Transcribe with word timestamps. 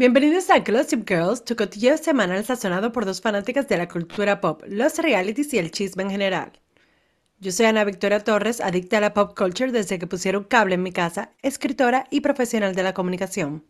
Bienvenidos 0.00 0.48
a 0.48 0.60
Gossip 0.60 1.06
Girls, 1.06 1.44
tu 1.44 1.54
cotilleo 1.54 1.98
semanal 1.98 2.42
sazonado 2.42 2.90
por 2.90 3.04
dos 3.04 3.20
fanáticas 3.20 3.68
de 3.68 3.76
la 3.76 3.86
cultura 3.86 4.40
pop, 4.40 4.62
los 4.66 4.96
realities 4.96 5.52
y 5.52 5.58
el 5.58 5.70
chisme 5.70 6.04
en 6.04 6.08
general. 6.08 6.52
Yo 7.38 7.52
soy 7.52 7.66
Ana 7.66 7.84
Victoria 7.84 8.24
Torres, 8.24 8.62
adicta 8.62 8.96
a 8.96 9.02
la 9.02 9.12
pop 9.12 9.36
culture 9.36 9.70
desde 9.70 9.98
que 9.98 10.06
pusieron 10.06 10.44
cable 10.44 10.76
en 10.76 10.82
mi 10.82 10.90
casa, 10.90 11.32
escritora 11.42 12.06
y 12.10 12.22
profesional 12.22 12.74
de 12.74 12.82
la 12.82 12.94
comunicación. 12.94 13.62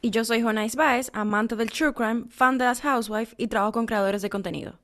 Y 0.00 0.10
yo 0.10 0.24
soy 0.24 0.42
Jonais 0.42 0.74
Baez, 0.74 1.08
amante 1.12 1.54
del 1.54 1.70
true 1.70 1.94
crime, 1.94 2.24
fan 2.30 2.58
de 2.58 2.64
las 2.64 2.80
housewives 2.80 3.36
y 3.36 3.46
trabajo 3.46 3.70
con 3.70 3.86
creadores 3.86 4.22
de 4.22 4.30
contenido. 4.30 4.80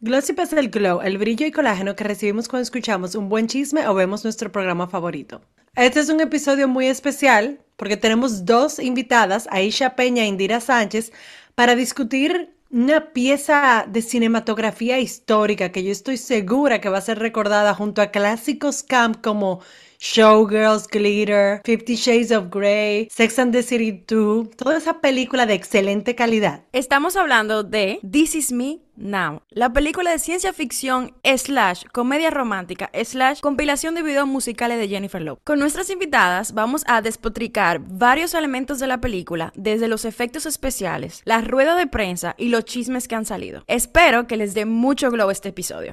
Glossip 0.00 0.38
es 0.38 0.52
el 0.52 0.70
glow, 0.70 1.00
el 1.00 1.18
brillo 1.18 1.44
y 1.44 1.50
colágeno 1.50 1.96
que 1.96 2.04
recibimos 2.04 2.46
cuando 2.46 2.62
escuchamos 2.62 3.16
un 3.16 3.28
buen 3.28 3.48
chisme 3.48 3.88
o 3.88 3.94
vemos 3.94 4.22
nuestro 4.22 4.52
programa 4.52 4.86
favorito. 4.86 5.40
Este 5.74 5.98
es 5.98 6.08
un 6.08 6.20
episodio 6.20 6.68
muy 6.68 6.86
especial 6.86 7.58
porque 7.76 7.96
tenemos 7.96 8.44
dos 8.44 8.78
invitadas, 8.78 9.48
Aisha 9.50 9.96
Peña 9.96 10.22
e 10.22 10.26
Indira 10.26 10.60
Sánchez, 10.60 11.10
para 11.56 11.74
discutir 11.74 12.54
una 12.70 13.12
pieza 13.12 13.86
de 13.88 14.00
cinematografía 14.02 15.00
histórica 15.00 15.72
que 15.72 15.82
yo 15.82 15.90
estoy 15.90 16.16
segura 16.16 16.80
que 16.80 16.90
va 16.90 16.98
a 16.98 17.00
ser 17.00 17.18
recordada 17.18 17.74
junto 17.74 18.00
a 18.00 18.12
clásicos 18.12 18.84
camp 18.84 19.20
como 19.20 19.58
Showgirls, 19.98 20.86
Glitter, 20.88 21.60
Fifty 21.64 21.96
Shades 21.96 22.30
of 22.30 22.50
Grey, 22.50 23.08
Sex 23.10 23.38
and 23.38 23.52
the 23.52 23.62
City 23.62 23.92
2, 23.92 24.50
toda 24.56 24.78
esa 24.78 25.00
película 25.00 25.44
de 25.44 25.54
excelente 25.54 26.14
calidad. 26.14 26.62
Estamos 26.72 27.16
hablando 27.16 27.64
de 27.64 27.98
This 28.08 28.36
Is 28.36 28.52
Me 28.52 28.78
Now, 28.94 29.42
la 29.50 29.72
película 29.72 30.10
de 30.10 30.18
ciencia 30.18 30.52
ficción 30.52 31.14
slash 31.22 31.84
comedia 31.92 32.30
romántica 32.30 32.90
slash 33.04 33.40
compilación 33.40 33.94
de 33.94 34.02
videos 34.02 34.26
musicales 34.26 34.78
de 34.78 34.88
Jennifer 34.88 35.22
Lopez. 35.22 35.42
Con 35.44 35.58
nuestras 35.58 35.90
invitadas 35.90 36.52
vamos 36.52 36.84
a 36.86 37.02
despotricar 37.02 37.80
varios 37.80 38.34
elementos 38.34 38.78
de 38.78 38.86
la 38.86 39.00
película, 39.00 39.52
desde 39.56 39.88
los 39.88 40.04
efectos 40.04 40.46
especiales, 40.46 41.22
la 41.24 41.40
rueda 41.40 41.74
de 41.76 41.86
prensa 41.86 42.34
y 42.38 42.48
los 42.48 42.64
chismes 42.64 43.08
que 43.08 43.14
han 43.14 43.24
salido. 43.24 43.62
Espero 43.66 44.26
que 44.26 44.36
les 44.36 44.54
dé 44.54 44.64
mucho 44.64 45.10
globo 45.10 45.30
este 45.30 45.50
episodio. 45.50 45.92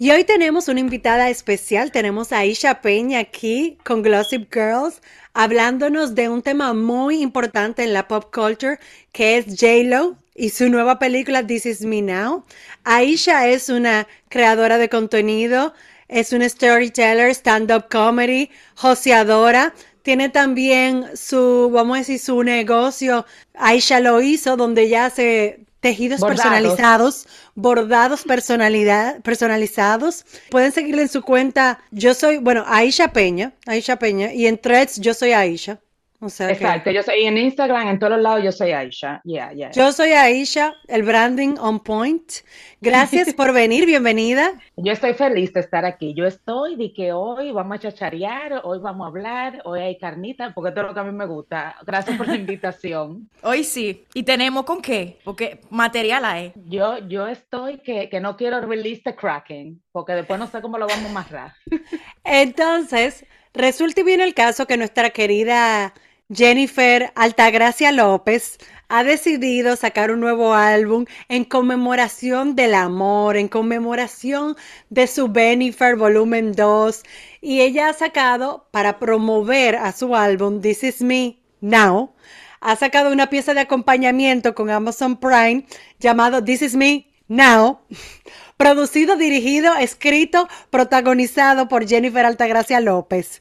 Y 0.00 0.12
hoy 0.12 0.22
tenemos 0.22 0.68
una 0.68 0.78
invitada 0.78 1.28
especial, 1.28 1.90
tenemos 1.90 2.30
a 2.30 2.38
Aisha 2.38 2.80
Peña 2.80 3.18
aquí 3.18 3.78
con 3.84 4.00
Glossip 4.02 4.48
Girls, 4.54 5.02
hablándonos 5.34 6.14
de 6.14 6.28
un 6.28 6.42
tema 6.42 6.72
muy 6.72 7.20
importante 7.20 7.82
en 7.82 7.92
la 7.92 8.06
pop 8.06 8.32
culture, 8.32 8.78
que 9.10 9.38
es 9.38 9.46
J-Lo 9.46 10.16
y 10.36 10.50
su 10.50 10.68
nueva 10.68 11.00
película 11.00 11.44
This 11.44 11.66
Is 11.66 11.80
Me 11.80 12.00
Now. 12.00 12.44
Aisha 12.84 13.48
es 13.48 13.68
una 13.68 14.06
creadora 14.28 14.78
de 14.78 14.88
contenido, 14.88 15.74
es 16.06 16.32
una 16.32 16.48
storyteller, 16.48 17.30
stand-up 17.34 17.88
comedy, 17.90 18.50
joseadora, 18.76 19.74
tiene 20.02 20.28
también 20.28 21.06
su, 21.16 21.70
vamos 21.72 21.96
a 21.96 21.98
decir, 21.98 22.20
su 22.20 22.44
negocio. 22.44 23.26
Aisha 23.54 23.98
lo 23.98 24.22
hizo, 24.22 24.56
donde 24.56 24.88
ya 24.88 25.06
hace 25.06 25.66
tejidos 25.80 26.20
personalizados, 26.20 27.26
bordados 27.54 28.22
personalidad, 28.24 29.20
personalizados. 29.22 30.24
Pueden 30.50 30.72
seguirle 30.72 31.02
en 31.02 31.08
su 31.08 31.22
cuenta. 31.22 31.80
Yo 31.90 32.14
soy, 32.14 32.38
bueno, 32.38 32.64
Aisha 32.66 33.12
Peña, 33.12 33.52
Aisha 33.66 33.96
Peña, 33.96 34.32
y 34.32 34.46
en 34.46 34.58
Threads 34.58 35.00
yo 35.00 35.14
soy 35.14 35.32
Aisha. 35.32 35.80
Exacto, 36.20 36.90
yo 36.90 37.00
soy 37.04 37.26
en 37.26 37.38
Instagram, 37.38 37.86
en 37.86 37.98
todos 38.00 38.20
lados 38.20 38.42
yo 38.42 38.50
soy 38.50 38.72
Aisha. 38.72 39.20
Yeah, 39.22 39.52
yeah. 39.52 39.70
Yo 39.70 39.92
soy 39.92 40.10
Aisha, 40.10 40.74
el 40.88 41.04
branding 41.04 41.54
on 41.60 41.78
point. 41.78 42.32
Gracias 42.80 43.32
por 43.34 43.52
venir, 43.52 43.86
bienvenida. 43.86 44.52
Yo 44.76 44.92
estoy 44.92 45.14
feliz 45.14 45.52
de 45.52 45.60
estar 45.60 45.84
aquí. 45.84 46.14
Yo 46.14 46.26
estoy 46.26 46.76
de 46.76 46.92
que 46.92 47.12
hoy 47.12 47.52
vamos 47.52 47.76
a 47.76 47.80
chacharear, 47.80 48.62
hoy 48.64 48.78
vamos 48.80 49.04
a 49.04 49.08
hablar, 49.08 49.62
hoy 49.64 49.80
hay 49.80 49.98
carnita, 49.98 50.52
porque 50.54 50.72
todo 50.72 50.88
lo 50.88 50.94
que 50.94 51.00
a 51.00 51.04
mí 51.04 51.12
me 51.12 51.26
gusta. 51.26 51.76
Gracias 51.84 52.16
por 52.16 52.26
la 52.26 52.36
invitación. 52.36 53.28
hoy 53.42 53.62
sí. 53.62 54.04
¿Y 54.14 54.22
tenemos 54.24 54.64
con 54.64 54.80
qué? 54.80 55.18
Porque 55.24 55.60
material 55.70 56.24
hay. 56.24 56.52
Yo, 56.66 56.98
yo 57.08 57.28
estoy 57.28 57.78
que, 57.78 58.08
que 58.08 58.20
no 58.20 58.36
quiero 58.36 58.60
release 58.60 59.02
the 59.04 59.14
Kraken, 59.14 59.80
porque 59.92 60.12
después 60.12 60.38
no 60.38 60.46
sé 60.48 60.60
cómo 60.60 60.78
lo 60.78 60.86
vamos 60.86 61.06
a 61.06 61.10
amarrar. 61.10 61.52
Entonces, 62.24 63.24
resulta 63.54 64.00
y 64.00 64.04
viene 64.04 64.24
el 64.24 64.34
caso 64.34 64.66
que 64.66 64.76
nuestra 64.76 65.10
querida 65.10 65.94
Jennifer 66.30 67.10
Altagracia 67.14 67.90
López 67.90 68.58
ha 68.88 69.02
decidido 69.02 69.76
sacar 69.76 70.10
un 70.10 70.20
nuevo 70.20 70.52
álbum 70.52 71.06
en 71.30 71.44
conmemoración 71.44 72.54
del 72.54 72.74
amor, 72.74 73.38
en 73.38 73.48
conmemoración 73.48 74.54
de 74.90 75.06
su 75.06 75.28
Benifer 75.28 75.96
Volumen 75.96 76.52
2. 76.52 77.02
Y 77.40 77.62
ella 77.62 77.88
ha 77.88 77.92
sacado, 77.94 78.68
para 78.72 78.98
promover 78.98 79.76
a 79.76 79.92
su 79.92 80.14
álbum 80.14 80.60
This 80.60 80.84
Is 80.84 81.00
Me 81.00 81.38
Now, 81.62 82.12
ha 82.60 82.76
sacado 82.76 83.10
una 83.10 83.30
pieza 83.30 83.54
de 83.54 83.60
acompañamiento 83.60 84.54
con 84.54 84.68
Amazon 84.68 85.16
Prime 85.16 85.64
llamado 85.98 86.44
This 86.44 86.60
Is 86.60 86.74
Me 86.74 87.06
Now, 87.28 87.80
producido, 88.58 89.16
dirigido, 89.16 89.74
escrito, 89.76 90.46
protagonizado 90.68 91.68
por 91.68 91.88
Jennifer 91.88 92.26
Altagracia 92.26 92.80
López. 92.80 93.40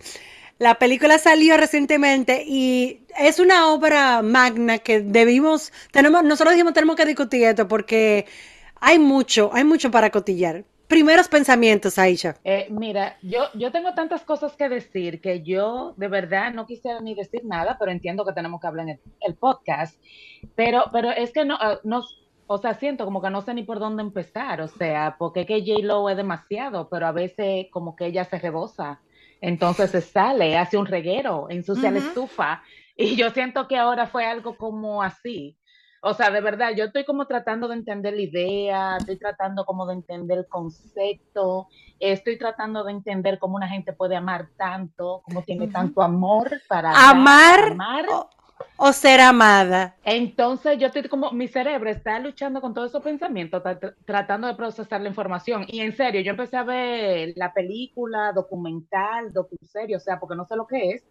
La 0.59 0.75
película 0.75 1.19
salió 1.19 1.55
recientemente 1.55 2.43
y 2.45 3.01
es 3.19 3.39
una 3.39 3.71
obra 3.71 4.23
magna 4.23 4.79
que 4.79 5.01
debimos, 5.01 5.71
tenemos, 5.91 6.23
nosotros 6.23 6.53
dijimos 6.53 6.73
tenemos 6.73 6.95
que 6.95 7.05
discutir 7.05 7.43
esto 7.43 7.67
porque 7.67 8.25
hay 8.79 8.97
mucho, 8.97 9.51
hay 9.53 9.63
mucho 9.63 9.91
para 9.91 10.09
cotillar. 10.09 10.63
Primeros 10.87 11.27
pensamientos, 11.27 11.99
Aisha. 11.99 12.37
Eh, 12.45 12.67
mira, 12.71 13.17
yo, 13.21 13.41
yo 13.55 13.71
tengo 13.73 13.93
tantas 13.93 14.23
cosas 14.23 14.55
que 14.55 14.69
decir 14.69 15.19
que 15.19 15.43
yo 15.43 15.93
de 15.97 16.07
verdad 16.07 16.53
no 16.53 16.65
quisiera 16.65 17.01
ni 17.01 17.13
decir 17.13 17.43
nada, 17.43 17.75
pero 17.77 17.91
entiendo 17.91 18.25
que 18.25 18.31
tenemos 18.31 18.61
que 18.61 18.67
hablar 18.67 18.87
en 18.87 18.99
el, 19.19 19.35
podcast. 19.35 20.01
Pero, 20.55 20.85
pero 20.93 21.11
es 21.11 21.33
que 21.33 21.43
no, 21.43 21.55
eh, 21.55 21.79
no, 21.83 22.03
o 22.47 22.57
sea, 22.57 22.73
siento 22.75 23.03
como 23.03 23.21
que 23.21 23.29
no 23.29 23.41
sé 23.41 23.53
ni 23.53 23.63
por 23.63 23.79
dónde 23.79 24.01
empezar, 24.01 24.61
o 24.61 24.69
sea, 24.69 25.17
porque 25.19 25.45
que 25.45 25.59
J-Lo 25.59 26.09
es 26.09 26.15
demasiado, 26.15 26.87
pero 26.89 27.05
a 27.05 27.11
veces 27.11 27.67
como 27.69 27.95
que 27.97 28.05
ella 28.05 28.23
se 28.23 28.39
rebosa 28.39 29.01
entonces 29.41 29.91
se 29.91 30.01
sale, 30.01 30.57
hace 30.57 30.77
un 30.77 30.85
reguero, 30.85 31.47
ensucia 31.49 31.91
la 31.91 31.99
estufa. 31.99 32.63
Y 32.95 33.15
yo 33.15 33.29
siento 33.29 33.67
que 33.67 33.77
ahora 33.77 34.07
fue 34.07 34.25
algo 34.25 34.57
como 34.57 35.03
así. 35.03 35.57
O 36.01 36.13
sea, 36.13 36.29
de 36.29 36.41
verdad, 36.41 36.71
yo 36.75 36.85
estoy 36.85 37.05
como 37.05 37.25
tratando 37.25 37.67
de 37.67 37.75
entender 37.75 38.13
la 38.13 38.21
idea, 38.21 38.97
estoy 38.97 39.17
tratando 39.17 39.65
como 39.65 39.85
de 39.87 39.95
entender 39.95 40.39
el 40.39 40.47
concepto, 40.47 41.67
estoy 41.99 42.37
tratando 42.37 42.83
de 42.83 42.91
entender 42.91 43.39
cómo 43.39 43.55
una 43.55 43.67
gente 43.67 43.93
puede 43.93 44.15
amar 44.15 44.49
tanto, 44.57 45.21
cómo 45.25 45.41
tiene 45.41 45.67
tanto 45.67 46.01
amor 46.01 46.61
para 46.67 46.91
amar, 47.09 47.71
amar 47.71 48.05
o 48.09 48.29
ser 48.93 49.19
amada. 49.19 49.95
Entonces 50.03 50.77
yo 50.77 50.87
estoy 50.87 51.03
como, 51.03 51.31
mi 51.31 51.47
cerebro 51.47 51.89
está 51.89 52.19
luchando 52.19 52.61
con 52.61 52.73
todos 52.73 52.91
esos 52.91 53.03
pensamientos, 53.03 53.61
tratando 54.05 54.47
de 54.47 54.55
procesar 54.55 55.01
la 55.01 55.09
información. 55.09 55.65
Y 55.67 55.79
en 55.79 55.95
serio, 55.95 56.21
yo 56.21 56.31
empecé 56.31 56.57
a 56.57 56.63
ver 56.63 57.33
la 57.35 57.53
película, 57.53 58.31
documental, 58.33 59.33
docuserie, 59.33 59.95
o 59.95 59.99
sea, 59.99 60.19
porque 60.19 60.35
no 60.35 60.45
sé 60.45 60.55
lo 60.55 60.67
que 60.67 60.91
es, 60.91 61.03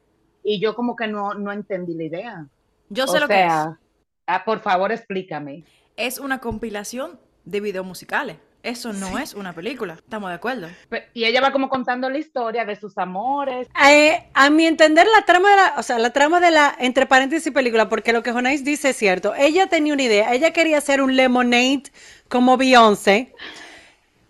y 0.42 0.60
yo 0.60 0.74
como 0.74 0.94
que 0.94 1.08
no, 1.08 1.34
no 1.34 1.52
entendí 1.52 1.94
la 1.94 2.04
idea. 2.04 2.46
Yo 2.88 3.06
sé 3.06 3.18
lo 3.18 3.28
que 3.28 3.44
es. 3.44 3.52
Ah, 4.26 4.44
por 4.44 4.60
favor, 4.60 4.92
explícame. 4.92 5.64
Es 5.96 6.18
una 6.18 6.38
compilación 6.40 7.18
de 7.44 7.60
videos 7.60 7.86
musicales. 7.86 8.36
Eso 8.66 8.92
no 8.92 9.16
es 9.16 9.34
una 9.34 9.52
película, 9.52 9.94
estamos 9.94 10.28
de 10.28 10.34
acuerdo. 10.34 10.66
Y 11.14 11.24
ella 11.24 11.40
va 11.40 11.52
como 11.52 11.68
contando 11.68 12.10
la 12.10 12.18
historia 12.18 12.64
de 12.64 12.74
sus 12.74 12.98
amores. 12.98 13.68
Eh, 13.88 14.24
a 14.34 14.50
mi 14.50 14.66
entender, 14.66 15.06
la 15.16 15.24
trama 15.24 15.50
de 15.50 15.56
la, 15.56 15.74
o 15.76 15.84
sea, 15.84 16.00
la 16.00 16.10
trama 16.10 16.40
de 16.40 16.50
la, 16.50 16.74
entre 16.80 17.06
paréntesis, 17.06 17.52
película, 17.52 17.88
porque 17.88 18.12
lo 18.12 18.24
que 18.24 18.32
Jonais 18.32 18.64
dice 18.64 18.90
es 18.90 18.96
cierto. 18.96 19.36
Ella 19.36 19.68
tenía 19.68 19.92
una 19.92 20.02
idea, 20.02 20.34
ella 20.34 20.52
quería 20.52 20.78
hacer 20.78 21.00
un 21.00 21.14
lemonade 21.14 21.84
como 22.28 22.56
Beyoncé. 22.56 23.32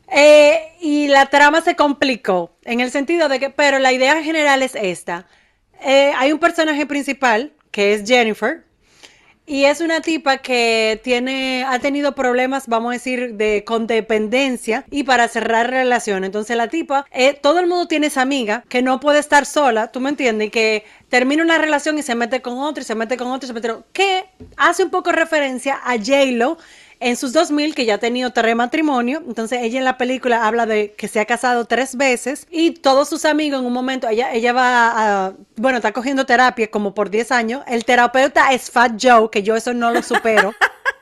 Eh, 0.08 0.76
y 0.82 1.08
la 1.08 1.24
trama 1.24 1.62
se 1.62 1.74
complicó, 1.74 2.58
en 2.64 2.80
el 2.80 2.90
sentido 2.90 3.30
de 3.30 3.40
que, 3.40 3.48
pero 3.48 3.78
la 3.78 3.94
idea 3.94 4.22
general 4.22 4.62
es 4.62 4.74
esta. 4.74 5.26
Eh, 5.80 6.12
hay 6.14 6.32
un 6.32 6.38
personaje 6.38 6.84
principal, 6.84 7.54
que 7.70 7.94
es 7.94 8.06
Jennifer, 8.06 8.65
y 9.46 9.64
es 9.64 9.80
una 9.80 10.00
tipa 10.00 10.38
que 10.38 11.00
tiene, 11.04 11.64
ha 11.64 11.78
tenido 11.78 12.14
problemas, 12.14 12.66
vamos 12.66 12.90
a 12.90 12.92
decir, 12.94 13.34
de 13.34 13.62
condependencia 13.64 14.84
y 14.90 15.04
para 15.04 15.28
cerrar 15.28 15.70
relación. 15.70 16.24
Entonces 16.24 16.56
la 16.56 16.68
tipa, 16.68 17.06
eh, 17.12 17.34
todo 17.34 17.60
el 17.60 17.66
mundo 17.66 17.86
tiene 17.86 18.08
esa 18.08 18.22
amiga 18.22 18.64
que 18.68 18.82
no 18.82 18.98
puede 18.98 19.20
estar 19.20 19.46
sola, 19.46 19.92
tú 19.92 20.00
me 20.00 20.10
entiendes, 20.10 20.48
y 20.48 20.50
que 20.50 20.84
termina 21.08 21.42
una 21.42 21.58
relación 21.58 21.98
y 21.98 22.02
se 22.02 22.14
mete 22.16 22.42
con 22.42 22.58
otro 22.58 22.82
y 22.82 22.84
se 22.84 22.94
mete 22.96 23.16
con 23.16 23.28
otro 23.28 23.46
y 23.46 23.48
se 23.48 23.54
mete 23.54 23.68
con 23.68 23.76
otro, 23.78 23.86
que 23.92 24.24
hace 24.56 24.82
un 24.82 24.90
poco 24.90 25.12
referencia 25.12 25.80
a 25.84 25.96
J-Lo 25.96 26.58
en 27.00 27.16
sus 27.16 27.32
2000, 27.32 27.74
que 27.74 27.84
ya 27.84 27.94
ha 27.94 27.98
tenido 27.98 28.30
tres 28.30 28.56
matrimonios, 28.56 29.22
entonces 29.26 29.60
ella 29.62 29.78
en 29.78 29.84
la 29.84 29.98
película 29.98 30.46
habla 30.46 30.66
de 30.66 30.92
que 30.94 31.08
se 31.08 31.20
ha 31.20 31.24
casado 31.24 31.64
tres 31.64 31.96
veces 31.96 32.46
y 32.50 32.70
todos 32.70 33.08
sus 33.08 33.24
amigos 33.24 33.60
en 33.60 33.66
un 33.66 33.72
momento, 33.72 34.08
ella, 34.08 34.32
ella 34.32 34.52
va 34.52 35.26
a, 35.26 35.32
bueno, 35.56 35.78
está 35.78 35.92
cogiendo 35.92 36.26
terapia 36.26 36.70
como 36.70 36.94
por 36.94 37.10
10 37.10 37.32
años, 37.32 37.62
el 37.66 37.84
terapeuta 37.84 38.52
es 38.52 38.70
Fat 38.70 38.92
Joe, 39.00 39.28
que 39.30 39.42
yo 39.42 39.56
eso 39.56 39.74
no 39.74 39.90
lo 39.90 40.02
supero. 40.02 40.52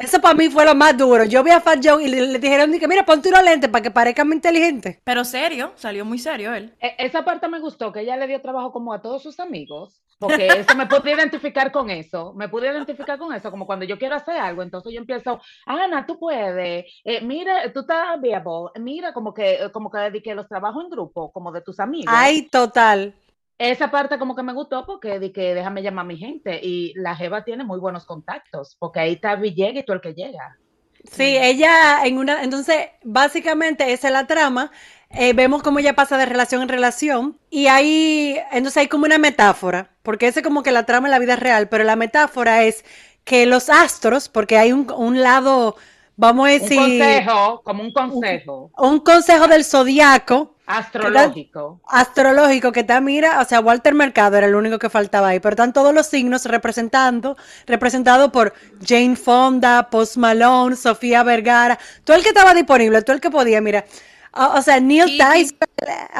Eso 0.00 0.20
para 0.20 0.34
mí 0.34 0.48
fue 0.48 0.64
lo 0.64 0.74
más 0.74 0.96
duro. 0.96 1.24
Yo 1.24 1.44
vi 1.44 1.50
a 1.50 1.60
Fat 1.60 1.80
Joe 1.84 2.02
y 2.02 2.08
le, 2.08 2.22
le 2.26 2.38
dijeron, 2.38 2.72
que 2.78 2.88
mira, 2.88 3.04
ponte 3.04 3.28
unos 3.28 3.44
lentes 3.44 3.68
para 3.70 3.82
que 3.82 3.90
parezca 3.90 4.24
más 4.24 4.34
inteligente. 4.34 5.00
Pero 5.04 5.24
serio, 5.24 5.72
salió 5.76 6.04
muy 6.04 6.18
serio 6.18 6.54
él. 6.54 6.72
E- 6.80 6.96
Esa 6.98 7.24
parte 7.24 7.48
me 7.48 7.60
gustó, 7.60 7.92
que 7.92 8.00
ella 8.00 8.16
le 8.16 8.26
dio 8.26 8.40
trabajo 8.40 8.72
como 8.72 8.94
a 8.94 9.02
todos 9.02 9.22
sus 9.22 9.38
amigos, 9.40 10.00
porque 10.18 10.58
eso 10.58 10.74
me 10.74 10.86
pude 10.86 11.12
identificar 11.12 11.70
con 11.70 11.90
eso, 11.90 12.32
me 12.34 12.48
pude 12.48 12.68
identificar 12.68 13.18
con 13.18 13.32
eso, 13.34 13.50
como 13.50 13.66
cuando 13.66 13.84
yo 13.84 13.98
quiero 13.98 14.14
hacer 14.16 14.36
algo, 14.38 14.62
entonces 14.62 14.92
yo 14.92 15.00
empiezo, 15.00 15.40
Ana, 15.66 16.06
tú 16.06 16.18
puedes, 16.18 16.86
eh, 17.04 17.20
mira, 17.22 17.70
tú 17.72 17.80
estás 17.80 18.20
viable, 18.20 18.70
mira, 18.80 19.12
como 19.12 19.34
que, 19.34 19.70
como 19.72 19.90
que 19.90 19.98
dediqué 19.98 20.34
los 20.34 20.48
trabajos 20.48 20.84
en 20.84 20.90
grupo, 20.90 21.30
como 21.32 21.52
de 21.52 21.60
tus 21.62 21.78
amigos. 21.78 22.08
Ay, 22.10 22.48
total. 22.50 23.14
Esa 23.60 23.90
parte 23.90 24.18
como 24.18 24.34
que 24.34 24.42
me 24.42 24.54
gustó 24.54 24.86
porque 24.86 25.20
di 25.20 25.32
que 25.32 25.54
déjame 25.54 25.82
llamar 25.82 26.06
a 26.06 26.08
mi 26.08 26.16
gente 26.16 26.58
y 26.62 26.94
la 26.96 27.14
Jeva 27.14 27.44
tiene 27.44 27.62
muy 27.62 27.78
buenos 27.78 28.06
contactos, 28.06 28.74
porque 28.78 29.00
ahí 29.00 29.12
está 29.12 29.36
Villegas 29.36 29.82
y 29.82 29.84
todo 29.84 29.96
el 29.96 30.00
que 30.00 30.14
llega. 30.14 30.56
Sí, 31.04 31.36
ella 31.36 32.06
en 32.06 32.16
una, 32.16 32.42
entonces 32.42 32.88
básicamente 33.04 33.92
esa 33.92 34.08
es 34.08 34.14
la 34.14 34.26
trama. 34.26 34.70
Eh, 35.10 35.34
vemos 35.34 35.62
cómo 35.62 35.78
ella 35.78 35.94
pasa 35.94 36.16
de 36.16 36.24
relación 36.24 36.62
en 36.62 36.70
relación 36.70 37.38
y 37.50 37.66
ahí, 37.66 38.38
entonces 38.50 38.78
hay 38.78 38.88
como 38.88 39.04
una 39.04 39.18
metáfora, 39.18 39.90
porque 40.02 40.28
ese 40.28 40.40
es 40.40 40.46
como 40.46 40.62
que 40.62 40.72
la 40.72 40.86
trama 40.86 41.08
en 41.08 41.12
la 41.12 41.18
vida 41.18 41.36
real, 41.36 41.68
pero 41.68 41.84
la 41.84 41.96
metáfora 41.96 42.62
es 42.62 42.82
que 43.24 43.44
los 43.44 43.68
astros, 43.68 44.30
porque 44.30 44.56
hay 44.56 44.72
un 44.72 45.20
lado, 45.20 45.76
vamos 46.20 46.48
a 46.48 46.52
Un 46.52 46.58
decir, 46.60 46.76
consejo, 46.78 47.62
como 47.64 47.82
un 47.82 47.92
consejo 47.92 48.70
un 48.76 49.00
consejo 49.00 49.48
del 49.48 49.64
zodiaco 49.64 50.54
astrológico. 50.66 51.80
astrológico 51.88 52.70
que 52.72 52.80
está, 52.80 53.00
mira, 53.00 53.40
o 53.40 53.44
sea, 53.44 53.60
Walter 53.60 53.94
Mercado 53.94 54.36
era 54.36 54.46
el 54.46 54.54
único 54.54 54.78
que 54.78 54.88
faltaba 54.90 55.28
ahí, 55.28 55.40
pero 55.40 55.54
están 55.54 55.72
todos 55.72 55.92
los 55.94 56.06
signos 56.06 56.44
representando, 56.44 57.36
representado 57.66 58.30
por 58.30 58.52
Jane 58.86 59.16
Fonda, 59.16 59.88
Post 59.90 60.16
Malone, 60.16 60.76
Sofía 60.76 61.22
Vergara, 61.22 61.78
todo 62.04 62.16
el 62.16 62.22
que 62.22 62.28
estaba 62.28 62.54
disponible, 62.54 63.02
todo 63.02 63.14
el 63.14 63.20
que 63.20 63.30
podía, 63.30 63.60
mira. 63.60 63.84
O, 64.32 64.58
o 64.58 64.62
sea, 64.62 64.78
Neil 64.78 65.06
Kiki. 65.06 65.18
Tyson, 65.18 65.58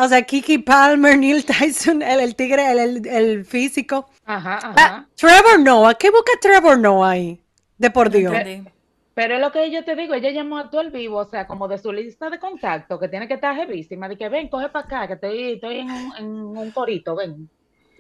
o 0.00 0.08
sea, 0.08 0.23
Kiki 0.23 0.58
Palmer, 0.58 1.17
Neil 1.17 1.44
Tyson, 1.44 2.03
el, 2.03 2.19
el 2.19 2.35
tigre, 2.35 2.69
el, 2.73 2.79
el- 2.81 3.06
el 3.06 3.44
físico. 3.44 4.08
Ajá, 4.26 4.58
Ah, 4.64 4.73
ajá. 4.76 5.08
Trevor 5.14 5.61
Noah, 5.61 5.94
¿qué 5.94 6.11
busca 6.11 6.32
Trevor 6.41 6.76
Noah 6.79 7.11
ahí? 7.11 7.41
De 7.79 7.88
por 7.91 8.11
Dios. 8.11 8.35
Entendí. 8.35 8.69
Pero 9.20 9.34
es 9.34 9.40
lo 9.40 9.52
que 9.52 9.70
yo 9.70 9.84
te 9.84 9.94
digo, 9.96 10.14
ella 10.14 10.31
llamó 10.31 10.58
a 10.58 10.70
todo 10.70 10.81
el 10.81 10.90
vivo, 10.90 11.19
o 11.19 11.25
sea, 11.26 11.46
como 11.46 11.69
de 11.69 11.78
su 11.78 11.93
lista 11.93 12.31
de 12.31 12.38
contacto, 12.40 12.99
que 12.99 13.08
tiene 13.08 13.28
que 13.28 13.34
estar 13.34 13.55
jevísima, 13.56 14.08
de 14.08 14.17
que 14.19 14.28
ven, 14.28 14.49
coge 14.49 14.69
para 14.70 14.87
acá, 14.87 15.06
que 15.08 15.14
estoy, 15.14 15.52
estoy 15.55 15.76
en, 15.78 15.90
un, 15.90 16.17
en 16.17 16.26
un 16.26 16.70
corito, 16.72 17.17
ven. 17.17 17.50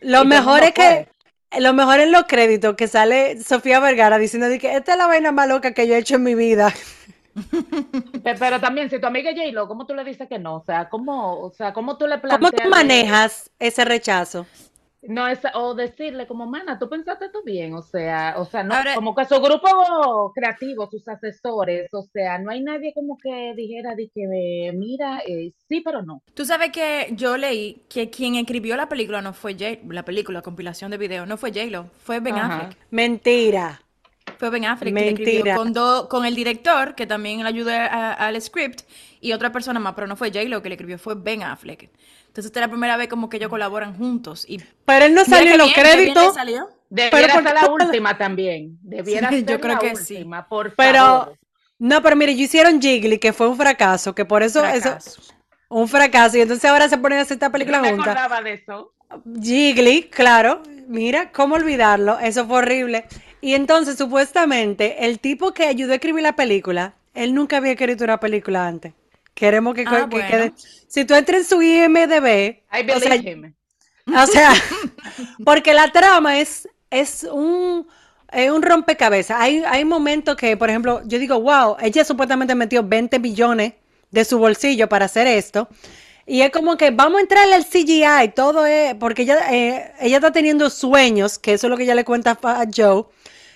Lo 0.00 0.24
Y 0.24 0.24
mejor 0.24 0.62
es 0.64 0.72
que, 0.74 1.08
lo 1.58 1.72
mejor 1.74 2.00
en 2.00 2.12
los 2.12 2.24
créditos 2.24 2.74
que 2.76 2.88
sale 2.88 3.40
Sofía 3.42 3.80
Vergara 3.80 4.18
diciendo 4.18 4.48
de 4.48 4.58
que 4.58 4.76
esta 4.76 4.92
es 4.92 4.98
la 4.98 5.06
vaina 5.06 5.32
más 5.32 5.48
loca 5.48 5.72
que 5.72 5.86
yo 5.86 5.94
he 5.94 5.98
hecho 5.98 6.16
en 6.16 6.22
mi 6.24 6.34
vida. 6.34 6.72
Pe- 8.22 8.36
Pero 8.38 8.60
también, 8.60 8.90
si 8.90 9.00
tu 9.00 9.06
amiga 9.06 9.30
J-Lo, 9.32 9.68
¿cómo 9.68 9.86
tú 9.86 9.94
le 9.94 10.04
dices 10.04 10.28
que 10.28 10.38
no? 10.38 10.56
O 10.56 10.60
sea, 10.64 10.88
¿cómo, 10.88 11.40
o 11.40 11.50
sea, 11.52 11.72
¿cómo 11.72 11.96
tú 11.98 12.06
le 12.06 12.18
¿Cómo 12.26 12.50
planteas? 12.50 12.52
tú 12.52 12.68
manejas 12.70 13.50
ese 13.58 13.84
rechazo? 13.84 14.46
No, 15.02 15.26
es, 15.26 15.40
o 15.54 15.74
decirle 15.74 16.26
como, 16.26 16.46
mana, 16.46 16.78
tú 16.78 16.88
pensaste 16.90 17.30
tú 17.30 17.42
bien, 17.42 17.72
o 17.72 17.80
sea, 17.80 18.34
o 18.36 18.44
sea, 18.44 18.62
no, 18.62 18.74
Ahora- 18.74 18.94
como 18.94 19.14
que 19.14 19.24
su 19.24 19.40
grupo 19.40 20.30
creativo, 20.34 20.88
sus 20.90 21.08
asesores, 21.08 21.88
o 21.94 22.02
sea, 22.02 22.38
no 22.38 22.50
hay 22.50 22.60
nadie 22.60 22.92
como 22.94 23.16
que 23.16 23.54
dijera 23.56 23.94
de 23.94 24.10
que, 24.14 24.70
mira, 24.74 25.22
eh, 25.26 25.52
sí, 25.68 25.80
pero 25.80 26.02
no. 26.02 26.22
Tú 26.34 26.44
sabes 26.44 26.70
que 26.70 27.08
yo 27.12 27.38
leí 27.38 27.82
que 27.88 28.10
quien 28.10 28.34
escribió 28.34 28.76
la 28.76 28.90
película 28.90 29.22
no 29.22 29.32
fue 29.32 29.54
J, 29.54 29.78
la 29.88 30.04
película, 30.04 30.42
compilación 30.42 30.90
de 30.90 30.98
video, 30.98 31.24
no 31.24 31.38
fue 31.38 31.50
J-Lo, 31.50 31.86
fue 32.04 32.20
Ben 32.20 32.36
Ajá. 32.36 32.56
Affleck. 32.66 32.78
Mentira. 32.90 33.80
Fue 34.38 34.50
Ben 34.50 34.64
Affleck 34.66 34.94
que 34.94 35.00
le 35.00 35.08
escribió 35.08 35.34
Mentira. 35.36 35.56
con, 35.56 35.72
do- 35.72 36.08
con 36.10 36.24
el 36.26 36.34
director, 36.34 36.94
que 36.94 37.06
también 37.06 37.42
le 37.42 37.48
ayudó 37.48 37.70
a- 37.72 38.12
al 38.12 38.40
script, 38.40 38.82
y 39.20 39.32
otra 39.32 39.50
persona 39.50 39.80
más, 39.80 39.94
pero 39.94 40.06
no 40.06 40.16
fue 40.16 40.28
J-Lo 40.30 40.60
que 40.62 40.68
le 40.68 40.74
escribió, 40.74 40.98
fue 40.98 41.14
Ben 41.14 41.42
Affleck. 41.42 41.90
Entonces 42.30 42.46
esta 42.46 42.60
es 42.60 42.66
la 42.66 42.70
primera 42.70 42.96
vez 42.96 43.08
como 43.08 43.28
que 43.28 43.38
ellos 43.38 43.50
colaboran 43.50 43.96
juntos. 43.96 44.44
Y 44.48 44.58
Pero 44.84 45.04
él 45.04 45.14
no 45.14 45.24
salió 45.24 45.50
en 45.52 45.58
los 45.58 45.66
bien, 45.74 45.80
créditos. 45.80 46.34
salió. 46.34 46.68
Debiera 46.88 47.34
por 47.34 47.42
ser 47.42 47.54
la 47.54 47.66
última 47.70 48.16
también, 48.18 48.78
debiera 48.82 49.28
Sí, 49.30 49.40
ser 49.40 49.46
yo 49.46 49.60
creo 49.60 49.74
la 49.74 49.78
que 49.80 49.96
sí. 49.96 50.14
última, 50.14 50.48
por 50.48 50.74
Pero, 50.76 50.98
favor. 50.98 51.38
no, 51.78 52.02
pero 52.02 52.14
mire, 52.16 52.36
yo 52.36 52.44
hicieron 52.44 52.80
Jiggly, 52.80 53.18
que 53.18 53.32
fue 53.32 53.48
un 53.48 53.56
fracaso, 53.56 54.14
que 54.14 54.24
por 54.24 54.42
eso, 54.44 54.64
eso, 54.64 54.82
Fracaso. 54.82 55.22
un 55.68 55.88
fracaso, 55.88 56.36
y 56.36 56.40
entonces 56.40 56.64
ahora 56.70 56.88
se 56.88 56.98
ponen 56.98 57.18
a 57.18 57.22
hacer 57.22 57.34
esta 57.36 57.50
película 57.50 57.78
no 57.78 57.82
me 57.82 57.90
juntas. 57.90 58.16
acordaba 58.16 58.42
de 58.42 58.54
eso. 58.54 58.92
Jiggly, 59.42 60.04
claro, 60.04 60.62
mira, 60.86 61.32
cómo 61.32 61.56
olvidarlo, 61.56 62.18
eso 62.20 62.46
fue 62.46 62.58
horrible. 62.58 63.06
Y 63.40 63.54
entonces, 63.54 63.96
supuestamente, 63.96 65.06
el 65.06 65.18
tipo 65.20 65.52
que 65.52 65.64
ayudó 65.66 65.92
a 65.92 65.96
escribir 65.96 66.22
la 66.22 66.36
película, 66.36 66.94
él 67.14 67.34
nunca 67.34 67.56
había 67.58 67.72
escrito 67.72 68.04
una 68.04 68.20
película 68.20 68.66
antes. 68.66 68.92
Queremos 69.40 69.74
que, 69.74 69.84
Ah, 69.86 70.06
que 70.10 70.16
bueno. 70.16 70.28
quede. 70.28 70.52
Si 70.86 71.06
tú 71.06 71.14
entras 71.14 71.40
en 71.40 71.44
su 71.46 71.62
IMDB, 71.62 72.26
I 72.26 72.82
o 72.82 72.84
believe 72.84 73.00
sea, 73.00 73.16
him. 73.16 73.54
o 74.14 74.26
sea, 74.26 74.52
porque 75.44 75.72
la 75.72 75.90
trama 75.90 76.38
es, 76.38 76.68
es 76.90 77.24
un, 77.24 77.86
es 78.30 78.50
un 78.50 78.60
rompecabezas. 78.62 79.40
Hay, 79.40 79.62
hay 79.66 79.84
momentos 79.86 80.36
que, 80.36 80.58
por 80.58 80.68
ejemplo, 80.68 81.00
yo 81.06 81.18
digo, 81.18 81.40
wow, 81.40 81.76
ella 81.80 82.04
supuestamente 82.04 82.54
metió 82.54 82.82
20 82.84 83.18
billones 83.18 83.72
de 84.10 84.24
su 84.26 84.38
bolsillo 84.38 84.90
para 84.90 85.06
hacer 85.06 85.26
esto. 85.26 85.68
Y 86.26 86.42
es 86.42 86.50
como 86.50 86.76
que 86.76 86.90
vamos 86.90 87.18
a 87.18 87.22
entrarle 87.22 87.54
al 87.54 87.64
CGI, 87.64 88.32
todo 88.36 88.66
es, 88.66 88.94
porque 88.96 89.22
ella, 89.22 89.38
eh, 89.52 89.92
ella 90.00 90.16
está 90.18 90.30
teniendo 90.32 90.68
sueños, 90.68 91.38
que 91.38 91.54
eso 91.54 91.66
es 91.66 91.70
lo 91.70 91.78
que 91.78 91.84
ella 91.84 91.94
le 91.94 92.04
cuenta 92.04 92.38
a 92.42 92.66
Joe, 92.76 93.04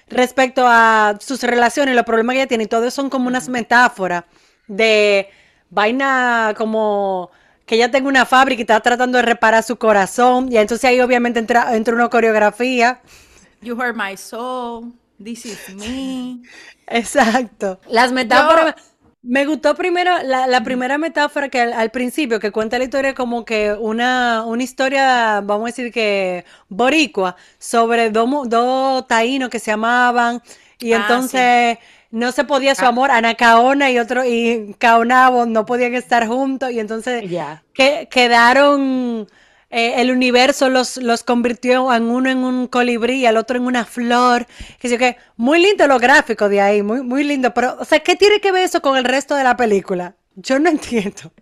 respecto 0.09 0.65
a 0.67 1.17
sus 1.21 1.43
relaciones, 1.43 1.95
los 1.95 2.05
problemas 2.07 2.35
que 2.35 2.41
ella 2.41 2.49
tiene, 2.49 2.65
y 2.65 2.67
todo 2.69 2.87
eso 2.87 3.03
son 3.03 3.11
como 3.11 3.29
unas 3.29 3.49
metáforas 3.49 4.25
de 4.67 5.29
vaina 5.75 6.55
como 6.57 7.31
que 7.67 7.77
ella 7.77 7.91
tenga 7.91 8.09
una 8.09 8.27
fábrica 8.27 8.61
y 8.61 8.63
está 8.63 8.81
tratando 8.81 9.19
de 9.19 9.23
reparar 9.25 9.63
su 9.63 9.77
corazón, 9.79 10.51
y 10.53 10.59
entonces 10.59 10.85
ahí 10.85 11.01
obviamente 11.01 11.39
entra, 11.41 11.75
entra 11.77 11.95
una 11.95 12.09
coreografía. 12.11 13.01
You 13.63 13.75
Heard 13.77 13.97
My 13.97 14.17
Soul, 14.17 14.93
This 15.19 15.45
Is 15.47 15.69
Me. 15.69 16.43
Exacto. 16.87 17.81
Las 17.87 18.13
metáforas. 18.13 18.75
Me 19.23 19.47
gustó 19.47 19.75
primero 19.75 20.23
la, 20.23 20.47
la 20.47 20.63
primera 20.63 20.99
metáfora 20.99 21.49
que 21.49 21.59
al, 21.61 21.73
al 21.73 21.91
principio, 21.91 22.39
que 22.41 22.53
cuenta 22.53 22.77
la 22.79 22.85
historia 22.85 23.15
como 23.15 23.45
que 23.47 23.73
una, 23.73 24.45
una 24.45 24.63
historia, 24.63 25.41
vamos 25.43 25.63
a 25.65 25.67
decir 25.73 25.91
que 25.93 26.45
boricua, 26.69 27.35
sobre 27.59 28.11
dos 28.11 28.29
dos 28.51 29.07
taínos 29.09 29.49
que 29.49 29.59
se 29.61 29.73
amaban 29.73 30.43
y 30.79 30.93
Ah, 30.93 30.93
entonces 30.93 31.79
no 32.15 32.33
se 32.33 32.45
podía 32.45 32.75
su 32.75 32.85
Ah. 32.85 32.89
amor, 32.89 33.11
Anacaona 33.11 33.91
y 33.91 33.99
otro, 33.99 34.25
y 34.25 34.75
Caonabo 34.79 35.47
no 35.47 35.67
podían 35.67 35.95
estar 35.95 36.27
juntos 36.27 36.71
y 36.71 36.79
entonces 36.81 37.29
Ya. 37.29 37.63
que 37.75 38.09
quedaron, 38.11 39.27
eh, 39.71 39.95
el 40.01 40.11
universo 40.13 40.69
los, 40.71 40.97
los 40.99 41.25
convirtió 41.25 41.93
en 41.93 42.05
uno 42.05 42.31
en 42.31 42.39
un 42.39 42.67
colibrí 42.69 43.17
y 43.17 43.27
al 43.27 43.37
otro 43.37 43.57
en 43.57 43.65
una 43.67 43.85
flor. 43.85 44.47
Que 44.79 44.89
sí 44.89 44.97
que 44.97 45.17
muy 45.37 45.61
lindo 45.61 45.87
lo 45.89 45.99
gráfico 45.99 46.49
de 46.49 46.61
ahí, 46.61 46.83
muy, 46.83 47.03
muy 47.03 47.25
lindo. 47.25 47.53
Pero, 47.53 47.77
o 47.81 47.85
sea, 47.85 47.99
¿qué 48.01 48.15
tiene 48.15 48.41
que 48.41 48.53
ver 48.53 48.63
eso 48.65 48.81
con 48.81 48.97
el 48.97 49.05
resto 49.05 49.35
de 49.35 49.43
la 49.45 49.57
película? 49.57 50.15
Yo 50.37 50.59
no 50.61 50.71
entiendo. 50.71 51.33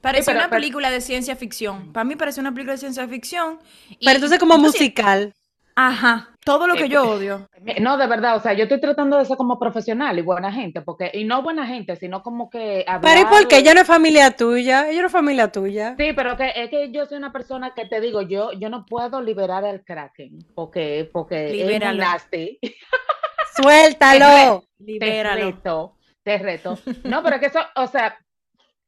Parece 0.00 0.26
pero- 0.26 0.38
una 0.38 0.48
pero- 0.48 0.60
película 0.60 0.90
de 0.90 1.00
ciencia 1.02 1.36
ficción. 1.36 1.92
Para 1.92 2.04
mí 2.04 2.16
parece 2.16 2.40
una 2.40 2.52
película 2.52 2.72
de 2.72 2.78
ciencia 2.78 3.06
ficción. 3.06 3.58
y- 3.90 4.06
Pero 4.06 4.14
entonces 4.16 4.38
como 4.38 4.56
musical. 4.56 5.34
Ajá, 5.76 6.30
todo 6.54 6.66
lo 6.66 6.74
que 6.74 6.88
yo 6.88 7.08
odio. 7.10 7.48
No, 7.80 7.96
de 7.96 8.06
verdad, 8.06 8.36
o 8.36 8.40
sea, 8.40 8.52
yo 8.54 8.64
estoy 8.64 8.80
tratando 8.80 9.16
de 9.18 9.24
ser 9.24 9.36
como 9.36 9.58
profesional 9.58 10.18
y 10.18 10.22
buena 10.22 10.52
gente, 10.52 10.80
porque, 10.82 11.10
y 11.14 11.24
no 11.24 11.42
buena 11.42 11.66
gente, 11.66 11.96
sino 11.96 12.22
como 12.22 12.50
que 12.50 12.84
Pero 13.02 13.20
¿y 13.20 13.24
por 13.24 13.46
qué? 13.48 13.56
hablar- 13.56 13.60
Ella 13.60 13.74
no 13.74 13.80
es 13.82 13.86
familia 13.86 14.30
tuya, 14.36 14.88
ella 14.90 15.00
no 15.02 15.06
es 15.06 15.12
familia 15.12 15.52
tuya. 15.52 15.94
Sí, 15.98 16.12
pero 16.14 16.36
que 16.36 16.52
es 16.56 16.70
que 16.70 16.90
yo 16.90 17.06
soy 17.06 17.18
una 17.18 17.32
persona 17.32 17.72
que 17.74 17.86
te 17.86 18.00
digo, 18.00 18.22
yo, 18.22 18.52
yo 18.52 18.68
no 18.68 18.84
puedo 18.86 19.20
liberar 19.20 19.64
al 19.64 19.84
Kraken, 19.84 20.38
porque, 20.54 21.08
porque 21.12 21.50
Libéralo. 21.52 21.98
nasty. 22.02 22.58
Suéltalo. 23.56 24.64
Te 24.78 24.84
Libéralo. 24.84 25.44
reto, 25.44 25.96
te 26.24 26.38
reto. 26.38 26.78
No, 27.04 27.22
pero 27.22 27.38
que 27.38 27.46
eso, 27.46 27.60
o 27.76 27.86
sea, 27.86 28.16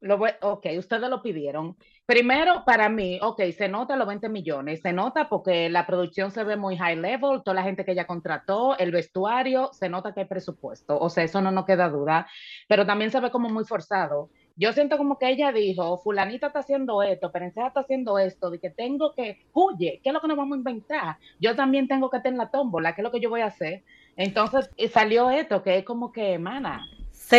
lo 0.02 0.18
voy, 0.18 0.30
ok, 0.40 0.66
ustedes 0.78 1.08
lo 1.08 1.22
pidieron. 1.22 1.76
Primero, 2.04 2.64
para 2.66 2.88
mí, 2.88 3.20
ok, 3.22 3.40
se 3.56 3.68
nota 3.68 3.94
los 3.94 4.08
20 4.08 4.28
millones, 4.28 4.80
se 4.80 4.92
nota 4.92 5.28
porque 5.28 5.70
la 5.70 5.86
producción 5.86 6.32
se 6.32 6.42
ve 6.42 6.56
muy 6.56 6.76
high 6.76 6.96
level, 6.96 7.42
toda 7.44 7.54
la 7.54 7.62
gente 7.62 7.84
que 7.84 7.92
ella 7.92 8.06
contrató, 8.06 8.76
el 8.78 8.90
vestuario, 8.90 9.70
se 9.72 9.88
nota 9.88 10.12
que 10.12 10.20
hay 10.20 10.26
presupuesto, 10.26 10.98
o 10.98 11.08
sea, 11.08 11.22
eso 11.22 11.40
no 11.40 11.52
nos 11.52 11.64
queda 11.64 11.88
duda, 11.88 12.26
pero 12.68 12.84
también 12.84 13.12
se 13.12 13.20
ve 13.20 13.30
como 13.30 13.48
muy 13.48 13.64
forzado. 13.64 14.30
Yo 14.56 14.72
siento 14.72 14.98
como 14.98 15.18
que 15.18 15.30
ella 15.30 15.52
dijo, 15.52 15.96
fulanita 15.98 16.48
está 16.48 16.58
haciendo 16.58 17.02
esto, 17.02 17.30
Perencea 17.30 17.68
está 17.68 17.80
haciendo 17.80 18.18
esto, 18.18 18.50
de 18.50 18.58
que 18.58 18.70
tengo 18.70 19.14
que, 19.14 19.46
huye, 19.54 20.00
¿qué 20.02 20.10
es 20.10 20.12
lo 20.12 20.20
que 20.20 20.28
nos 20.28 20.36
vamos 20.36 20.56
a 20.56 20.58
inventar? 20.58 21.16
Yo 21.38 21.54
también 21.54 21.86
tengo 21.86 22.10
que 22.10 22.20
en 22.24 22.36
la 22.36 22.50
tómbola, 22.50 22.94
¿qué 22.94 23.00
es 23.00 23.04
lo 23.04 23.12
que 23.12 23.20
yo 23.20 23.30
voy 23.30 23.40
a 23.40 23.46
hacer? 23.46 23.84
Entonces 24.16 24.68
salió 24.92 25.30
esto, 25.30 25.62
que 25.62 25.78
es 25.78 25.84
como 25.84 26.12
que, 26.12 26.38
mana, 26.38 26.84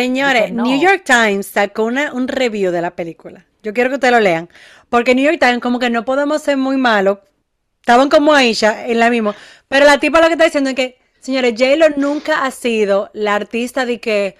Señores, 0.00 0.52
no. 0.52 0.64
New 0.64 0.80
York 0.80 1.02
Times 1.04 1.46
sacó 1.46 1.84
una- 1.84 2.12
un 2.12 2.28
review 2.28 2.72
de 2.72 2.82
la 2.82 2.90
película. 2.96 3.46
Yo 3.62 3.72
quiero 3.72 3.90
que 3.90 3.94
ustedes 3.94 4.12
lo 4.12 4.20
lean. 4.20 4.48
Porque 4.88 5.14
New 5.14 5.24
York 5.24 5.38
Times, 5.40 5.60
como 5.60 5.78
que 5.78 5.88
no 5.90 6.04
podemos 6.04 6.42
ser 6.42 6.56
muy 6.56 6.76
malos. 6.76 7.18
Estaban 7.80 8.08
como 8.08 8.34
Aisha 8.34 8.86
en 8.86 8.98
la 8.98 9.10
misma. 9.10 9.34
Pero 9.68 9.86
la 9.86 9.98
tipa 9.98 10.20
lo 10.20 10.26
que 10.26 10.32
está 10.32 10.44
diciendo 10.44 10.70
es 10.70 10.76
que 10.76 10.98
Señores, 11.24 11.54
J-Lo 11.56 11.88
nunca 11.96 12.44
ha 12.44 12.50
sido 12.50 13.08
la 13.14 13.34
artista 13.34 13.86
de 13.86 13.98
que, 13.98 14.36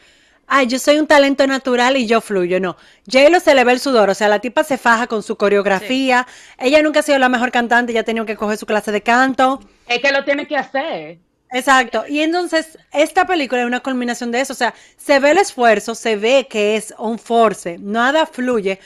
ay, 0.47 0.67
yo 0.67 0.79
soy 0.79 0.99
un 0.99 1.07
talento 1.07 1.47
natural 1.47 1.97
y 1.97 2.07
yo 2.07 2.21
fluyo. 2.21 2.61
No, 2.61 2.77
J-Lo 3.11 3.41
se 3.41 3.55
le 3.55 3.65
ve 3.65 3.73
el 3.73 3.81
sudor, 3.81 4.11
o 4.11 4.15
sea, 4.15 4.29
la 4.29 4.41
tipa 4.41 4.65
se 4.65 4.77
faja 4.77 5.07
con 5.07 5.23
su 5.23 5.37
coreografía. 5.37 6.27
Ella 6.59 6.83
nunca 6.83 7.01
ha 7.01 7.03
sido 7.03 7.19
la 7.19 7.31
mejor 7.31 7.51
cantante, 7.53 7.95
ya 7.95 8.01
ha 8.01 8.05
tenido 8.05 8.27
que 8.27 8.37
coger 8.37 8.59
su 8.59 8.67
clase 8.67 8.93
de 8.93 9.01
canto. 9.03 9.61
Es 9.89 10.01
que 10.01 10.13
lo 10.13 10.25
tiene 10.25 10.47
que 10.47 10.59
hacer. 10.59 11.19
Exacto. 11.55 12.05
Y 12.09 12.19
entonces, 12.21 12.77
esta 12.93 13.27
película 13.27 13.61
es 13.61 13.67
una 13.69 13.79
culminación 13.79 14.33
de 14.33 14.41
eso. 14.41 14.53
O 14.53 14.57
sea, 14.57 14.75
se 14.97 15.21
ve 15.21 15.31
el 15.31 15.39
esfuerzo, 15.39 15.95
se 15.95 16.17
ve 16.17 16.49
que 16.51 16.75
es 16.75 16.93
un 16.99 17.17
force, 17.17 17.79
nada 17.79 18.27
fluye. 18.27 18.81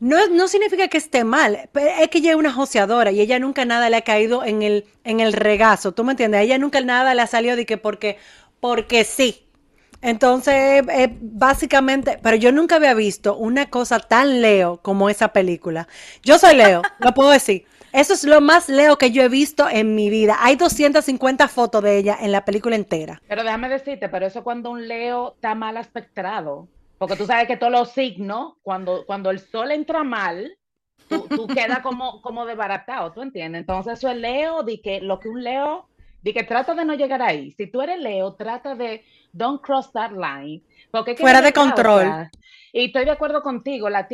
No, 0.00 0.28
no 0.28 0.46
significa 0.46 0.88
que 0.88 0.98
esté 0.98 1.24
mal, 1.24 1.68
es 1.74 2.08
que 2.10 2.18
ella 2.18 2.30
es 2.30 2.36
una 2.36 2.52
joseadora 2.52 3.10
y 3.10 3.20
ella 3.20 3.38
nunca 3.38 3.64
nada 3.64 3.88
le 3.90 3.96
ha 3.96 4.02
caído 4.02 4.44
en 4.44 4.62
el, 4.62 4.86
en 5.04 5.20
el 5.20 5.32
regazo, 5.34 5.92
¿tú 5.92 6.04
me 6.04 6.12
entiendes? 6.12 6.40
A 6.40 6.42
ella 6.42 6.58
nunca 6.58 6.80
nada 6.80 7.14
le 7.14 7.22
ha 7.22 7.26
salido 7.26 7.56
de 7.56 7.66
que 7.66 7.76
porque, 7.78 8.18
porque 8.60 9.04
sí. 9.04 9.46
Entonces, 10.02 10.82
eh, 10.90 11.16
básicamente, 11.20 12.18
pero 12.22 12.36
yo 12.36 12.52
nunca 12.52 12.76
había 12.76 12.94
visto 12.94 13.36
una 13.36 13.68
cosa 13.70 13.98
tan 14.00 14.40
Leo 14.42 14.78
como 14.82 15.10
esa 15.10 15.28
película. 15.34 15.88
Yo 16.22 16.38
soy 16.38 16.56
Leo, 16.56 16.82
lo 16.98 17.12
puedo 17.14 17.30
decir. 17.30 17.66
Eso 17.92 18.14
es 18.14 18.24
lo 18.24 18.40
más 18.40 18.68
Leo 18.68 18.98
que 18.98 19.10
yo 19.10 19.22
he 19.22 19.28
visto 19.28 19.68
en 19.68 19.94
mi 19.94 20.10
vida. 20.10 20.36
Hay 20.40 20.56
250 20.56 21.48
fotos 21.48 21.82
de 21.82 21.98
ella 21.98 22.16
en 22.20 22.32
la 22.32 22.44
película 22.44 22.76
entera. 22.76 23.20
Pero 23.28 23.42
déjame 23.42 23.68
decirte, 23.68 24.08
pero 24.08 24.26
eso 24.26 24.44
cuando 24.44 24.70
un 24.70 24.86
Leo 24.86 25.34
está 25.34 25.54
mal 25.54 25.76
aspectrado. 25.76 26.68
Porque 26.98 27.16
tú 27.16 27.26
sabes 27.26 27.46
que 27.46 27.56
todos 27.56 27.72
los 27.72 27.92
signos, 27.92 28.54
cuando, 28.62 29.04
cuando 29.06 29.30
el 29.30 29.40
sol 29.40 29.72
entra 29.72 30.04
mal, 30.04 30.56
tú, 31.08 31.26
tú 31.28 31.46
quedas 31.48 31.80
como, 31.80 32.20
como 32.20 32.44
desbaratado, 32.46 33.12
¿tú 33.12 33.22
entiendes? 33.22 33.60
Entonces 33.60 33.98
eso 33.98 34.10
es 34.10 34.16
Leo, 34.16 34.62
de 34.62 34.80
que 34.80 35.00
lo 35.00 35.18
que 35.18 35.28
un 35.28 35.42
Leo, 35.42 35.88
de 36.22 36.34
que 36.34 36.44
trata 36.44 36.74
de 36.74 36.84
no 36.84 36.94
llegar 36.94 37.22
ahí. 37.22 37.52
Si 37.52 37.66
tú 37.66 37.80
eres 37.80 37.98
Leo, 37.98 38.34
trata 38.34 38.74
de 38.74 39.04
don't 39.32 39.62
cross 39.62 39.90
that 39.92 40.12
line. 40.12 40.62
Porque 40.90 41.16
Fuera 41.16 41.40
de 41.40 41.52
control. 41.52 42.28
y 42.72 42.86
estoy 42.86 43.04
de 43.04 43.12
acuerdo 43.12 43.42
contigo, 43.42 43.88
la 43.88 44.06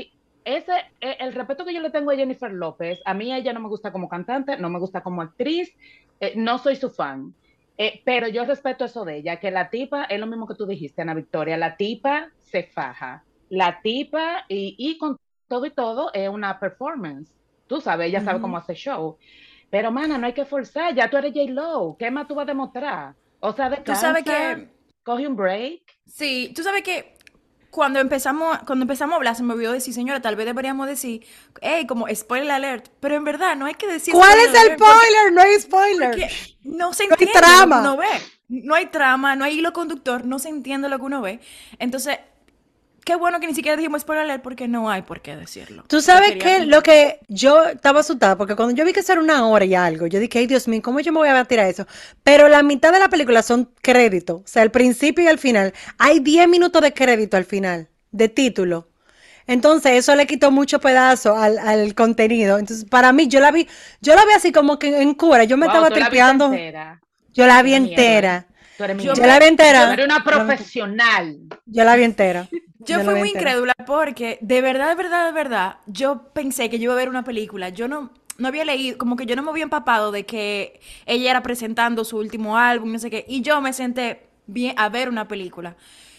ese, 0.46 0.72
e, 1.00 1.16
el 1.18 1.34
respeto 1.34 1.64
que 1.64 1.74
yo 1.74 1.80
le 1.80 1.90
tengo 1.90 2.12
a 2.12 2.16
Jennifer 2.16 2.52
López, 2.52 3.02
a 3.04 3.12
mí 3.12 3.34
ella 3.34 3.52
no 3.52 3.60
me 3.60 3.68
gusta 3.68 3.92
como 3.92 4.08
cantante, 4.08 4.56
no 4.56 4.70
me 4.70 4.78
gusta 4.78 5.02
como 5.02 5.20
actriz, 5.20 5.74
eh, 6.20 6.34
no 6.36 6.58
soy 6.58 6.76
su 6.76 6.88
fan. 6.88 7.34
Eh, 7.76 8.00
pero 8.04 8.28
yo 8.28 8.44
respeto 8.44 8.84
eso 8.84 9.04
de 9.04 9.18
ella, 9.18 9.40
que 9.40 9.50
la 9.50 9.68
tipa, 9.68 10.04
es 10.04 10.18
lo 10.18 10.26
mismo 10.26 10.46
que 10.46 10.54
tú 10.54 10.64
dijiste, 10.64 11.02
Ana 11.02 11.14
Victoria, 11.14 11.56
la 11.56 11.76
tipa 11.76 12.30
se 12.40 12.62
faja. 12.62 13.24
La 13.50 13.80
tipa, 13.82 14.44
y, 14.48 14.76
y 14.78 14.96
con 14.98 15.18
todo 15.48 15.66
y 15.66 15.70
todo, 15.70 16.10
es 16.14 16.28
una 16.28 16.58
performance. 16.58 17.30
Tú 17.66 17.80
sabes, 17.80 18.08
ella 18.08 18.20
sabe 18.20 18.40
cómo 18.40 18.56
hace 18.56 18.74
show. 18.74 19.18
Pero, 19.68 19.90
mana, 19.90 20.16
no 20.16 20.26
hay 20.26 20.32
que 20.32 20.44
forzar, 20.44 20.94
ya 20.94 21.10
tú 21.10 21.16
eres 21.16 21.32
J-Lo, 21.34 21.96
¿qué 21.98 22.10
más 22.10 22.28
tú 22.28 22.36
vas 22.36 22.44
a 22.44 22.46
demostrar? 22.46 23.14
O 23.40 23.52
sea, 23.52 23.68
de 23.68 23.78
Tú 23.78 23.94
sabes 23.96 24.22
que... 24.22 24.68
Coge 25.02 25.26
un 25.26 25.36
break. 25.36 25.82
Sí, 26.06 26.52
tú 26.54 26.62
sabes 26.62 26.82
que 26.82 27.15
cuando 27.70 28.00
empezamos, 28.00 28.58
cuando 28.66 28.84
empezamos 28.84 29.14
a 29.14 29.16
hablar, 29.16 29.36
se 29.36 29.42
me 29.42 29.54
olvidó 29.54 29.72
decir, 29.72 29.92
señora, 29.92 30.20
tal 30.20 30.36
vez 30.36 30.46
deberíamos 30.46 30.86
decir, 30.86 31.26
hey, 31.60 31.86
como 31.86 32.06
spoiler 32.14 32.50
alert, 32.50 32.88
pero 33.00 33.16
en 33.16 33.24
verdad 33.24 33.56
no 33.56 33.66
hay 33.66 33.74
que 33.74 33.86
decir. 33.86 34.14
¿Cuál 34.14 34.38
es 34.38 34.54
el 34.54 34.76
spoiler? 34.76 35.32
no 35.32 35.40
hay 35.42 35.60
spoiler. 35.60 36.30
No 36.62 36.92
se 36.92 37.04
entiende 37.04 37.34
no 37.34 37.46
hay 37.46 37.56
trama. 37.58 37.80
no 37.82 37.96
ve. 37.96 38.06
No 38.48 38.74
hay 38.74 38.86
trama, 38.86 39.34
no 39.34 39.44
hay 39.44 39.58
hilo 39.58 39.72
conductor, 39.72 40.24
no 40.24 40.38
se 40.38 40.48
entiende 40.48 40.88
lo 40.88 40.98
que 40.98 41.04
uno 41.04 41.20
ve. 41.20 41.40
Entonces, 41.78 42.18
qué 43.06 43.14
bueno 43.14 43.38
que 43.38 43.46
ni 43.46 43.54
siquiera 43.54 43.76
dijimos 43.76 44.02
spoiler 44.02 44.24
alert 44.24 44.42
porque 44.42 44.66
no 44.66 44.90
hay 44.90 45.02
por 45.02 45.20
qué 45.20 45.36
decirlo. 45.36 45.84
Tú 45.86 46.00
sabes 46.00 46.32
que 46.42 46.66
lo 46.66 46.82
que 46.82 47.20
yo 47.28 47.64
estaba 47.66 48.00
asustada, 48.00 48.36
porque 48.36 48.56
cuando 48.56 48.74
yo 48.74 48.84
vi 48.84 48.92
que 48.92 49.00
era 49.08 49.20
una 49.20 49.46
hora 49.46 49.64
y 49.64 49.76
algo, 49.76 50.08
yo 50.08 50.18
dije, 50.18 50.40
ay 50.40 50.48
Dios 50.48 50.66
mío, 50.66 50.82
¿cómo 50.82 50.98
yo 50.98 51.12
me 51.12 51.20
voy 51.20 51.28
a 51.28 51.44
tirar 51.44 51.68
eso? 51.68 51.86
Pero 52.24 52.48
la 52.48 52.64
mitad 52.64 52.92
de 52.92 52.98
la 52.98 53.08
película 53.08 53.42
son 53.42 53.70
créditos, 53.80 54.42
o 54.42 54.46
sea, 54.46 54.64
el 54.64 54.72
principio 54.72 55.22
y 55.24 55.28
el 55.28 55.38
final. 55.38 55.72
Hay 55.98 56.18
10 56.18 56.48
minutos 56.48 56.82
de 56.82 56.92
crédito 56.92 57.36
al 57.36 57.44
final, 57.44 57.88
de 58.10 58.28
título. 58.28 58.88
Entonces, 59.46 59.92
eso 59.92 60.16
le 60.16 60.26
quitó 60.26 60.50
mucho 60.50 60.80
pedazo 60.80 61.36
al, 61.36 61.94
contenido. 61.94 62.58
Entonces, 62.58 62.84
para 62.90 63.12
mí, 63.12 63.28
yo 63.28 63.38
la 63.38 63.52
vi, 63.52 63.68
yo 64.00 64.16
la 64.16 64.24
vi 64.24 64.32
así 64.32 64.50
como 64.50 64.80
que 64.80 65.00
en 65.00 65.14
cura, 65.14 65.44
yo 65.44 65.56
me 65.56 65.66
estaba 65.66 65.90
tripeando. 65.90 66.52
Yo 67.32 67.46
la 67.46 67.62
vi 67.62 67.74
entera. 67.74 68.48
Yo, 68.76 69.14
la 69.14 69.38
vi 69.38 69.46
entera. 69.46 69.94
Yo 69.94 70.04
una 70.04 70.24
profesional. 70.24 71.38
Yo 71.66 71.84
la 71.84 71.94
vi 71.94 72.02
entera. 72.02 72.48
Yo, 72.86 73.04
fui 73.04 73.14
muy 73.14 73.30
incrédula 73.30 73.74
porque 73.86 74.38
de 74.40 74.60
verdad, 74.62 74.88
de 74.88 74.94
verdad, 74.94 75.26
de 75.26 75.32
verdad, 75.32 75.76
yo 75.86 76.22
pensé 76.32 76.70
que 76.70 76.78
yo 76.78 76.84
iba 76.84 76.92
a 76.94 76.96
ver 76.96 77.08
una 77.08 77.24
película. 77.24 77.68
Yo 77.68 77.88
no, 77.88 78.10
no 78.38 78.48
había 78.48 78.64
leído, 78.64 78.98
como 78.98 79.16
que 79.16 79.26
yo 79.26 79.36
no 79.36 79.42
me 79.42 79.50
había 79.50 79.64
empapado 79.64 80.12
de 80.12 80.26
que 80.26 80.80
ella 81.06 81.30
era 81.30 81.42
presentando 81.42 82.04
su 82.04 82.18
último 82.18 82.56
álbum, 82.56 82.92
no 82.92 82.98
sé 82.98 83.10
qué. 83.10 83.24
Y 83.28 83.42
yo 83.42 83.60
me 83.60 83.72
senté 83.72 84.28
bien 84.46 84.74
a 84.78 84.88
ver 84.88 85.08
una 85.08 85.28
película. 85.28 85.76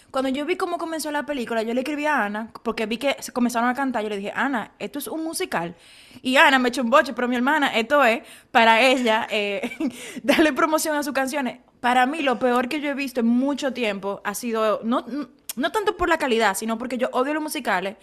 Cuando 0.10 0.30
yo 0.30 0.46
vi 0.46 0.56
cómo 0.56 0.78
comenzó 0.78 1.12
la 1.12 1.26
película, 1.26 1.64
yo 1.64 1.74
le 1.74 1.82
escribí 1.82 2.06
a 2.06 2.24
Ana, 2.24 2.50
porque 2.64 2.86
vi 2.86 2.98
que 2.98 3.18
se 3.20 3.34
comenzaron 3.34 3.70
a 3.70 3.74
cantar, 3.74 4.04
yo 4.04 4.10
le 4.10 4.18
dije, 4.18 4.32
Ana, 4.34 4.72
esto 4.80 5.00
es 5.00 5.08
un 5.08 5.24
musical. 5.24 5.76
Y 6.22 6.38
Ana 6.38 6.60
me 6.60 6.70
echó 6.70 6.82
un 6.82 6.90
boche, 6.90 7.14
pero 7.14 7.28
mi 7.28 7.36
hermana, 7.36 7.76
esto 7.76 8.04
es 8.04 8.22
para 8.50 8.82
ella 8.82 9.28
eh, 9.30 9.70
darle 10.24 10.54
promoción 10.54 10.96
a 10.96 11.04
sus 11.04 11.14
canciones. 11.14 11.60
Para 11.82 12.06
mí, 12.06 12.22
lo 12.22 12.40
peor 12.40 12.70
que 12.70 12.80
yo 12.80 12.90
he 12.90 12.94
visto 12.94 13.20
en 13.20 13.28
mucho 13.28 13.74
tiempo 13.74 14.22
ha 14.24 14.34
sido, 14.34 14.80
no, 14.84 15.02
no 15.02 15.28
tanto 15.72 15.98
por 15.98 16.10
la 16.10 16.18
calidad, 16.18 16.56
sino 16.56 16.78
porque 16.78 16.98
yo 16.98 17.10
odio 17.12 17.34
los 17.34 17.44
musicales. 17.44 17.98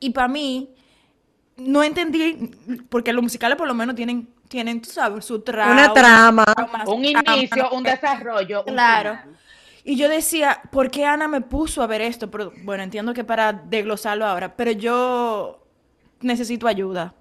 Y 0.00 0.10
para 0.10 0.28
mí, 0.28 0.70
no 1.56 1.82
entendí, 1.82 2.50
porque 2.88 3.12
los 3.12 3.22
musicales 3.22 3.56
por 3.56 3.68
lo 3.68 3.74
menos 3.74 3.94
tienen, 3.94 4.28
tienen 4.48 4.80
tú 4.80 4.90
sabes, 4.90 5.24
su 5.24 5.40
trama. 5.40 5.72
Una 5.72 5.92
trama. 5.92 6.44
Un 6.86 7.04
inicio, 7.04 7.70
un 7.70 7.82
desarrollo. 7.82 8.64
claro. 8.64 9.18
Y 9.86 9.96
yo 9.96 10.08
decía, 10.08 10.62
¿por 10.72 10.90
qué 10.90 11.04
Ana 11.04 11.28
me 11.28 11.42
puso 11.42 11.82
a 11.82 11.86
ver 11.86 12.00
esto? 12.00 12.30
Pero 12.30 12.52
bueno, 12.62 12.82
entiendo 12.82 13.12
que 13.12 13.22
para 13.22 13.52
desglosarlo 13.52 14.24
ahora, 14.24 14.56
pero 14.56 14.70
yo 14.72 15.62
necesito 16.20 16.66
ayuda. 16.66 17.14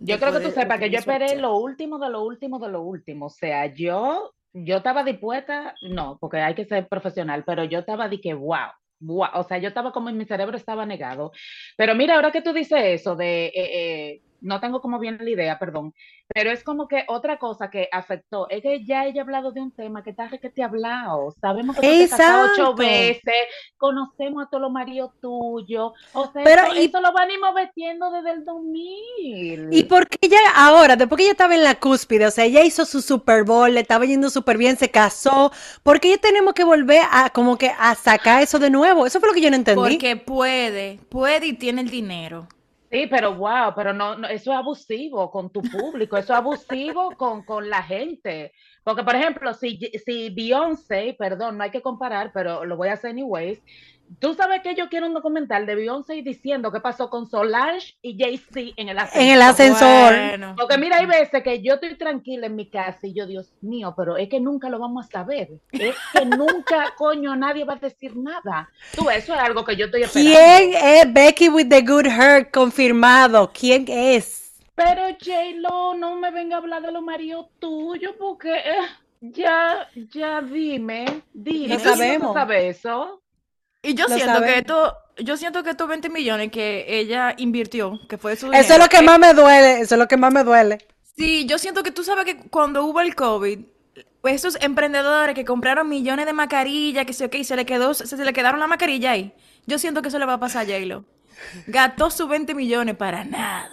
Yo 0.00 0.18
creo 0.18 0.32
que 0.34 0.40
tú 0.40 0.50
sepas 0.50 0.78
que 0.78 0.90
yo 0.90 0.98
esperé 0.98 1.36
lo 1.36 1.56
último 1.56 1.98
de 1.98 2.10
lo 2.10 2.22
último 2.22 2.58
de 2.58 2.68
lo 2.68 2.82
último. 2.82 3.26
O 3.26 3.30
sea, 3.30 3.72
yo, 3.72 4.34
yo 4.52 4.76
estaba 4.76 5.02
dispuesta, 5.02 5.74
no, 5.80 6.18
porque 6.20 6.38
hay 6.42 6.54
que 6.54 6.66
ser 6.66 6.88
profesional, 6.88 7.42
pero 7.46 7.64
yo 7.64 7.78
estaba 7.78 8.06
de 8.06 8.20
que, 8.20 8.34
wow, 8.34 8.68
o 9.00 9.42
sea, 9.44 9.58
yo 9.58 9.68
estaba 9.68 9.92
como 9.92 10.08
en 10.08 10.16
mi 10.18 10.24
cerebro 10.24 10.56
estaba 10.56 10.86
negado. 10.86 11.32
Pero 11.76 11.94
mira, 11.94 12.16
ahora 12.16 12.32
que 12.32 12.42
tú 12.42 12.52
dices 12.52 12.80
eso 12.84 13.16
de, 13.16 13.46
eh, 13.46 13.52
eh, 13.56 14.22
no 14.44 14.60
tengo 14.60 14.80
como 14.80 14.98
bien 14.98 15.18
la 15.20 15.30
idea, 15.30 15.58
perdón, 15.58 15.94
pero 16.32 16.50
es 16.50 16.62
como 16.62 16.86
que 16.86 17.04
otra 17.08 17.38
cosa 17.38 17.70
que 17.70 17.88
afectó, 17.90 18.48
es 18.50 18.62
que 18.62 18.84
ya 18.84 19.06
ella 19.06 19.22
ha 19.22 19.24
hablado 19.24 19.52
de 19.52 19.62
un 19.62 19.72
tema 19.72 20.02
que 20.02 20.10
está 20.10 20.28
que 20.28 20.50
te 20.50 20.62
ha 20.62 20.66
hablado, 20.66 21.34
sabemos 21.40 21.76
que 21.76 21.82
te 21.82 22.08
casado 22.08 22.50
ocho 22.52 22.74
veces, 22.74 23.34
conocemos 23.76 24.44
a 24.44 24.50
todos 24.50 24.62
los 24.62 24.70
maridos 24.70 25.12
tuyos, 25.20 25.92
o 26.12 26.30
sea, 26.30 26.44
pero, 26.44 26.72
eso, 26.74 27.00
lo 27.00 27.12
venimos 27.12 27.54
metiendo 27.54 28.10
desde 28.10 28.32
el 28.32 28.44
2000. 28.44 29.68
¿Y 29.72 29.84
por 29.84 30.08
qué 30.08 30.18
ella 30.20 30.38
ahora, 30.54 30.96
después 30.96 31.16
que 31.16 31.22
ella 31.24 31.32
estaba 31.32 31.54
en 31.54 31.64
la 31.64 31.76
cúspide, 31.76 32.26
o 32.26 32.30
sea, 32.30 32.44
ella 32.44 32.62
hizo 32.62 32.84
su 32.84 33.00
Super 33.00 33.44
Bowl, 33.44 33.72
le 33.72 33.80
estaba 33.80 34.04
yendo 34.04 34.28
súper 34.28 34.58
bien, 34.58 34.76
se 34.76 34.90
casó, 34.90 35.52
¿por 35.82 36.00
qué 36.00 36.10
ya 36.10 36.18
tenemos 36.18 36.52
que 36.52 36.64
volver 36.64 37.02
a 37.10 37.30
como 37.30 37.56
que 37.56 37.72
a 37.78 37.94
sacar 37.94 38.42
eso 38.42 38.58
de 38.58 38.70
nuevo? 38.70 39.06
Eso 39.06 39.20
fue 39.20 39.28
lo 39.30 39.34
que 39.34 39.40
yo 39.40 39.50
no 39.50 39.56
entendí. 39.56 39.80
Porque 39.80 40.16
puede, 40.16 40.98
puede 41.08 41.46
y 41.46 41.52
tiene 41.54 41.80
el 41.80 41.90
dinero. 41.90 42.46
Sí, 42.94 43.08
pero 43.08 43.34
wow, 43.34 43.72
pero 43.74 43.92
no, 43.92 44.14
eso 44.28 44.52
es 44.52 44.56
abusivo 44.56 45.28
con 45.28 45.50
tu 45.50 45.62
público, 45.62 46.16
eso 46.16 46.32
es 46.32 46.38
abusivo 46.38 47.10
con, 47.16 47.44
con 47.44 47.68
la 47.68 47.82
gente. 47.82 48.52
Porque, 48.84 49.02
por 49.02 49.16
ejemplo, 49.16 49.52
si, 49.52 49.80
si 50.06 50.30
Beyoncé, 50.30 51.16
perdón, 51.18 51.58
no 51.58 51.64
hay 51.64 51.72
que 51.72 51.82
comparar, 51.82 52.30
pero 52.32 52.64
lo 52.64 52.76
voy 52.76 52.86
a 52.86 52.92
hacer 52.92 53.10
anyways, 53.10 53.60
Tú 54.18 54.34
sabes 54.34 54.62
que 54.62 54.74
yo 54.74 54.88
quiero 54.88 55.06
un 55.06 55.14
documental 55.14 55.66
de 55.66 55.74
Beyoncé 55.74 56.14
diciendo 56.22 56.72
qué 56.72 56.80
pasó 56.80 57.10
con 57.10 57.28
Solange 57.28 57.94
y 58.00 58.18
Jay-Z 58.18 58.72
en 58.76 58.88
el 58.88 58.98
ascensor. 58.98 59.22
En 59.22 59.30
el 59.30 59.42
ascensor. 59.42 60.56
Porque 60.56 60.78
mira, 60.78 60.98
hay 60.98 61.06
veces 61.06 61.42
que 61.42 61.62
yo 61.62 61.74
estoy 61.74 61.96
tranquila 61.96 62.46
en 62.46 62.56
mi 62.56 62.70
casa 62.70 63.06
y 63.06 63.14
yo, 63.14 63.26
Dios 63.26 63.52
mío, 63.60 63.94
pero 63.96 64.16
es 64.16 64.28
que 64.28 64.40
nunca 64.40 64.68
lo 64.68 64.78
vamos 64.78 65.06
a 65.06 65.10
saber. 65.10 65.48
Es 65.72 65.96
que 66.12 66.24
nunca, 66.24 66.94
coño, 66.96 67.34
nadie 67.36 67.64
va 67.64 67.74
a 67.74 67.76
decir 67.76 68.16
nada. 68.16 68.70
Tú, 68.94 69.10
eso 69.10 69.34
es 69.34 69.40
algo 69.40 69.64
que 69.64 69.76
yo 69.76 69.86
estoy 69.86 70.02
esperando. 70.02 70.38
¿Quién 70.38 70.74
es 70.74 71.12
Becky 71.12 71.48
with 71.48 71.68
the 71.68 71.82
Good 71.82 72.06
Heart 72.06 72.50
confirmado? 72.52 73.50
¿Quién 73.52 73.84
es? 73.88 74.62
Pero 74.74 75.02
J-Lo, 75.06 75.94
no 75.94 76.16
me 76.16 76.30
venga 76.30 76.56
a 76.56 76.58
hablar 76.58 76.82
de 76.82 76.92
los 76.92 77.02
maridos 77.02 77.46
tuyos 77.58 78.14
porque 78.18 78.52
eh, 78.54 78.88
ya, 79.20 79.88
ya 80.12 80.42
dime, 80.42 81.22
dime. 81.32 81.74
No 81.74 81.78
sabemos. 81.78 82.28
¿tú 82.28 82.34
sabes 82.34 82.78
eso? 82.78 83.23
Y 83.84 83.94
yo 83.94 84.08
siento 84.08 84.40
que 84.42 84.58
esto, 84.58 84.96
yo 85.18 85.36
siento 85.36 85.62
que 85.62 85.70
estos 85.70 85.86
20 85.86 86.08
millones 86.08 86.50
que 86.50 86.86
ella 86.88 87.34
invirtió, 87.36 88.00
que 88.08 88.18
fue 88.18 88.34
su 88.34 88.50
Eso 88.52 88.72
es 88.72 88.78
lo 88.78 88.88
que 88.88 89.02
más 89.02 89.18
me 89.18 89.34
duele, 89.34 89.80
eso 89.80 89.94
es 89.94 89.98
lo 89.98 90.08
que 90.08 90.16
más 90.16 90.32
me 90.32 90.42
duele. 90.42 90.78
Sí, 91.16 91.46
yo 91.46 91.58
siento 91.58 91.82
que 91.82 91.90
tú 91.90 92.02
sabes 92.02 92.24
que 92.24 92.48
cuando 92.48 92.84
hubo 92.84 93.00
el 93.00 93.14
COVID, 93.14 93.58
esos 94.24 94.56
emprendedores 94.60 95.34
que 95.34 95.44
compraron 95.44 95.88
millones 95.88 96.26
de 96.26 96.32
mascarillas, 96.32 97.04
que 97.04 97.12
se, 97.12 97.26
okay, 97.26 97.44
se 97.44 97.56
le 97.56 97.66
quedó, 97.66 97.94
se, 97.94 98.16
le 98.16 98.32
quedaron 98.32 98.58
la 98.58 98.66
mascarilla 98.66 99.12
ahí. 99.12 99.32
Yo 99.66 99.78
siento 99.78 100.02
que 100.02 100.08
eso 100.08 100.18
le 100.18 100.26
va 100.26 100.34
a 100.34 100.40
pasar 100.40 100.62
a 100.62 100.66
J-Lo. 100.66 101.04
Gastó 101.66 102.10
sus 102.10 102.28
20 102.28 102.54
millones 102.54 102.96
para 102.96 103.24
nada. 103.24 103.70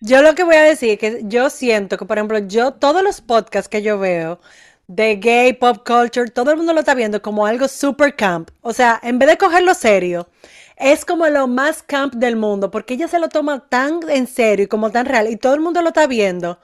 Yo 0.00 0.22
lo 0.22 0.34
que 0.36 0.44
voy 0.44 0.54
a 0.54 0.62
decir 0.62 0.90
es 0.90 0.98
que 0.98 1.22
yo 1.24 1.50
siento 1.50 1.96
que, 1.98 2.04
por 2.04 2.18
ejemplo, 2.18 2.38
yo, 2.38 2.72
todos 2.72 3.02
los 3.02 3.20
podcasts 3.20 3.68
que 3.68 3.82
yo 3.82 3.98
veo, 3.98 4.40
de 4.88 5.16
gay 5.16 5.52
pop 5.54 5.78
culture, 5.86 6.30
todo 6.30 6.50
el 6.52 6.58
mundo 6.58 6.72
lo 6.74 6.80
está 6.80 6.94
viendo 6.94 7.22
como 7.22 7.46
algo 7.46 7.68
super 7.68 8.16
camp. 8.16 8.50
O 8.62 8.72
sea, 8.74 9.00
en 9.02 9.18
vez 9.20 9.28
de 9.30 9.38
cogerlo 9.38 9.74
serio, 9.74 10.28
es 10.76 11.04
como 11.04 11.28
lo 11.28 11.46
más 11.48 11.82
camp 11.82 12.14
del 12.14 12.36
mundo, 12.36 12.70
porque 12.70 12.94
ella 12.94 13.08
se 13.08 13.20
lo 13.20 13.28
toma 13.30 13.68
tan 13.68 14.00
en 14.10 14.26
serio 14.26 14.64
y 14.64 14.68
como 14.68 14.90
tan 14.90 15.06
real, 15.06 15.28
y 15.30 15.36
todo 15.36 15.54
el 15.54 15.60
mundo 15.60 15.82
lo 15.82 15.88
está 15.90 16.06
viendo, 16.08 16.58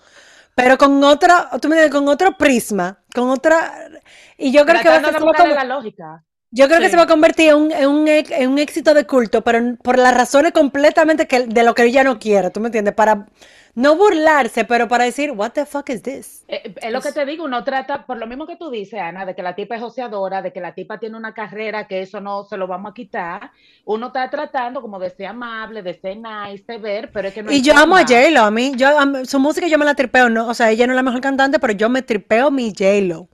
pero 0.54 0.78
con 0.78 1.02
otro, 1.04 1.34
tú 1.62 1.68
me 1.68 1.76
dices, 1.76 1.90
con 1.92 2.08
otro 2.08 2.36
prisma, 2.38 3.00
con 3.14 3.30
otra... 3.30 3.90
Y 4.38 4.52
yo 4.52 4.66
creo 4.66 4.82
que 4.82 4.88
va 4.88 4.96
a 4.96 5.04
ser 5.04 5.16
como- 5.16 5.32
la 5.34 5.64
lógica. 5.64 6.24
yo 6.50 6.68
creo 6.68 6.80
que 6.80 6.88
se 6.88 6.96
va 6.96 7.02
a 7.02 7.06
convertir 7.08 7.50
en 7.50 7.56
un, 7.56 7.72
en 7.72 7.88
un, 7.88 8.08
en 8.08 8.50
un 8.50 8.58
éxito 8.58 8.94
de 8.94 9.06
culto, 9.06 9.42
pero 9.42 9.76
por 9.82 9.98
las 9.98 10.14
razones 10.14 10.52
completamente 10.52 11.26
que, 11.26 11.46
de 11.46 11.62
lo 11.64 11.74
que 11.74 11.84
ella 11.84 12.04
no 12.04 12.18
quiere, 12.20 12.50
¿tú 12.50 12.60
me 12.60 12.68
entiendes? 12.68 12.94
Para 12.94 13.26
no 13.74 13.96
burlarse, 13.96 14.64
pero 14.64 14.86
para 14.86 15.04
decir, 15.04 15.32
what 15.32 15.50
the 15.52 15.66
fuck 15.66 15.88
is 15.90 16.02
this? 16.02 16.44
Eh, 16.46 16.74
Es 16.80 16.92
lo 16.92 17.00
que 17.00 17.10
te 17.10 17.26
digo, 17.26 17.44
uno 17.44 17.64
trata, 17.64 18.06
por 18.06 18.18
lo 18.18 18.26
mismo 18.26 18.46
que 18.46 18.56
tú 18.56 18.70
dices, 18.70 19.00
Ana, 19.00 19.26
de 19.26 19.34
que 19.34 19.42
la 19.42 19.54
tipa 19.54 19.74
es 19.74 19.82
joseadora, 19.82 20.42
de 20.42 20.52
que 20.52 20.60
la 20.60 20.74
tipa 20.74 20.98
tiene 20.98 21.16
una 21.16 21.34
carrera, 21.34 21.88
que 21.88 22.00
eso 22.00 22.20
no 22.20 22.44
se 22.44 22.56
lo 22.56 22.68
vamos 22.68 22.92
a 22.92 22.94
quitar. 22.94 23.50
Uno 23.84 24.08
está 24.08 24.30
tratando 24.30 24.80
como 24.80 24.98
de 24.98 25.10
ser 25.10 25.26
amable, 25.26 25.82
de 25.82 25.94
ser 25.94 26.16
nice, 26.18 26.64
de 26.66 26.78
ver, 26.78 27.10
pero 27.12 27.28
es 27.28 27.34
que 27.34 27.42
no 27.42 27.50
Y 27.50 27.62
yo 27.62 27.76
amo 27.76 27.96
a. 27.96 28.02
J-Lo, 28.02 28.42
a 28.42 28.50
mí, 28.50 28.72
yo, 28.76 28.88
a 28.98 29.24
su 29.24 29.40
música 29.40 29.66
yo 29.66 29.78
me 29.78 29.84
la 29.84 29.94
tripeo, 29.94 30.30
¿no? 30.30 30.46
O 30.46 30.54
sea, 30.54 30.70
ella 30.70 30.86
no 30.86 30.92
es 30.92 30.96
la 30.96 31.02
mejor 31.02 31.20
cantante, 31.20 31.58
pero 31.58 31.72
yo 31.72 31.88
me 31.88 32.02
tripeo 32.02 32.50
mi 32.50 32.70
J-Lo. 32.70 33.28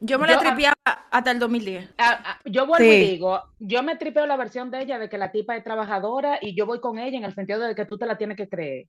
Yo 0.00 0.18
me 0.18 0.26
la 0.28 0.38
tripeaba 0.38 0.74
hasta 1.10 1.30
el 1.30 1.38
2010. 1.38 1.90
Ah, 1.98 2.22
ah, 2.24 2.40
yo 2.44 2.66
vuelvo 2.66 2.86
y 2.86 3.00
digo, 3.00 3.42
yo 3.58 3.82
me 3.82 3.96
tripeo 3.96 4.26
la 4.26 4.36
versión 4.36 4.70
de 4.70 4.82
ella 4.82 4.98
de 4.98 5.08
que 5.08 5.18
la 5.18 5.32
tipa 5.32 5.56
es 5.56 5.64
trabajadora 5.64 6.38
y 6.40 6.54
yo 6.54 6.66
voy 6.66 6.80
con 6.80 6.98
ella 6.98 7.18
en 7.18 7.24
el 7.24 7.34
sentido 7.34 7.60
de 7.60 7.74
que 7.74 7.84
tú 7.84 7.98
te 7.98 8.06
la 8.06 8.16
tienes 8.16 8.36
que 8.36 8.48
creer. 8.48 8.86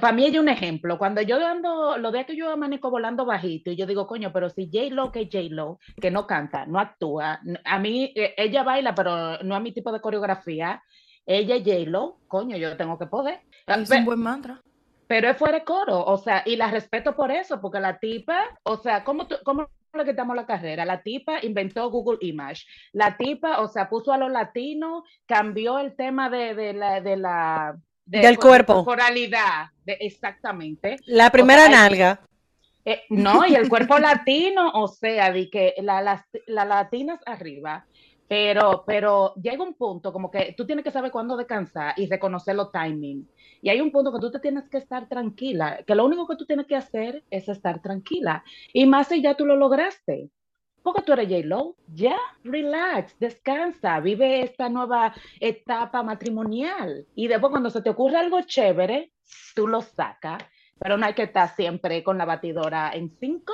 Para 0.00 0.12
mí 0.14 0.24
ella 0.24 0.36
es 0.36 0.40
un 0.42 0.48
ejemplo. 0.48 0.96
Cuando 0.96 1.20
yo 1.20 1.44
ando, 1.46 1.98
los 1.98 2.12
días 2.12 2.24
que 2.24 2.36
yo 2.36 2.50
amanezco 2.50 2.90
volando 2.90 3.26
bajito 3.26 3.70
y 3.70 3.76
yo 3.76 3.84
digo, 3.86 4.06
coño, 4.06 4.32
pero 4.32 4.48
si 4.48 4.66
J-Lo, 4.72 5.12
que 5.12 5.22
es 5.22 5.28
J-Lo, 5.30 5.78
que 6.00 6.10
no 6.10 6.26
canta, 6.26 6.64
no 6.66 6.78
actúa, 6.80 7.40
a 7.64 7.78
mí, 7.78 8.12
eh, 8.16 8.34
ella 8.38 8.62
baila, 8.62 8.94
pero 8.94 9.42
no 9.42 9.54
a 9.54 9.60
mi 9.60 9.72
tipo 9.72 9.92
de 9.92 10.00
coreografía. 10.00 10.82
Ella 11.26 11.56
es 11.56 11.62
J-Lo, 11.64 12.18
coño, 12.26 12.56
yo 12.56 12.76
tengo 12.76 12.98
que 12.98 13.06
poder. 13.06 13.40
Ah, 13.66 13.74
Es 13.76 13.88
pe- 13.90 13.98
un 13.98 14.04
buen 14.06 14.20
mantra. 14.20 14.62
pero 15.06 15.28
es 15.28 15.36
fuera 15.36 15.58
de 15.58 15.64
coro, 15.64 16.02
o 16.04 16.16
sea, 16.16 16.42
y 16.46 16.56
la 16.56 16.70
respeto 16.70 17.14
por 17.14 17.30
eso, 17.30 17.60
porque 17.60 17.78
la 17.80 17.98
tipa, 17.98 18.58
o 18.62 18.78
sea, 18.78 19.04
¿cómo, 19.04 19.26
tú- 19.26 19.36
cómo 19.44 19.68
le 19.92 20.04
quitamos 20.06 20.34
la 20.34 20.46
carrera? 20.46 20.86
La 20.86 21.02
tipa 21.02 21.44
inventó 21.44 21.90
Google 21.90 22.16
Image. 22.22 22.64
La 22.92 23.16
tipa, 23.18 23.60
o 23.60 23.68
sea, 23.68 23.90
puso 23.90 24.10
a 24.12 24.16
los 24.16 24.30
latinos, 24.32 25.02
cambió 25.26 25.78
el 25.78 25.94
tema 25.96 26.30
de, 26.30 26.54
de 26.54 26.72
la... 26.72 27.00
De 27.02 27.16
la 27.18 27.76
de 28.12 28.18
Del 28.18 28.38
cuerpo. 28.38 28.74
corporalidad, 28.74 29.70
de, 29.86 29.94
exactamente. 29.94 30.96
La 31.06 31.30
primera 31.30 31.66
nalga. 31.66 32.20
Eh, 32.84 33.04
no, 33.08 33.46
y 33.46 33.54
el 33.54 33.70
cuerpo 33.70 33.98
latino, 33.98 34.70
o 34.74 34.86
sea, 34.86 35.32
de 35.32 35.48
que 35.48 35.74
la, 35.78 36.02
las 36.02 36.22
la 36.46 36.66
latinas 36.66 37.20
arriba, 37.24 37.86
pero, 38.28 38.84
pero 38.86 39.34
llega 39.36 39.64
un 39.64 39.72
punto 39.72 40.12
como 40.12 40.30
que 40.30 40.54
tú 40.54 40.66
tienes 40.66 40.84
que 40.84 40.90
saber 40.90 41.10
cuándo 41.10 41.38
descansar 41.38 41.94
y 41.96 42.06
reconocer 42.06 42.54
los 42.54 42.70
timing. 42.70 43.26
Y 43.62 43.70
hay 43.70 43.80
un 43.80 43.90
punto 43.90 44.12
que 44.12 44.20
tú 44.20 44.30
te 44.30 44.40
tienes 44.40 44.68
que 44.68 44.76
estar 44.76 45.08
tranquila, 45.08 45.78
que 45.86 45.94
lo 45.94 46.04
único 46.04 46.28
que 46.28 46.36
tú 46.36 46.44
tienes 46.44 46.66
que 46.66 46.76
hacer 46.76 47.24
es 47.30 47.48
estar 47.48 47.80
tranquila. 47.80 48.44
Y 48.74 48.84
más 48.84 49.08
si 49.08 49.22
ya 49.22 49.38
tú 49.38 49.46
lo 49.46 49.56
lograste. 49.56 50.28
Porque 50.82 51.02
tú 51.02 51.12
eres 51.12 51.28
J-Lo, 51.28 51.76
ya, 51.86 52.16
relax, 52.44 53.18
descansa, 53.18 54.00
vive 54.00 54.42
esta 54.42 54.68
nueva 54.68 55.14
etapa 55.40 56.02
matrimonial. 56.02 57.06
Y 57.14 57.28
después 57.28 57.50
cuando 57.50 57.70
se 57.70 57.82
te 57.82 57.90
ocurre 57.90 58.18
algo 58.18 58.42
chévere, 58.42 59.12
tú 59.54 59.68
lo 59.68 59.80
sacas, 59.82 60.42
pero 60.78 60.96
no 60.96 61.06
hay 61.06 61.14
que 61.14 61.22
estar 61.24 61.54
siempre 61.54 62.02
con 62.02 62.18
la 62.18 62.24
batidora 62.24 62.90
en 62.92 63.10
cinco. 63.20 63.52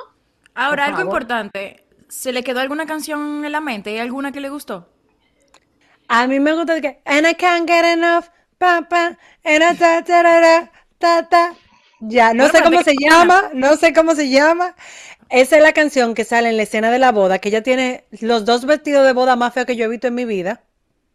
Ahora, 0.54 0.86
algo 0.86 1.02
importante. 1.02 1.84
¿Se 2.08 2.32
le 2.32 2.42
quedó 2.42 2.60
alguna 2.60 2.86
canción 2.86 3.44
en 3.44 3.52
la 3.52 3.60
mente? 3.60 3.90
¿Hay 3.90 3.98
alguna 3.98 4.32
que 4.32 4.40
le 4.40 4.48
gustó? 4.48 4.88
A 6.08 6.26
mí 6.26 6.40
me 6.40 6.54
gusta 6.54 6.74
de 6.74 6.80
que, 6.80 7.02
and 7.04 7.26
I 7.26 7.34
can't 7.34 7.68
get 7.68 7.84
enough, 7.84 8.26
pa, 8.58 8.82
pa, 8.88 9.16
and 9.44 9.62
I 9.62 9.76
ta, 9.76 10.02
ta, 10.02 10.22
ra, 10.22 10.72
ta, 10.98 11.28
ta. 11.28 11.54
Ya, 12.00 12.32
no 12.32 12.44
Bueno, 12.44 12.52
sé 12.52 12.62
cómo 12.62 12.82
se 12.82 12.94
llama, 12.98 13.50
no 13.54 13.76
sé 13.76 13.92
cómo 13.92 14.14
se 14.14 14.30
llama. 14.30 14.74
Esa 15.30 15.56
es 15.56 15.62
la 15.62 15.72
canción 15.72 16.14
que 16.14 16.24
sale 16.24 16.48
en 16.48 16.56
la 16.56 16.62
escena 16.62 16.90
de 16.90 16.98
la 16.98 17.12
boda, 17.12 17.38
que 17.38 17.48
ella 17.50 17.62
tiene 17.62 18.04
los 18.20 18.44
dos 18.44 18.64
vestidos 18.64 19.06
de 19.06 19.12
boda 19.12 19.36
más 19.36 19.52
feos 19.54 19.66
que 19.66 19.76
yo 19.76 19.84
he 19.84 19.88
visto 19.88 20.06
en 20.06 20.14
mi 20.14 20.24
vida, 20.24 20.62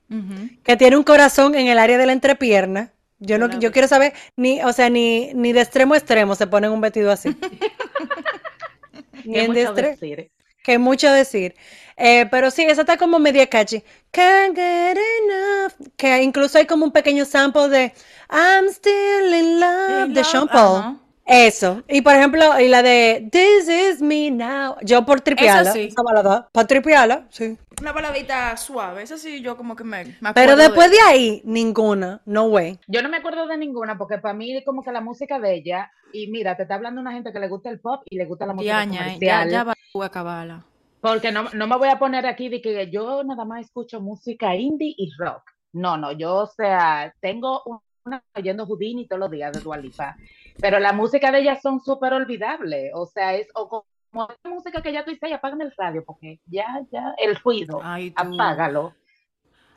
Ujú. 0.09 0.49
que 0.63 0.77
tiene 0.77 0.97
un 0.97 1.03
corazón 1.03 1.55
en 1.55 1.67
el 1.67 1.79
área 1.79 1.97
de 1.97 2.05
la 2.05 2.13
entrepierna. 2.13 2.91
Yo 3.19 3.37
no, 3.37 3.49
yo 3.59 3.71
quiero 3.71 3.87
saber, 3.87 4.13
ni, 4.35 4.61
o 4.63 4.73
sea, 4.73 4.89
ni, 4.89 5.33
ni 5.33 5.53
de 5.53 5.61
extremo 5.61 5.93
a 5.93 5.97
extremo 5.97 6.35
se 6.35 6.45
ponen 6.45 6.71
un 6.71 6.81
vestido 6.81 7.11
así. 7.11 7.35
Ni 9.23 9.39
en 9.39 9.53
de 9.53 9.61
mucho 9.65 9.73
extre- 9.75 9.89
decir. 9.91 10.31
que 10.63 10.77
mucho 10.77 11.11
decir. 11.11 11.55
Eh, 11.95 12.25
pero 12.29 12.51
sí, 12.51 12.63
esa 12.63 12.81
está 12.81 12.97
como 12.97 13.19
media 13.19 13.47
catchy. 13.47 13.83
Can't 14.11 14.55
get 14.55 14.97
enough. 14.97 15.71
Que 15.95 16.21
incluso 16.23 16.57
hay 16.57 16.65
como 16.65 16.83
un 16.85 16.91
pequeño 16.91 17.23
sample 17.23 17.69
de 17.69 17.93
I'm 18.29 18.67
still 18.69 19.33
in 19.33 19.59
love 19.59 20.07
In 20.07 20.13
de 20.13 20.21
love, 20.21 20.29
Sean 20.31 20.47
Paul. 20.47 20.79
ajá. 20.79 20.97
Eso. 21.25 21.83
Y 21.87 22.01
por 22.01 22.13
ejemplo, 22.13 22.59
y 22.59 22.67
la 22.67 22.83
de 22.83 23.29
This 23.31 23.69
is 23.69 24.01
me 24.01 24.29
now. 24.29 24.75
Yo 24.81 25.05
por 25.05 25.21
tripearla. 25.21 25.71
sí. 25.71 25.83
Esa 25.91 26.01
balada. 26.03 26.49
Por 26.51 26.65
tripearla, 26.65 27.27
sí. 27.29 27.57
Una 27.81 27.91
baladita 27.93 28.55
suave. 28.57 29.03
Esa 29.03 29.17
sí, 29.17 29.41
yo 29.41 29.55
como 29.55 29.75
que 29.75 29.83
me, 29.83 30.03
me 30.05 30.33
Pero 30.33 30.51
acuerdo 30.53 30.57
después 30.57 30.89
de... 30.91 30.97
de 30.97 31.01
ahí, 31.03 31.41
ninguna. 31.45 32.21
No 32.25 32.45
way. 32.45 32.77
Yo 32.87 33.01
no 33.01 33.09
me 33.09 33.17
acuerdo 33.17 33.47
de 33.47 33.57
ninguna, 33.57 33.97
porque 33.97 34.17
para 34.17 34.33
mí 34.33 34.61
como 34.65 34.83
que 34.83 34.91
la 34.91 35.01
música 35.01 35.39
de 35.39 35.55
ella, 35.55 35.91
y 36.11 36.27
mira, 36.27 36.55
te 36.57 36.63
está 36.63 36.75
hablando 36.75 36.99
una 37.01 37.13
gente 37.13 37.31
que 37.31 37.39
le 37.39 37.47
gusta 37.47 37.69
el 37.69 37.79
pop 37.79 38.03
y 38.09 38.17
le 38.17 38.25
gusta 38.25 38.45
la 38.45 38.53
música 38.53 38.85
Diaña, 38.85 38.99
eh, 39.13 39.17
ya, 39.19 39.37
comercial. 39.43 39.49
ya 39.49 39.63
va 39.63 39.73
a 40.03 40.05
acabarla. 40.05 40.65
Porque 41.01 41.31
no, 41.31 41.45
no 41.53 41.67
me 41.67 41.77
voy 41.77 41.89
a 41.89 41.99
poner 41.99 42.25
aquí 42.25 42.49
de 42.49 42.61
que 42.61 42.89
yo 42.91 43.23
nada 43.23 43.43
más 43.45 43.61
escucho 43.65 43.99
música 44.01 44.55
indie 44.55 44.93
y 44.97 45.09
rock. 45.17 45.41
No, 45.73 45.97
no, 45.97 46.11
yo, 46.11 46.35
o 46.35 46.47
sea, 46.47 47.13
tengo 47.19 47.61
un- 47.65 47.79
una 48.05 48.21
oyendo 48.35 48.65
Houdini 48.65 49.07
todos 49.07 49.21
los 49.21 49.31
días 49.31 49.51
de 49.53 49.61
Dua 49.61 49.77
Lipa, 49.77 50.15
pero 50.59 50.79
la 50.79 50.93
música 50.93 51.31
de 51.31 51.39
ella 51.39 51.59
son 51.61 51.79
súper 51.81 52.13
olvidables. 52.13 52.91
O 52.93 53.05
sea, 53.05 53.35
es 53.35 53.47
o 53.53 53.67
como 53.67 54.29
esa 54.29 54.49
música 54.49 54.81
que 54.81 54.93
ya 54.93 55.03
tú 55.03 55.11
dices, 55.11 55.23
"Ay, 55.23 55.33
apagan 55.33 55.61
el 55.61 55.73
radio, 55.75 56.03
porque 56.05 56.39
ya, 56.45 56.81
ya, 56.91 57.15
el 57.17 57.35
ruido, 57.35 57.79
Ay, 57.83 58.13
apágalo. 58.15 58.93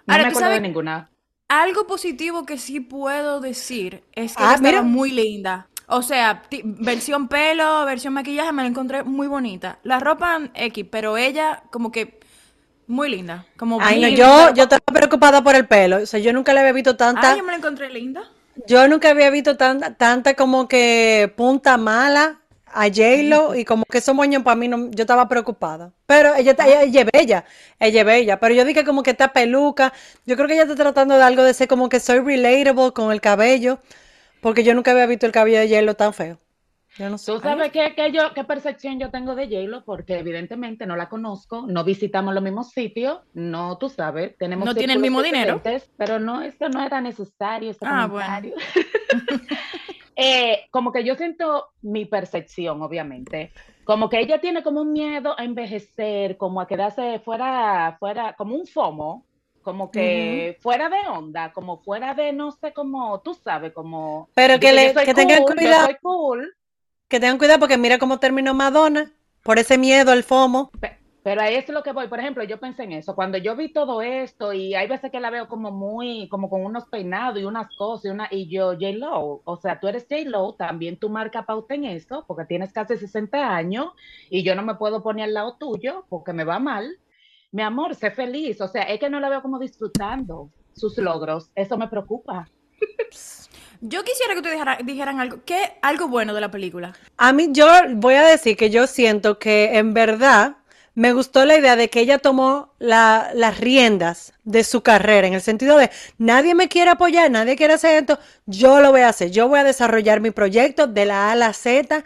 No 0.07 0.15
Ahora, 0.15 0.25
me 0.25 0.29
acuerdo 0.31 0.51
de 0.51 0.61
ninguna. 0.61 1.11
Algo 1.49 1.87
positivo 1.87 2.45
que 2.45 2.59
sí 2.59 2.81
puedo 2.81 3.41
decir 3.41 4.03
es 4.13 4.37
que 4.37 4.43
Ah, 4.43 4.57
ella 4.61 4.83
muy 4.83 5.11
linda. 5.11 5.69
O 5.89 6.03
sea, 6.03 6.43
versión 6.65 7.29
pelo, 7.29 7.85
versión 7.85 8.13
maquillaje, 8.13 8.53
me 8.53 8.63
la 8.63 8.69
encontré 8.69 9.05
muy 9.05 9.29
bonita. 9.29 9.79
La 9.85 10.01
ropa 10.01 10.41
X, 10.55 10.85
pero 10.91 11.17
ella 11.17 11.63
como 11.71 11.93
que 11.93 12.19
muy 12.89 13.09
linda. 13.09 13.47
Como 13.57 13.79
Ay, 13.81 14.01
no, 14.01 14.09
yo, 14.09 14.55
yo 14.55 14.65
estaba 14.65 14.81
preocupada 14.93 15.43
por 15.43 15.55
el 15.55 15.67
pelo. 15.67 15.99
O 15.99 16.07
sea, 16.07 16.19
yo 16.19 16.33
nunca 16.33 16.53
le 16.53 16.61
había 16.61 16.73
visto 16.73 16.97
tanta. 16.97 17.33
Ay, 17.33 17.39
yo 17.39 17.45
me 17.45 17.53
la 17.53 17.59
encontré 17.59 17.89
linda. 17.91 18.25
Yo 18.65 18.89
nunca 18.89 19.11
había 19.11 19.31
visto 19.31 19.57
tanta, 19.57 19.95
tanta 19.95 20.35
como 20.35 20.67
que 20.69 21.33
punta 21.37 21.77
mala 21.77 22.41
a 22.67 22.85
J-Lo 22.89 23.55
y 23.55 23.65
como 23.65 23.85
que 23.85 23.99
esos 23.99 24.15
moños 24.15 24.43
para 24.43 24.57
mí 24.57 24.69
no, 24.69 24.91
yo 24.91 25.03
estaba 25.03 25.29
preocupada. 25.29 25.93
Pero 26.07 26.35
ella, 26.35 26.53
está- 26.53 26.67
ella, 26.67 26.83
ella 26.83 27.01
es 27.03 27.07
bella, 27.13 27.45
ella 27.79 28.01
es 28.01 28.07
bella, 28.07 28.41
pero 28.41 28.55
yo 28.55 28.65
dije 28.65 28.85
como 28.85 29.03
que 29.03 29.11
está 29.11 29.33
peluca. 29.33 29.93
Yo 30.25 30.37
creo 30.37 30.49
que 30.49 30.55
ella 30.55 30.63
está 30.63 30.75
tratando 30.75 31.17
de 31.17 31.23
algo 31.23 31.43
de 31.43 31.55
ser 31.55 31.69
como 31.69 31.89
que 31.89 32.01
soy 32.01 32.21
relatable 32.21 32.93
con 32.93 33.13
el 33.13 33.21
cabello, 33.21 33.79
porque 34.41 34.65
yo 34.65 34.75
nunca 34.75 34.93
había 34.93 35.07
visto 35.07 35.27
el 35.27 35.33
cabello 35.33 35.61
de 35.61 35.69
J-Lo 35.69 35.95
tan 35.97 36.15
feo. 36.15 36.39
Yo 36.99 37.11
no 37.11 37.19
sé. 37.19 37.33
¿Tú 37.33 37.41
sabes 37.41 37.71
qué, 37.73 37.93
qué 37.95 38.11
yo, 38.13 38.33
qué 38.35 38.45
percepción 38.45 38.99
yo 38.99 39.11
tengo 39.11 39.35
de 39.35 39.47
J-Lo? 39.47 39.85
Porque 39.85 40.19
evidentemente 40.19 40.87
no 40.87 40.97
la 40.97 41.09
conozco, 41.09 41.65
no 41.67 41.85
visitamos 41.85 42.35
los 42.35 42.43
mismos 42.43 42.71
sitios, 42.71 43.21
no, 43.35 43.77
tú 43.79 43.89
sabes, 43.89 44.37
tenemos 44.39 44.65
No 44.65 44.75
tiene 44.75 44.95
el 44.95 45.01
mismo 45.01 45.23
dinero. 45.23 45.61
Pero 45.97 46.19
no, 46.19 46.43
esto 46.43 46.69
no 46.69 46.85
era 46.85 47.01
necesario, 47.01 47.71
este 47.71 47.87
Ah, 47.89 48.07
comentario. 48.09 48.55
Eh, 50.19 50.67
como 50.71 50.93
que 50.93 51.05
yo 51.05 51.15
siento 51.15 51.69
mi 51.83 52.07
percepción, 52.07 52.81
obviamente, 52.81 53.53
como 53.85 54.09
que 54.09 54.19
ella 54.19 54.41
tiene 54.41 54.63
como 54.63 54.81
un 54.81 54.91
miedo 54.91 55.39
a 55.39 55.45
envejecer, 55.45 56.39
como 56.39 56.63
a 56.63 56.67
quedarse 56.67 57.21
fuera, 57.21 57.99
fuera, 58.01 58.33
como 58.33 58.55
un 58.55 58.67
FOMO, 58.67 59.27
como 59.61 59.91
que 59.91 60.57
fuera 60.63 60.89
de 60.89 61.07
onda, 61.09 61.53
como 61.53 61.83
fuera 61.83 62.15
de, 62.15 62.33
no 62.33 62.51
sé, 62.51 62.73
como, 62.73 63.21
tú 63.21 63.35
sabes, 63.35 63.75
como... 63.75 64.31
Pero 64.33 64.59
que, 64.59 64.73
le, 64.73 64.95
que 64.95 65.13
tengan 65.13 65.43
cool, 65.43 65.51
yo 65.51 65.57
cuidado, 65.57 65.85
soy 65.85 65.97
cool, 66.01 66.57
que 67.09 67.21
tengan 67.21 67.39
cuidado 67.39 67.61
porque 67.61 67.79
mira 67.79 67.99
cómo 67.99 68.19
terminó 68.19 68.55
Madonna, 68.55 69.13
por 69.43 69.59
ese 69.59 69.79
miedo 69.79 70.11
al 70.13 70.23
FOMO. 70.25 70.71
Pe- 70.81 70.99
Pero 71.23 71.41
ahí 71.43 71.55
es 71.57 71.69
lo 71.69 71.83
que 71.83 71.93
voy. 71.93 72.07
Por 72.09 72.21
ejemplo, 72.21 72.45
yo 72.45 72.59
pensé 72.61 72.85
en 72.85 72.93
eso. 72.93 73.15
Cuando 73.17 73.37
yo 73.39 73.57
vi 73.57 73.73
todo 73.73 74.01
esto 74.03 74.53
y 74.53 74.75
hay 74.75 74.87
veces 74.89 75.11
que 75.11 75.19
la 75.21 75.31
veo 75.31 75.49
como 75.49 75.71
muy, 75.73 76.29
como 76.29 76.49
con 76.49 76.65
unos 76.65 76.85
peinados 76.87 77.41
y 77.41 77.45
unas 77.45 77.69
cosas 77.77 78.05
y 78.05 78.09
una, 78.11 78.29
y 78.31 78.49
yo, 78.49 78.73
J-Lo, 78.75 79.43
o 79.45 79.57
sea, 79.57 79.81
tú 79.81 79.89
eres 79.89 80.07
J-Lo, 80.09 80.55
también 80.55 80.99
tú 80.99 81.09
marca 81.11 81.45
pauta 81.45 81.75
en 81.75 81.85
eso, 81.85 82.25
porque 82.29 82.45
tienes 82.45 82.73
casi 82.73 82.97
60 82.97 83.55
años 83.57 83.89
y 84.31 84.43
yo 84.45 84.55
no 84.55 84.63
me 84.63 84.77
puedo 84.77 85.03
poner 85.03 85.25
al 85.25 85.35
lado 85.35 85.57
tuyo 85.59 86.05
porque 86.09 86.33
me 86.33 86.45
va 86.45 86.59
mal. 86.61 86.97
Mi 87.53 87.63
amor, 87.63 87.95
sé 87.95 88.11
feliz. 88.11 88.61
O 88.61 88.69
sea, 88.69 88.83
es 88.83 88.99
que 89.01 89.11
no 89.11 89.19
la 89.21 89.29
veo 89.29 89.43
como 89.43 89.59
disfrutando 89.59 90.51
sus 90.75 90.97
logros. 90.99 91.51
Eso 91.55 91.77
me 91.77 91.89
preocupa. 91.89 92.49
Yo 93.81 94.03
quisiera 94.05 94.33
que 94.33 94.39
ustedes 94.41 94.57
dijera- 94.57 94.79
dijeran 94.85 95.21
algo, 95.21 95.39
¿qué? 95.45 95.75
Algo 95.83 96.09
bueno 96.09 96.35
de 96.35 96.41
la 96.41 96.51
película. 96.51 96.95
A 97.17 97.33
mí, 97.33 97.49
yo 97.53 97.67
voy 97.95 98.15
a 98.15 98.23
decir 98.23 98.57
que 98.57 98.71
yo 98.71 98.87
siento 98.87 99.39
que 99.39 99.77
en 99.79 99.95
verdad 99.95 100.57
me 100.95 101.13
gustó 101.13 101.45
la 101.45 101.57
idea 101.59 101.77
de 101.77 101.91
que 101.91 102.01
ella 102.01 102.19
tomó 102.19 102.73
la- 102.79 103.31
las 103.35 103.61
riendas 103.61 104.33
de 104.45 104.65
su 104.65 104.83
carrera, 104.83 105.27
en 105.27 105.35
el 105.35 105.43
sentido 105.43 105.77
de 105.77 105.91
nadie 106.17 106.55
me 106.55 106.69
quiere 106.69 106.91
apoyar, 106.91 107.31
nadie 107.31 107.55
quiere 107.55 107.75
hacer 107.75 107.99
esto, 108.03 108.19
yo 108.47 108.81
lo 108.81 108.93
voy 108.93 109.03
a 109.03 109.11
hacer, 109.11 109.31
yo 109.31 109.47
voy 109.49 109.59
a 109.59 109.65
desarrollar 109.65 110.21
mi 110.21 110.31
proyecto 110.31 110.87
de 110.87 111.05
la 111.05 111.29
A 111.29 111.33
a 111.33 111.37
la 111.37 111.53
Z, 111.53 112.03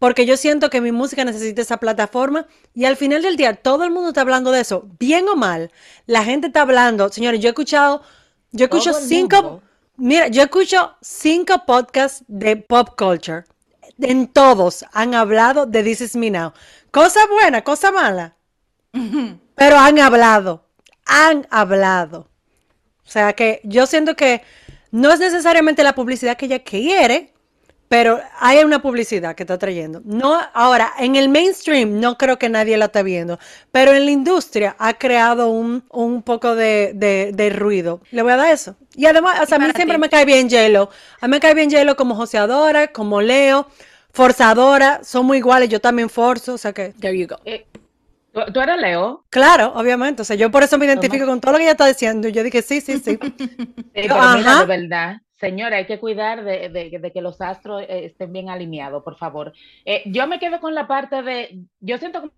porque 0.00 0.26
yo 0.26 0.36
siento 0.36 0.70
que 0.70 0.80
mi 0.80 0.90
música 0.90 1.24
necesita 1.24 1.62
esa 1.62 1.76
plataforma 1.76 2.46
y 2.74 2.84
al 2.84 2.96
final 2.96 3.22
del 3.22 3.36
día 3.36 3.54
todo 3.54 3.84
el 3.84 3.92
mundo 3.92 4.08
está 4.08 4.22
hablando 4.22 4.50
de 4.50 4.62
eso, 4.62 4.88
bien 4.98 5.28
o 5.28 5.36
mal, 5.36 5.70
la 6.06 6.24
gente 6.24 6.48
está 6.48 6.62
hablando, 6.62 7.08
señores, 7.10 7.38
yo 7.38 7.48
he 7.48 7.50
escuchado, 7.50 8.02
yo 8.50 8.64
escucho 8.64 8.92
cinco, 8.92 9.36
mundo. 9.42 9.62
Mira, 9.96 10.28
yo 10.28 10.42
escucho 10.42 10.96
cinco 11.00 11.64
podcasts 11.66 12.24
de 12.28 12.56
pop 12.56 12.90
culture 12.96 13.44
en 14.00 14.26
todos 14.28 14.84
han 14.92 15.14
hablado 15.14 15.66
de 15.66 15.82
This 15.82 16.00
Is 16.00 16.16
Me 16.16 16.30
Now. 16.30 16.52
Cosa 16.90 17.20
buena, 17.26 17.62
cosa 17.62 17.92
mala. 17.92 18.34
Pero 19.54 19.78
han 19.78 19.98
hablado, 19.98 20.64
han 21.06 21.46
hablado. 21.50 22.28
O 23.06 23.10
sea 23.10 23.32
que 23.34 23.60
yo 23.64 23.86
siento 23.86 24.16
que 24.16 24.42
no 24.90 25.12
es 25.12 25.20
necesariamente 25.20 25.82
la 25.82 25.94
publicidad 25.94 26.36
que 26.36 26.46
ella 26.46 26.60
quiere, 26.64 27.32
pero 27.88 28.20
hay 28.40 28.64
una 28.64 28.80
publicidad 28.82 29.34
que 29.34 29.42
está 29.42 29.58
trayendo. 29.58 30.00
No, 30.04 30.38
ahora, 30.54 30.92
en 30.98 31.16
el 31.16 31.28
mainstream 31.28 32.00
no 32.00 32.16
creo 32.18 32.38
que 32.38 32.48
nadie 32.48 32.76
la 32.78 32.86
esté 32.86 33.02
viendo, 33.02 33.38
pero 33.70 33.92
en 33.92 34.06
la 34.06 34.10
industria 34.10 34.76
ha 34.78 34.94
creado 34.94 35.50
un, 35.50 35.84
un 35.90 36.22
poco 36.22 36.54
de, 36.54 36.92
de- 36.94 37.32
de 37.34 37.50
ruido. 37.50 38.00
Le 38.10 38.22
voy 38.22 38.32
a 38.32 38.36
dar 38.36 38.52
eso. 38.52 38.76
Y 38.94 39.06
además, 39.06 39.40
o 39.42 39.46
sea, 39.46 39.56
a 39.56 39.58
mí 39.58 39.72
siempre 39.74 39.96
ti? 39.96 39.98
me 39.98 40.08
cae 40.10 40.24
bien 40.24 40.48
J-Lo. 40.50 40.90
A 41.20 41.26
mí 41.28 41.30
me 41.32 41.40
cae 41.40 41.54
bien 41.54 41.70
J-Lo 41.70 41.96
como 41.96 42.14
joseadora, 42.14 42.88
como 42.92 43.20
Leo, 43.22 43.68
forzadora, 44.12 45.00
somos 45.04 45.36
iguales, 45.36 45.68
yo 45.68 45.80
también 45.80 46.10
forzo, 46.10 46.54
o 46.54 46.58
sea 46.58 46.72
que, 46.72 46.92
there 47.00 47.16
you 47.18 47.26
go. 47.26 47.36
Eh, 47.44 47.66
¿tú, 48.32 48.40
tú 48.52 48.60
eres 48.60 48.78
Leo? 48.80 49.26
Claro, 49.30 49.72
obviamente, 49.74 50.22
o 50.22 50.24
sea, 50.26 50.36
yo 50.36 50.50
por 50.50 50.62
eso 50.62 50.76
me 50.78 50.84
identifico 50.86 51.26
con 51.26 51.40
todo 51.40 51.52
lo 51.52 51.58
que 51.58 51.64
ella 51.64 51.72
está 51.72 51.86
diciendo. 51.86 52.28
y 52.28 52.32
Yo 52.32 52.42
dije, 52.42 52.60
sí, 52.62 52.80
sí, 52.80 52.98
sí. 52.98 53.18
Sí, 53.94 54.08
Yo, 54.08 54.12
pero 54.12 54.28
mira, 54.28 54.54
ajá. 54.54 54.56
de 54.56 54.64
verdad, 54.64 55.16
señora, 55.32 55.76
hay 55.76 55.86
que 55.86 56.00
cuidar 56.00 56.44
de, 56.44 56.70
de- 56.70 56.98
de 56.98 57.12
que 57.12 57.20
los 57.20 57.40
astros 57.42 57.82
eh, 57.82 58.06
estén 58.06 58.32
bien 58.32 58.48
alineados, 58.48 59.02
por 59.04 59.16
favor. 59.18 59.52
Eh, 59.84 60.02
yo 60.06 60.26
me 60.26 60.38
quedo 60.38 60.60
con 60.60 60.74
la 60.74 60.86
parte 60.86 61.22
de, 61.22 61.64
yo 61.80 61.98
siento 61.98 62.20
como 62.20 62.32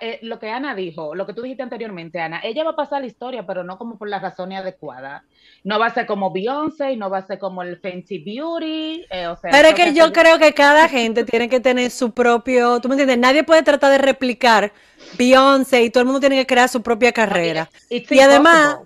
eh, 0.00 0.18
lo 0.22 0.38
que 0.38 0.50
Ana 0.50 0.74
dijo, 0.74 1.14
lo 1.14 1.26
que 1.26 1.32
tú 1.32 1.42
dijiste 1.42 1.62
anteriormente, 1.62 2.20
Ana, 2.20 2.40
ella 2.42 2.64
va 2.64 2.70
a 2.70 2.76
pasar 2.76 3.00
la 3.00 3.06
historia, 3.06 3.46
pero 3.46 3.62
no 3.62 3.78
como 3.78 3.96
por 3.96 4.08
las 4.08 4.20
razones 4.20 4.58
adecuadas. 4.58 5.22
No 5.62 5.78
va 5.78 5.86
a 5.86 5.94
ser 5.94 6.06
como 6.06 6.32
Beyoncé, 6.32 6.92
y 6.92 6.96
no 6.96 7.08
va 7.08 7.18
a 7.18 7.26
ser 7.26 7.38
como 7.38 7.62
el 7.62 7.78
Fancy 7.78 8.18
Beauty, 8.18 9.06
eh, 9.10 9.26
o 9.28 9.36
sea, 9.36 9.50
Pero 9.50 9.68
es 9.68 9.74
que 9.74 9.94
yo 9.94 10.12
creo 10.12 10.38
que 10.38 10.52
cada 10.52 10.88
gente 10.88 11.24
tiene 11.24 11.48
que 11.48 11.60
tener 11.60 11.90
su 11.90 12.12
propio, 12.12 12.80
tú 12.80 12.88
me 12.88 12.94
entiendes, 12.94 13.18
nadie 13.18 13.44
puede 13.44 13.62
tratar 13.62 13.92
de 13.92 13.98
replicar 13.98 14.72
Beyoncé 15.16 15.84
y 15.84 15.90
todo 15.90 16.00
el 16.00 16.06
mundo 16.06 16.20
tiene 16.20 16.36
que 16.36 16.46
crear 16.46 16.68
su 16.68 16.82
propia 16.82 17.12
carrera. 17.12 17.70
It's 17.90 18.10
Y 18.10 18.20
además, 18.20 18.78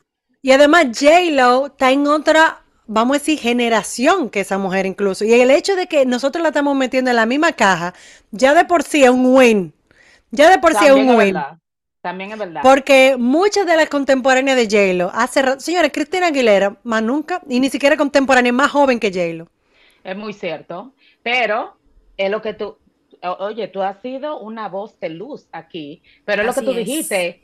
y 0.42 0.52
además 0.52 0.86
J-Lo 0.98 1.66
está 1.66 1.90
en 1.90 2.06
otra, 2.06 2.62
vamos 2.86 3.16
a 3.16 3.18
decir, 3.18 3.38
generación 3.38 4.28
que 4.28 4.40
esa 4.40 4.58
mujer 4.58 4.84
incluso. 4.86 5.24
Y 5.24 5.32
el 5.32 5.50
hecho 5.50 5.76
de 5.76 5.86
que 5.86 6.04
nosotros 6.04 6.42
la 6.42 6.48
estamos 6.48 6.76
metiendo 6.76 7.10
en 7.10 7.16
la 7.16 7.26
misma 7.26 7.52
caja, 7.52 7.94
ya 8.30 8.54
de 8.54 8.64
por 8.64 8.82
sí 8.82 9.02
es 9.02 9.10
un 9.10 9.34
win. 9.34 9.74
Ya 10.30 10.50
de 10.50 10.58
por 10.58 10.74
sí 10.74 10.84
es 10.86 10.92
un 10.92 11.08
es 11.10 11.16
win. 11.16 11.34
verdad, 11.34 11.58
también 12.02 12.32
es 12.32 12.38
verdad. 12.38 12.62
Porque 12.62 13.16
muchas 13.18 13.66
de 13.66 13.76
las 13.76 13.88
contemporáneas 13.88 14.56
de 14.56 14.64
J-Lo, 14.66 15.10
hace 15.14 15.42
rato, 15.42 15.60
señores, 15.60 15.90
Cristina 15.92 16.26
Aguilera, 16.28 16.76
más 16.84 17.02
nunca, 17.02 17.40
y 17.48 17.60
ni 17.60 17.70
siquiera 17.70 17.96
contemporánea, 17.96 18.52
más 18.52 18.70
joven 18.70 19.00
que 19.00 19.10
J-Lo. 19.10 19.48
Es 20.04 20.16
muy 20.16 20.32
cierto, 20.32 20.94
pero 21.22 21.76
es 22.16 22.30
lo 22.30 22.40
que 22.42 22.54
tú, 22.54 22.78
oye, 23.40 23.68
tú 23.68 23.82
has 23.82 24.00
sido 24.00 24.38
una 24.40 24.68
voz 24.68 24.98
de 25.00 25.08
luz 25.10 25.48
aquí, 25.52 26.02
pero 26.24 26.42
es 26.42 26.46
lo 26.46 26.54
que 26.54 26.62
tú 26.62 26.70
es. 26.70 26.76
dijiste. 26.86 27.42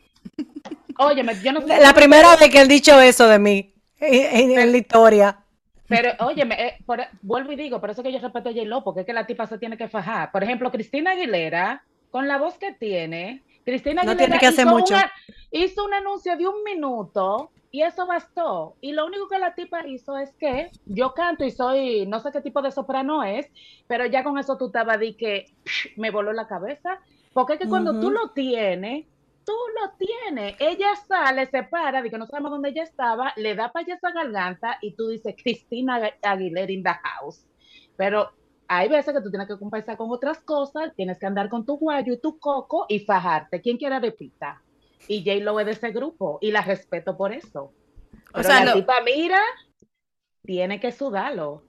Óyeme, 0.99 1.35
yo 1.43 1.53
no 1.53 1.61
sé, 1.61 1.79
La 1.83 1.93
primera 1.95 2.37
vez 2.37 2.51
que 2.51 2.61
él 2.61 2.69
dicho 2.69 3.01
eso 3.01 3.29
de 3.29 3.39
mí 3.39 3.75
en, 4.01 4.51
en- 4.53 4.59
en 4.59 4.73
la 4.73 4.79
historia. 4.79 5.39
pero 5.87 6.13
óyeme, 6.27 6.55
eh, 6.67 6.79
vuelvo 7.23 7.53
y 7.53 7.57
digo, 7.57 7.81
por 7.81 7.91
eso 7.91 8.03
que 8.03 8.13
yo 8.13 8.19
respeto 8.19 8.49
a 8.49 8.53
J-Lo, 8.53 8.83
porque 8.85 9.01
es 9.01 9.07
que 9.07 9.13
la 9.13 9.27
tipa 9.27 9.47
se 9.47 9.59
tiene 9.59 9.77
que 9.77 9.89
fajar. 9.89 10.33
Por 10.33 10.43
ejemplo, 10.43 10.71
Cristina 10.71 11.13
Aguilera, 11.13 11.85
con 12.15 12.29
la 12.29 12.39
voz 12.39 12.57
que 12.59 12.71
tiene, 12.73 13.43
Cristina 13.65 14.05
No 14.05 14.13
Aguilera 14.13 14.39
tiene 14.39 14.39
que 14.39 14.47
hacer 14.47 14.67
hizo, 14.69 14.77
mucho. 14.79 14.95
una- 14.95 15.13
hizo 15.51 15.85
un 15.85 15.95
anuncio 15.95 16.37
de 16.37 16.47
un 16.47 16.63
minuto 16.63 17.51
y 17.73 17.83
eso 17.83 18.07
bastó. 18.07 18.77
Y 18.81 18.93
lo 18.93 19.05
único 19.05 19.27
que 19.29 19.41
la 19.41 19.57
tipa 19.57 19.85
hizo 19.85 20.17
es 20.17 20.33
que 20.37 20.71
yo 20.87 21.13
canto 21.13 21.45
y 21.45 21.51
soy, 21.51 22.07
no 22.07 22.21
sé 22.21 22.31
qué 22.31 22.41
tipo 22.41 22.63
de 22.63 22.71
soprano 22.71 23.25
es, 23.25 23.51
pero 23.89 24.07
ya 24.07 24.23
con 24.23 24.39
eso 24.39 24.57
tú 24.57 24.67
estabas 24.67 25.01
di 25.01 25.15
que 25.15 25.47
psh, 25.65 25.99
me 25.99 26.13
voló 26.13 26.33
la 26.33 26.47
cabeza. 26.47 27.01
Porque 27.33 27.55
es 27.55 27.59
que 27.59 27.69
cuando 27.69 27.99
tú 27.99 28.13
lo 28.13 28.31
tienes, 28.31 29.07
tú 29.45 29.53
lo 29.83 29.91
tienes. 29.99 30.55
Ella 30.61 30.95
sale, 31.09 31.47
se 31.47 31.65
para, 31.65 32.01
de 32.01 32.11
que 32.11 32.17
no 32.19 32.27
sabemos 32.27 32.53
dónde 32.53 32.69
ella 32.69 32.85
estaba, 32.85 33.33
le 33.35 33.57
da 33.57 33.73
para 33.73 33.87
allá 33.87 33.95
esa 33.97 34.13
garganta 34.13 34.79
y 34.81 34.93
tú 34.95 35.09
dices, 35.09 35.35
Cristina 35.43 36.01
Aguilera 36.23 36.71
in 36.71 36.85
the 36.85 36.91
house. 37.03 37.45
Pero 37.97 38.31
hay 38.69 38.89
veces 38.89 39.15
que 39.15 39.21
tú 39.21 39.31
tienes 39.31 39.49
que 39.49 39.59
compensar 39.59 39.97
con 39.97 40.11
otras 40.11 40.39
cosas, 40.39 40.93
tienes 40.97 41.19
que 41.19 41.27
andar 41.27 41.49
con 41.49 41.65
tu 41.67 41.77
guayo 41.77 42.13
y 42.13 42.19
tu 42.19 42.39
coco 42.39 42.87
y 42.89 43.01
fajarte. 43.01 43.61
¿Quién 43.61 43.77
quiere 43.77 43.99
repita? 44.01 44.61
Y 45.09 45.19
J 45.25 45.45
lo 45.45 45.61
es 45.61 45.67
de 45.67 45.73
ese 45.73 45.91
grupo 45.91 46.39
y 46.41 46.51
la 46.51 46.63
respeto 46.63 47.17
por 47.17 47.33
eso. 47.33 47.73
Pero 48.33 48.45
sea, 48.49 48.65
la 48.65 48.67
lo- 48.67 48.81
tipa 48.81 48.95
mira, 49.05 49.41
tiene 50.45 50.81
que 50.81 50.93
sudarlo. 50.93 51.63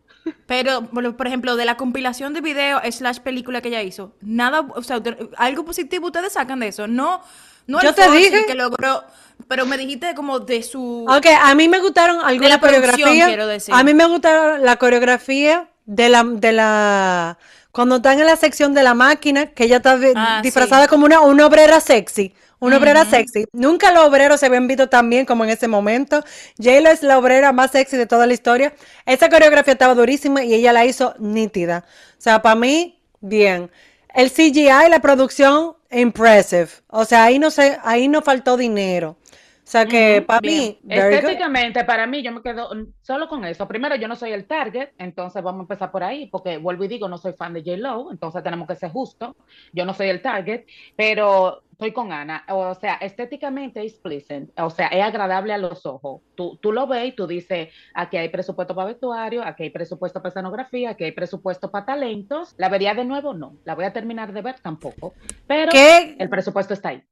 Pero, 0.47 0.84
por 0.89 1.27
ejemplo, 1.27 1.55
de 1.55 1.65
la 1.65 1.77
compilación 1.77 2.34
de 2.34 2.41
video 2.41 2.79
slash 2.91 3.19
película 3.19 3.62
que 3.62 3.67
ella 3.67 3.84
hizo, 3.84 4.13
nada, 4.21 4.62
o 4.62 4.81
sea, 4.81 5.01
algo 5.38 5.65
positivo 5.65 6.08
ustedes 6.08 6.34
sacan 6.34 6.60
de 6.62 6.69
eso. 6.69 6.88
No, 6.88 7.21
no 7.67 7.81
Yo 7.81 7.89
el 7.89 7.95
te 7.95 8.10
dije. 8.10 8.45
que 8.47 8.55
logró, 8.55 9.03
pero 9.47 9.67
me 9.67 9.77
dijiste 9.77 10.15
como 10.15 10.39
de 10.39 10.63
su... 10.63 11.05
Ok, 11.08 11.27
a 11.39 11.53
mí 11.53 11.67
me 11.69 11.79
gustaron 11.79 12.21
algunas 12.23 12.58
coreografías. 12.58 13.69
A 13.71 13.84
mí 13.84 13.93
me 13.93 14.05
gustaron 14.08 14.63
la 14.63 14.77
coreografía 14.77 15.69
de 15.85 16.09
la, 16.09 16.23
de 16.23 16.51
la, 16.51 17.37
cuando 17.71 17.97
están 17.97 18.19
en 18.19 18.25
la 18.25 18.35
sección 18.35 18.73
de 18.73 18.83
la 18.83 18.93
máquina, 18.93 19.47
que 19.47 19.65
ella 19.65 19.77
está 19.77 19.97
Ah, 20.15 20.39
disfrazada 20.43 20.83
sí. 20.83 20.89
como 20.89 21.05
una, 21.05 21.21
una 21.21 21.45
obrera 21.45 21.79
sexy. 21.79 22.33
Una 22.59 22.77
obrera 22.77 23.05
sexy. 23.05 23.45
Nunca 23.51 23.91
los 23.91 24.05
obreros 24.07 24.39
se 24.39 24.45
habían 24.47 24.67
visto 24.67 24.87
tan 24.89 25.09
bien 25.09 25.25
como 25.25 25.43
en 25.43 25.49
ese 25.51 25.67
momento. 25.67 26.23
J-Lo 26.57 26.89
es 26.89 27.03
la 27.03 27.17
obrera 27.19 27.51
más 27.51 27.71
sexy 27.71 27.97
de 27.97 28.07
toda 28.07 28.25
la 28.25 28.33
historia. 28.33 28.73
Esa 29.05 29.29
coreografía 29.29 29.73
estaba 29.73 29.93
durísima 29.93 30.43
y 30.43 30.53
ella 30.53 30.73
la 30.73 30.85
hizo 30.85 31.13
nítida. 31.19 31.85
O 32.17 32.21
sea, 32.21 32.41
para 32.41 32.55
mí, 32.55 32.99
bien. 33.19 33.69
El 34.13 34.31
CGI, 34.31 34.89
la 34.89 34.99
producción, 35.01 35.75
impressive. 35.91 36.69
O 36.87 37.03
sea, 37.05 37.25
ahí 37.25 37.37
no 37.37 37.51
se, 37.51 37.77
ahí 37.83 38.07
no 38.07 38.21
faltó 38.21 38.55
dinero. 38.57 39.17
O 39.65 39.67
sea 39.67 39.88
que 39.88 40.21
para 40.21 40.41
bien. 40.41 40.60
mí, 40.60 40.80
good. 40.84 40.91
Estéticamente, 40.91 41.84
para 41.86 42.06
mí, 42.06 42.21
yo 42.21 42.32
me 42.32 42.43
quedo 42.43 42.69
solo 43.01 43.28
con 43.28 43.43
eso. 43.45 43.67
Primero, 43.67 43.95
yo 43.95 44.08
no 44.08 44.15
soy 44.15 44.32
el 44.32 44.45
target, 44.45 44.89
entonces 44.99 45.41
vamos 45.41 45.62
a 45.62 45.63
empezar 45.63 45.91
por 45.91 46.04
ahí, 46.04 46.28
porque 46.28 46.58
vuelvo 46.58 46.84
y 46.84 46.88
digo, 46.88 47.10
no 47.10 47.17
soy 47.17 47.34
fan 47.34 47.54
de 47.54 47.62
J-Lo, 47.62 48.12
entonces 48.12 48.43
tenemos 48.43 48.67
que 48.67 48.75
ser 48.75 48.91
justos. 48.91 49.36
Yo 49.73 49.84
no 49.84 49.95
soy 49.95 50.10
el 50.10 50.21
target, 50.21 50.65
pero 50.95 51.63
estoy 51.71 51.93
con 51.93 52.12
Ana. 52.12 52.45
O 52.49 52.75
sea, 52.75 52.93
estéticamente 52.95 53.84
es 53.84 53.95
pleasant, 53.95 54.51
o 54.60 54.69
sea, 54.69 54.86
es 54.89 55.04
agradable 55.04 55.51
a 55.51 55.58
los 55.58 55.84
ojos. 55.88 56.21
Tú, 56.36 56.60
tú 56.62 56.71
lo 56.71 56.86
ves 56.86 57.08
y 57.08 57.12
tú 57.13 57.25
dices, 57.25 57.69
aquí 57.95 58.17
hay 58.17 58.30
presupuesto 58.30 58.75
para 58.75 58.89
vestuario, 58.89 59.43
aquí 59.43 59.63
hay 59.63 59.71
presupuesto 59.71 60.21
para 60.21 60.30
escenografía, 60.30 60.91
aquí 60.91 61.06
hay 61.06 61.12
presupuesto 61.12 61.71
para 61.71 61.88
talentos. 61.88 62.54
¿La 62.58 62.69
vería 62.69 62.93
de 62.93 63.04
nuevo? 63.04 63.34
No. 63.34 63.56
¿La 63.63 63.73
voy 63.73 63.86
a 63.86 63.93
terminar 63.93 64.32
de 64.32 64.43
ver? 64.43 64.60
Tampoco. 64.60 65.15
Pero 65.47 65.71
¿Qué? 65.71 66.17
el 66.19 66.30
presupuesto 66.30 66.75
está 66.75 66.89
ahí. 66.89 67.04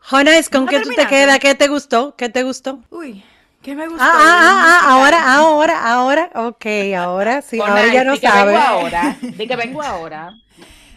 Jonas, 0.00 0.48
¿con 0.48 0.64
¿No 0.64 0.70
qué 0.70 0.80
tú 0.80 0.90
te 0.92 1.06
quedas? 1.06 1.38
¿Qué 1.38 1.54
te 1.54 1.68
gustó? 1.68 2.14
¿Qué 2.16 2.28
te 2.28 2.42
gustó? 2.42 2.80
Uy, 2.90 3.22
¿qué 3.62 3.74
me 3.74 3.86
gustó? 3.88 4.04
Ah, 4.04 4.18
de 4.38 4.48
ah, 4.48 4.62
ah, 4.64 4.80
ah, 4.82 4.92
ahora, 4.92 5.34
ahora, 5.34 5.92
ahora, 5.92 6.30
ok, 6.34 6.66
ahora 6.96 7.42
sí, 7.42 7.60
ahora 7.60 7.88
ya 7.88 8.04
no 8.04 8.12
di 8.12 8.20
que 8.20 8.28
sabe. 8.28 8.52
vengo 8.52 8.58
ahora, 8.58 9.22
di 9.36 9.46
que 9.46 9.56
vengo 9.56 9.82
ahora. 9.82 10.34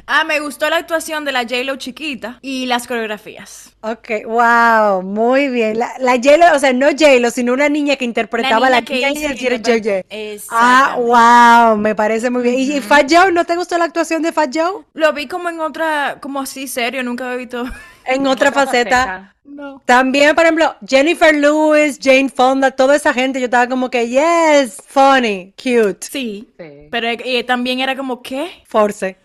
Ah, 0.06 0.24
me 0.26 0.40
gustó 0.42 0.70
la 0.70 0.78
actuación 0.78 1.24
de 1.24 1.32
la 1.32 1.44
J-Lo 1.44 1.78
chiquita 1.78 2.38
y 2.42 2.66
las 2.66 2.88
coreografías. 2.88 3.74
Ok, 3.82 4.26
wow, 4.26 5.02
muy 5.02 5.48
bien. 5.48 5.80
La, 5.80 5.94
la 6.00 6.14
J-Lo, 6.16 6.56
o 6.56 6.60
sea, 6.60 6.74
no 6.74 6.88
J-Lo, 6.88 7.32
sino 7.32 7.54
una 7.54 7.70
niña 7.70 7.96
que 7.96 8.04
interpretaba 8.06 8.68
a 8.68 8.70
la 8.70 8.82
niña 8.82 8.86
que 8.88 8.96
niña 8.96 9.12
hizo 9.12 9.44
y 9.44 9.48
el 9.48 9.62
que 9.62 9.82
J-J. 9.82 10.46
Ah, 10.52 10.98
wow, 11.00 11.78
me 11.78 11.96
parece 11.96 12.30
muy 12.30 12.44
bien. 12.44 12.56
¿Y, 12.56 12.74
y 12.78 12.82
Fat 12.82 13.10
Joe, 13.10 13.32
no 13.32 13.46
te 13.46 13.56
gustó 13.56 13.78
la 13.78 13.86
actuación 13.86 14.22
de 14.22 14.32
Fat 14.34 14.52
Joe? 14.54 14.84
Lo 14.94 15.14
vi 15.14 15.28
como 15.28 15.50
en 15.50 15.60
otra, 15.62 16.18
como 16.20 16.42
así 16.42 16.68
serio, 16.68 17.02
nunca 17.04 17.26
había 17.26 17.38
visto. 17.38 17.64
En 18.06 18.28
otra 18.28 18.52
faceta. 18.52 19.34
No. 19.46 19.82
También, 19.86 20.36
por 20.36 20.44
ejemplo, 20.46 20.76
Jennifer 20.88 21.34
Lewis, 21.36 22.00
Jane 22.02 22.30
Fonda, 22.30 22.72
toda 22.72 22.96
esa 22.96 23.14
gente, 23.14 23.40
yo 23.40 23.46
estaba 23.46 23.68
como 23.68 23.90
que, 23.90 24.08
yes, 24.10 24.78
funny, 24.88 25.54
cute, 25.62 25.98
Sí, 26.10 26.50
Sí. 26.58 26.88
pero 26.90 27.08
eh, 27.10 27.44
también 27.44 27.80
era 27.80 27.96
como, 27.96 28.22
¿qué? 28.22 28.50
force. 28.66 29.18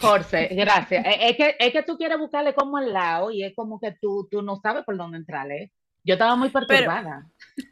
Jorge, 0.00 0.48
gracias. 0.52 1.04
Eh, 1.06 1.30
Es 1.30 1.36
que, 1.36 1.56
es 1.58 1.72
que 1.72 1.82
tú 1.82 1.96
quieres 1.96 2.18
buscarle 2.18 2.54
como 2.54 2.76
al 2.76 2.92
lado 2.92 3.30
y 3.30 3.44
es 3.44 3.54
como 3.54 3.78
que 3.80 3.92
tú, 4.00 4.28
tú 4.30 4.42
no 4.42 4.56
sabes 4.56 4.84
por 4.84 4.96
dónde 4.96 5.18
entrarle. 5.18 5.72
Yo 6.06 6.14
estaba 6.14 6.36
muy 6.36 6.50
perturbada. 6.50 7.26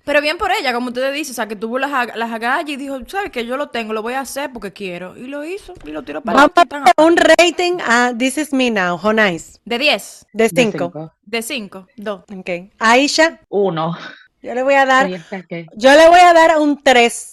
Pero 0.07 0.23
bien 0.23 0.39
por 0.39 0.51
ella, 0.51 0.73
como 0.73 0.89
usted 0.89 1.13
dice, 1.13 1.33
o 1.33 1.35
sea, 1.35 1.47
que 1.47 1.55
tuvo 1.55 1.79
las, 1.79 2.17
las 2.17 2.31
agallas 2.33 2.71
y 2.71 2.77
dijo, 2.77 2.99
¿sabes 3.07 3.31
que 3.31 3.45
Yo 3.45 3.59
lo 3.59 3.69
tengo, 3.69 3.93
lo 3.93 4.01
voy 4.01 4.15
a 4.15 4.21
hacer 4.21 4.51
porque 4.51 4.73
quiero. 4.73 5.15
Y 5.19 5.27
lo 5.27 5.45
hizo, 5.45 5.75
y 5.85 5.91
lo 5.91 6.03
tiró 6.03 6.23
para 6.23 6.39
Vamos 6.39 6.53
a 6.97 7.03
un 7.05 7.17
rating 7.19 7.77
a 7.87 8.15
This 8.17 8.39
Is 8.39 8.53
Me 8.55 8.71
Now, 8.71 8.99
Honais. 9.03 9.61
De 9.67 9.79
10, 9.79 10.27
De 10.33 10.45
De 10.45 10.49
5. 10.49 10.79
cinco. 10.79 11.13
de 11.27 11.43
5, 11.43 11.87
2. 11.97 12.21
Ok. 12.39 12.51
Aisha, 12.79 13.39
Uno. 13.51 13.99
yo 14.41 14.55
le 14.55 14.63
voy 14.63 14.75
a 14.75 14.87
dar, 14.87 15.11
yo 15.11 15.93
le 15.93 16.09
voy 16.09 16.21
a 16.21 16.33
dar 16.33 16.59
un 16.59 16.83
3. 16.83 17.32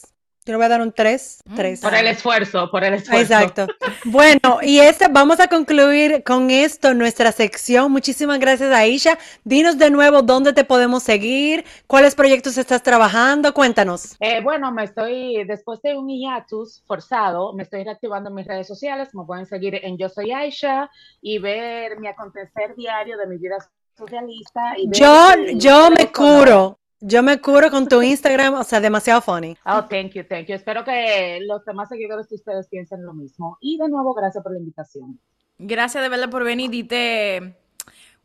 Yo 0.50 0.54
le 0.54 0.58
voy 0.58 0.66
a 0.66 0.70
dar 0.70 0.82
un 0.82 0.92
3. 0.92 1.44
Mm, 1.46 1.56
3. 1.56 1.82
Por 1.82 1.94
el 1.94 2.08
esfuerzo, 2.08 2.72
por 2.72 2.84
el 2.84 2.96
esfuerzo. 2.96 3.22
Exacto. 3.22 3.68
Bueno, 4.06 4.58
y 4.64 4.80
este, 4.80 5.08
vamos 5.08 5.40
a 5.40 5.48
concluir 5.48 6.24
con 6.24 6.50
esto 6.50 6.96
nuestra 6.96 7.32
sección. 7.32 7.92
Muchísimas 7.92 8.40
gracias, 8.40 8.74
Aisha. 8.74 9.20
Dinos 9.44 9.78
de 9.78 9.92
nuevo 9.92 10.24
dónde 10.24 10.52
te 10.52 10.64
podemos 10.64 11.04
seguir, 11.04 11.66
cuáles 11.86 12.16
proyectos 12.16 12.58
estás 12.58 12.82
trabajando. 12.82 13.54
Cuéntanos. 13.54 14.16
Eh, 14.20 14.42
bueno, 14.42 14.72
me 14.72 14.86
estoy, 14.86 15.44
después 15.44 15.84
de 15.84 15.96
un 15.96 16.08
hiatus 16.10 16.82
forzado, 16.88 17.54
me 17.54 17.62
estoy 17.62 17.84
reactivando 17.84 18.32
en 18.32 18.36
mis 18.36 18.48
redes 18.48 18.66
sociales. 18.66 19.14
Me 19.14 19.26
pueden 19.26 19.46
seguir 19.46 19.80
en 19.84 20.00
Yo 20.00 20.10
Soy 20.10 20.32
Aisha 20.32 20.90
y 21.22 21.38
ver 21.38 22.00
mi 22.00 22.08
acontecer 22.08 22.76
diario 22.76 23.20
de 23.20 23.28
mi 23.28 23.38
vida 23.38 23.58
socialista. 23.96 24.74
Y 24.80 24.90
Yo, 24.90 25.36
yo 25.54 25.92
me 25.92 26.12
curo. 26.12 26.79
Yo 27.02 27.24
me 27.24 27.40
curo 27.40 27.72
con 27.72 27.88
tu 27.88 28.02
Instagram, 28.02 28.56
o 28.56 28.64
sea, 28.64 28.82
demasiado 28.82 29.22
funny. 29.22 29.56
Oh, 29.66 29.86
thank 29.86 30.12
you, 30.12 30.24
thank 30.28 30.48
you. 30.48 30.56
Espero 30.56 30.84
que 30.84 31.40
los 31.48 31.64
demás 31.64 31.88
seguidores 31.88 32.28
de 32.28 32.36
ustedes 32.36 32.68
piensen 32.68 33.06
lo 33.06 33.14
mismo. 33.14 33.58
Y 33.62 33.78
de 33.78 33.88
nuevo, 33.88 34.14
gracias 34.14 34.44
por 34.44 34.52
la 34.52 34.60
invitación. 34.60 35.18
Gracias 35.58 36.04
de 36.04 36.10
verdad 36.10 36.30
por 36.30 36.44
venir. 36.44 36.70
Dite 36.70 37.56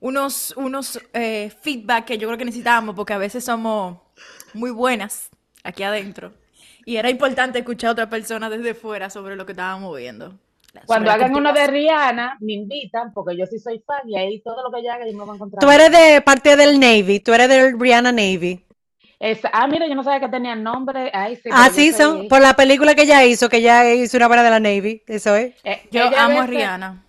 unos, 0.00 0.54
unos 0.56 0.98
eh, 1.12 1.52
feedback 1.60 2.04
que 2.04 2.18
yo 2.18 2.26
creo 2.28 2.38
que 2.38 2.44
necesitábamos 2.44 2.96
porque 2.96 3.12
a 3.12 3.18
veces 3.18 3.44
somos 3.44 3.98
muy 4.54 4.70
buenas 4.70 5.30
aquí 5.62 5.84
adentro. 5.84 6.32
Y 6.84 6.96
era 6.96 7.10
importante 7.10 7.60
escuchar 7.60 7.88
a 7.88 7.92
otra 7.92 8.10
persona 8.10 8.50
desde 8.50 8.74
fuera 8.74 9.08
sobre 9.08 9.37
lo 9.37 9.46
que 9.46 9.52
estábamos 9.52 9.96
viendo. 9.96 10.34
Cuando 10.87 11.10
hagan 11.10 11.34
uno 11.34 11.52
de. 11.52 11.66
Rihanna, 11.66 12.37
me 12.40 12.54
invitan, 12.54 13.12
porque 13.12 13.37
yo 13.37 13.46
sí 13.46 13.58
soy 13.58 13.82
fan 13.87 14.08
y 14.08 14.18
ahí 14.18 14.40
todo 14.40 14.62
lo 14.62 14.76
que 14.76 14.84
yo 14.84 14.92
haga 14.92 15.06
yo 15.06 15.16
me 15.16 15.24
voy 15.24 15.32
a 15.32 15.34
encontrar. 15.37 15.60
Tú 15.60 15.70
eres 15.70 15.90
de 15.90 16.20
parte 16.20 16.56
del 16.56 16.80
Navy, 16.80 17.20
tú 17.20 17.32
eres 17.32 17.48
del 17.48 17.78
Rihanna 17.78 18.12
Navy. 18.12 18.63
Es- 19.24 19.40
ah, 19.52 19.66
mira, 19.66 19.87
yo 19.87 19.94
no 19.94 20.04
sabía 20.04 20.20
que 20.20 20.28
tenían 20.28 20.62
nombre. 20.62 21.10
Ay, 21.14 21.37
sí, 21.37 21.48
yo 21.50 21.70
soy- 21.72 21.92
son, 21.92 22.28
por 22.28 22.42
la 22.42 22.54
película 22.54 22.94
que 22.94 23.02
ella 23.02 23.24
hizo, 23.24 23.48
que 23.48 23.56
ella 23.58 23.90
hizo 23.94 24.16
una 24.18 24.26
obra 24.26 24.42
de 24.42 24.50
la 24.50 24.60
Navy, 24.60 25.02
eso 25.06 25.34
es. 25.34 25.54
Eh, 25.64 25.82
Yo 25.90 26.04
amo 26.16 26.40
a 26.42 26.46
Rihanna. 26.46 27.00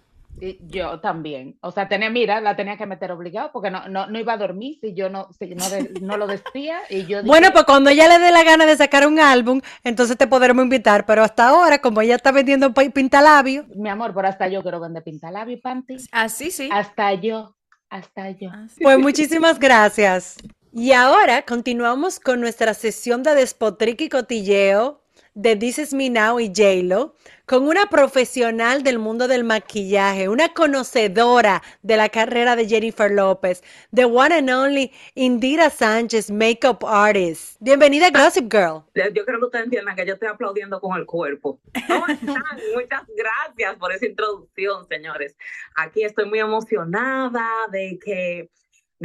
Yo 0.68 1.00
también. 1.00 1.58
O 1.62 1.72
sea, 1.72 1.88
tenía, 1.88 2.10
mira, 2.10 2.42
la 2.42 2.56
tenía 2.58 2.76
que 2.78 2.86
meter 2.86 3.10
obligado 3.12 3.52
porque 3.54 3.72
no, 3.72 3.88
no, 3.88 4.08
no 4.08 4.20
iba 4.20 4.34
a 4.34 4.38
dormir 4.38 4.78
si 4.82 4.94
yo 4.94 5.10
no, 5.10 5.30
si 5.40 5.56
no, 5.56 5.70
de- 5.70 5.92
no 6.02 6.18
lo 6.18 6.28
decía. 6.28 6.80
Y 6.90 7.06
yo 7.06 7.24
Bueno, 7.24 7.52
pues 7.54 7.64
cuando 7.64 7.90
ella 7.90 8.08
le 8.10 8.20
dé 8.20 8.32
la 8.32 8.44
gana 8.44 8.66
de 8.66 8.76
sacar 8.76 9.08
un 9.08 9.18
álbum, 9.20 9.62
entonces 9.84 10.18
te 10.18 10.28
podremos 10.28 10.64
invitar, 10.64 11.06
pero 11.06 11.24
hasta 11.24 11.48
ahora, 11.50 11.80
como 11.80 12.02
ella 12.02 12.16
está 12.16 12.32
vendiendo 12.34 12.74
pi- 12.74 12.90
pintalabios, 12.90 13.66
mi 13.76 13.88
amor, 13.90 14.14
pero 14.14 14.28
hasta 14.28 14.48
yo 14.50 14.62
quiero 14.62 14.80
vender 14.82 15.04
pintalabio 15.04 15.56
y 15.56 15.62
panty. 15.62 15.96
Así 16.12 16.52
sí. 16.52 16.68
Hasta 16.72 17.14
yo, 17.14 17.56
hasta 17.90 18.30
yo. 18.32 18.52
Así. 18.52 18.84
pues 18.84 19.00
muchísimas 19.00 19.58
gracias. 19.58 20.36
Y 20.78 20.92
ahora 20.92 21.44
continuamos 21.44 22.20
con 22.20 22.42
nuestra 22.42 22.74
sesión 22.74 23.24
de 23.24 23.34
despotrique 23.34 24.04
y 24.04 24.10
cotilleo 24.10 25.02
de 25.34 25.56
This 25.56 25.80
Is 25.80 25.94
Me 25.94 26.10
Now 26.10 26.42
y 26.42 26.48
J-Lo, 26.48 27.16
con 27.46 27.64
una 27.64 27.86
profesional 27.90 28.84
del 28.84 29.00
mundo 29.00 29.30
del 29.30 29.46
maquillaje, 29.46 30.28
una 30.28 30.50
conocedora 30.50 31.64
de 31.82 31.96
la 31.96 32.10
carrera 32.10 32.58
de 32.58 32.68
Jennifer 32.68 33.10
López, 33.10 33.64
the 33.94 34.04
one 34.04 34.36
and 34.36 34.50
only 34.50 34.92
Indira 35.16 35.70
Sánchez, 35.70 36.30
makeup 36.30 36.84
artist. 36.84 37.56
Bienvenida 37.62 38.08
a 38.08 38.12
Gossip 38.12 38.52
Girl. 38.52 38.84
Yo 38.96 39.08
yo 39.14 39.24
creo 39.24 39.40
que 39.40 39.46
ustedes 39.46 39.66
entiendan 39.66 39.96
que 39.96 40.06
yo 40.06 40.16
estoy 40.16 40.28
aplaudiendo 40.28 40.82
con 40.82 41.00
el 41.00 41.06
cuerpo. 41.06 41.58
¿Cómo 41.88 42.06
están? 42.08 42.36
Muchas 42.74 43.04
gracias 43.16 43.76
por 43.78 43.94
esa 43.94 44.08
introducción, 44.08 44.86
señores. 44.90 45.38
Aquí 45.78 46.04
estoy 46.04 46.26
muy 46.26 46.40
emocionada 46.40 47.48
de 47.72 47.98
que, 48.04 48.50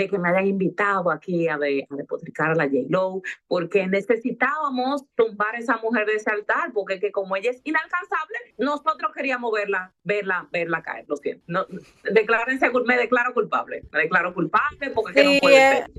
de 0.00 0.08
que 0.08 0.18
me 0.18 0.30
hayan 0.30 0.46
invitado 0.46 1.10
aquí 1.10 1.46
a, 1.46 1.58
de, 1.58 1.86
a 1.90 1.94
despotricar 1.94 2.52
a 2.52 2.54
la 2.54 2.64
J-Lo, 2.64 3.20
porque 3.46 3.86
necesitábamos 3.86 5.04
tumbar 5.14 5.54
a 5.54 5.58
esa 5.58 5.76
mujer 5.76 6.06
de 6.06 6.14
ese 6.14 6.30
altar, 6.30 6.72
porque 6.72 6.98
que 6.98 7.12
como 7.12 7.36
ella 7.36 7.50
es 7.50 7.60
inalcanzable, 7.64 8.38
nosotros 8.56 9.12
queríamos 9.14 9.52
verla, 9.52 9.92
verla, 10.02 10.48
verla 10.50 10.82
caer. 10.82 11.04
Lo 11.06 11.16
siento. 11.16 11.44
No, 11.48 11.66
declárense, 12.10 12.70
me 12.86 12.96
declaro 12.96 13.34
culpable. 13.34 13.82
Me 13.92 14.00
declaro 14.00 14.32
culpable 14.32 14.90
porque 14.94 15.12
que 15.12 15.24
no 15.24 15.30
puede 15.40 15.56
eh, 15.58 15.68
ser. 15.70 15.90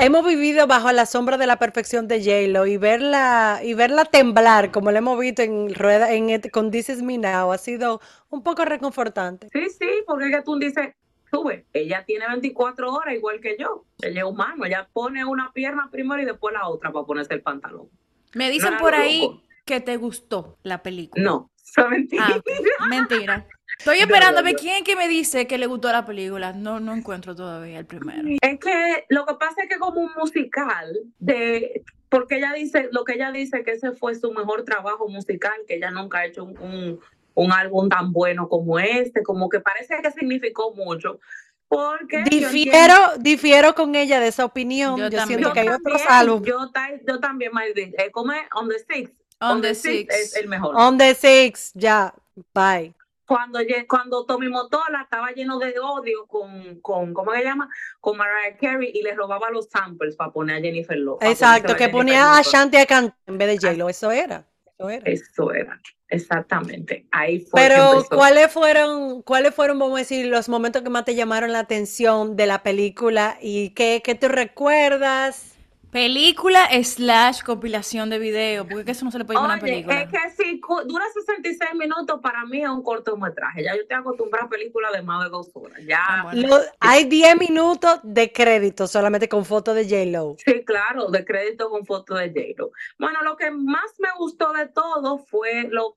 Hemos 0.00 0.24
vivido 0.26 0.66
bajo 0.66 0.92
la 0.92 1.06
sombra 1.06 1.38
de 1.38 1.46
la 1.46 1.56
perfección 1.58 2.06
de 2.06 2.18
J-Lo 2.22 2.66
y 2.66 2.76
verla, 2.76 3.60
y 3.64 3.72
verla 3.74 4.04
temblar, 4.04 4.70
como 4.70 4.90
la 4.92 4.98
hemos 4.98 5.18
visto 5.18 5.42
en 5.42 5.74
rueda, 5.74 6.12
en, 6.12 6.28
et- 6.30 6.50
con 6.50 6.72
Is 6.72 7.02
Me 7.02 7.16
Now, 7.18 7.50
ha 7.50 7.58
sido 7.58 8.00
un 8.28 8.42
poco 8.42 8.64
reconfortante. 8.64 9.48
Sí, 9.52 9.70
sí, 9.70 9.88
porque 10.06 10.42
tú 10.44 10.56
dices, 10.58 10.90
sube, 11.30 11.66
ella 11.72 12.04
tiene 12.06 12.26
24 12.28 12.92
horas 12.92 13.14
igual 13.14 13.40
que 13.40 13.56
yo. 13.58 13.84
Ella 14.00 14.20
es 14.20 14.26
humano, 14.26 14.64
ella 14.64 14.88
pone 14.92 15.24
una 15.24 15.52
pierna 15.52 15.88
primero 15.90 16.22
y 16.22 16.26
después 16.26 16.54
la 16.54 16.68
otra 16.68 16.92
para 16.92 17.06
ponerse 17.06 17.34
el 17.34 17.42
pantalón. 17.42 17.88
Me 18.34 18.50
dicen 18.50 18.76
por 18.78 18.92
loco. 18.92 19.02
ahí 19.02 19.42
que 19.64 19.80
te 19.80 19.96
gustó 19.96 20.58
la 20.62 20.82
película. 20.82 21.22
No, 21.22 21.50
es 21.56 21.88
mentira. 21.88 22.26
Ah, 22.28 22.36
ok. 22.36 22.88
mentira. 22.88 23.46
Estoy 23.78 24.00
no, 24.00 24.42
no. 24.42 24.48
quién 24.58 24.76
es 24.76 24.82
que 24.82 24.96
me 24.96 25.06
dice 25.06 25.46
que 25.46 25.56
le 25.56 25.66
gustó 25.66 25.92
la 25.92 26.04
película. 26.04 26.52
No, 26.52 26.80
no 26.80 26.94
encuentro 26.94 27.36
todavía 27.36 27.78
el 27.78 27.86
primero. 27.86 28.28
Es 28.40 28.58
que 28.58 29.04
lo 29.08 29.24
que 29.24 29.34
pasa 29.34 29.62
es 29.62 29.68
que 29.68 29.78
como 29.78 30.00
un 30.00 30.10
musical 30.16 30.98
de 31.20 31.84
porque 32.08 32.38
ella 32.38 32.52
dice, 32.54 32.88
lo 32.90 33.04
que 33.04 33.14
ella 33.14 33.30
dice 33.32 33.62
que 33.64 33.72
ese 33.72 33.92
fue 33.92 34.14
su 34.14 34.32
mejor 34.32 34.64
trabajo 34.64 35.08
musical, 35.08 35.52
que 35.66 35.74
ella 35.76 35.90
nunca 35.90 36.18
ha 36.18 36.26
hecho 36.26 36.44
un, 36.44 36.58
un, 36.58 37.00
un 37.38 37.52
álbum 37.52 37.88
tan 37.88 38.12
bueno 38.12 38.48
como 38.48 38.78
este, 38.78 39.22
como 39.22 39.48
que 39.48 39.60
parece 39.60 39.96
que 40.02 40.10
significó 40.10 40.74
mucho. 40.74 41.20
Porque 41.68 42.24
yo 42.24 42.30
Difiero, 42.30 42.94
difiero 43.18 43.74
con 43.74 43.94
ella 43.94 44.20
de 44.20 44.28
esa 44.28 44.44
opinión. 44.44 44.96
Yo 44.96 45.08
Yo, 45.08 45.18
también. 45.18 45.40
siento 45.40 45.48
Yo 45.48 45.52
que 45.54 45.60
hay 45.60 45.68
otros 45.68 46.02
también, 46.02 46.12
álbumes. 46.12 46.48
yo, 46.48 46.58
yo 47.06 47.20
también, 47.20 47.52
Maylin, 47.52 47.94
eh, 47.98 48.10
como 48.10 48.32
es 48.32 48.40
On 48.54 48.68
the 48.68 48.78
Six. 48.78 49.12
On 49.40 49.60
the 49.62 49.74
Six. 49.74 50.12
es 50.14 50.36
el 50.36 50.48
mejor. 50.48 50.74
On 50.76 50.96
the 50.98 51.14
Six, 51.14 51.72
ya, 51.74 52.12
bye. 52.54 52.92
Cuando, 53.26 53.58
cuando 53.86 54.24
Tommy 54.24 54.48
Motola 54.48 55.02
estaba 55.02 55.30
lleno 55.32 55.58
de 55.58 55.78
odio 55.78 56.26
con, 56.26 56.80
con, 56.80 57.12
¿cómo 57.12 57.32
se 57.34 57.44
llama? 57.44 57.68
Con 58.00 58.16
Mariah 58.16 58.56
Carey 58.58 58.90
y 58.94 59.02
le 59.02 59.14
robaba 59.14 59.50
los 59.50 59.68
samples 59.68 60.16
para 60.16 60.32
poner 60.32 60.56
a 60.56 60.60
Jennifer 60.60 60.96
Lopez. 60.96 61.28
Exacto, 61.28 61.76
que 61.76 61.90
ponía 61.90 62.38
a 62.38 62.42
Shanti 62.42 62.78
a 62.78 62.86
cantar 62.86 63.14
en 63.26 63.36
vez 63.36 63.48
de 63.48 63.68
J-Lo, 63.68 63.90
eso 63.90 64.10
era. 64.10 64.44
Eso 64.78 64.90
era. 64.90 65.10
Eso 65.10 65.52
era, 65.52 65.80
exactamente. 66.08 67.06
Ahí 67.10 67.40
fue 67.40 67.62
Pero. 67.62 68.04
¿cuáles 68.08 68.52
fueron, 68.52 69.22
cuáles 69.22 69.54
fueron, 69.54 69.78
vamos 69.78 69.96
a 69.96 69.98
decir, 70.00 70.26
los 70.26 70.48
momentos 70.48 70.82
que 70.82 70.90
más 70.90 71.04
te 71.04 71.16
llamaron 71.16 71.52
la 71.52 71.60
atención 71.60 72.36
de 72.36 72.46
la 72.46 72.62
película 72.62 73.38
y 73.42 73.70
qué, 73.70 74.02
qué 74.04 74.14
te 74.14 74.28
recuerdas? 74.28 75.57
Película 75.90 76.68
slash 76.84 77.42
compilación 77.42 78.10
de 78.10 78.18
video, 78.18 78.64
porque 78.64 78.80
es 78.80 78.84
que 78.84 78.92
eso 78.92 79.04
no 79.06 79.10
se 79.10 79.18
le 79.18 79.24
puede 79.24 79.38
llamar 79.38 79.56
una 79.58 79.62
Oye, 79.64 79.72
película. 79.84 80.02
es 80.02 80.10
que 80.10 80.42
si 80.42 80.60
dura 80.86 81.04
66 81.14 81.70
minutos, 81.74 82.20
para 82.22 82.44
mí 82.44 82.62
es 82.62 82.68
un 82.68 82.82
cortometraje. 82.82 83.64
Ya 83.64 83.74
yo 83.74 83.82
estoy 83.82 83.96
acostumbrada 83.96 84.46
a 84.46 84.48
películas 84.50 84.92
de 84.92 85.02
más 85.02 85.24
de 85.24 85.30
dos 85.30 85.48
horas. 85.54 85.78
Ya, 85.86 85.98
Ah, 86.06 86.22
bueno. 86.24 86.48
Lo- 86.48 86.60
hay 86.80 87.04
10 87.04 87.38
minutos 87.38 88.00
de 88.02 88.30
crédito 88.32 88.86
solamente 88.86 89.28
con 89.30 89.44
fotos 89.46 89.74
de 89.74 89.84
J-Lo. 89.84 90.36
Sí, 90.44 90.62
claro, 90.64 91.08
de 91.10 91.24
crédito 91.24 91.70
con 91.70 91.86
foto 91.86 92.14
de 92.14 92.28
J-Lo. 92.28 92.70
Bueno, 92.98 93.22
lo 93.22 93.36
que 93.36 93.50
más 93.50 93.94
me 93.98 94.08
gustó 94.18 94.52
de 94.52 94.66
todo 94.68 95.18
fue 95.18 95.68
lo, 95.70 95.96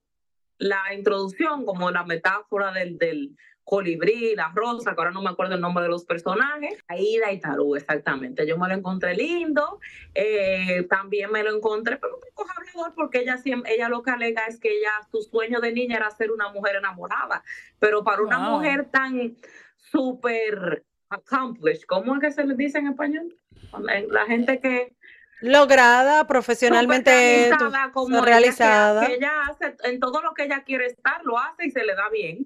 la 0.57 0.93
introducción, 0.93 1.65
como 1.65 1.91
la 1.91 2.05
metáfora 2.05 2.71
del, 2.71 2.97
del 2.97 3.35
colibrí, 3.63 4.35
la 4.35 4.51
rosa, 4.53 4.93
que 4.93 4.99
ahora 4.99 5.11
no 5.11 5.21
me 5.21 5.29
acuerdo 5.29 5.55
el 5.55 5.61
nombre 5.61 5.83
de 5.83 5.89
los 5.89 6.05
personajes. 6.05 6.83
Aida 6.87 7.31
y 7.31 7.39
Tarú, 7.39 7.75
exactamente. 7.75 8.45
Yo 8.45 8.57
me 8.57 8.67
lo 8.67 8.75
encontré 8.75 9.15
lindo. 9.15 9.79
eh, 10.13 10.85
también 10.89 11.31
me 11.31 11.43
lo 11.43 11.55
encontré, 11.55 11.97
pero 11.97 12.15
un 12.15 12.21
poco 12.35 12.49
hablador, 12.57 12.93
porque 12.95 13.19
ella, 13.19 13.37
siempre, 13.37 13.73
ella 13.73 13.87
lo 13.89 14.03
que 14.03 14.11
alega 14.11 14.45
es 14.47 14.59
que 14.59 14.69
ella, 14.77 14.91
su 15.11 15.21
sueño 15.21 15.59
de 15.59 15.71
niña 15.71 15.97
era 15.97 16.11
ser 16.11 16.31
una 16.31 16.49
mujer 16.49 16.75
enamorada. 16.75 17.43
Pero 17.79 18.03
para 18.03 18.21
una 18.21 18.39
Wow. 18.39 18.57
mujer 18.57 18.89
tan 18.91 19.37
súper 19.77 20.83
accomplished, 21.09 21.83
¿cómo 21.87 22.15
es 22.15 22.21
que 22.21 22.31
se 22.31 22.43
le 22.43 22.55
dice 22.55 22.79
en 22.79 22.87
español? 22.87 23.37
La 24.09 24.25
gente 24.25 24.59
que 24.59 24.93
Lograda, 25.41 26.27
profesionalmente 26.27 27.09
realizada, 27.09 27.91
como 27.91 28.17
ella, 28.17 28.25
realizada. 28.25 29.07
Que, 29.07 29.15
ella 29.15 29.31
hace 29.49 29.75
en 29.85 29.99
todo 29.99 30.21
lo 30.21 30.33
que 30.35 30.43
ella 30.43 30.63
quiere 30.63 30.85
estar, 30.85 31.23
lo 31.23 31.39
hace 31.39 31.65
y 31.65 31.71
se 31.71 31.83
le 31.83 31.95
da 31.95 32.09
bien. 32.09 32.45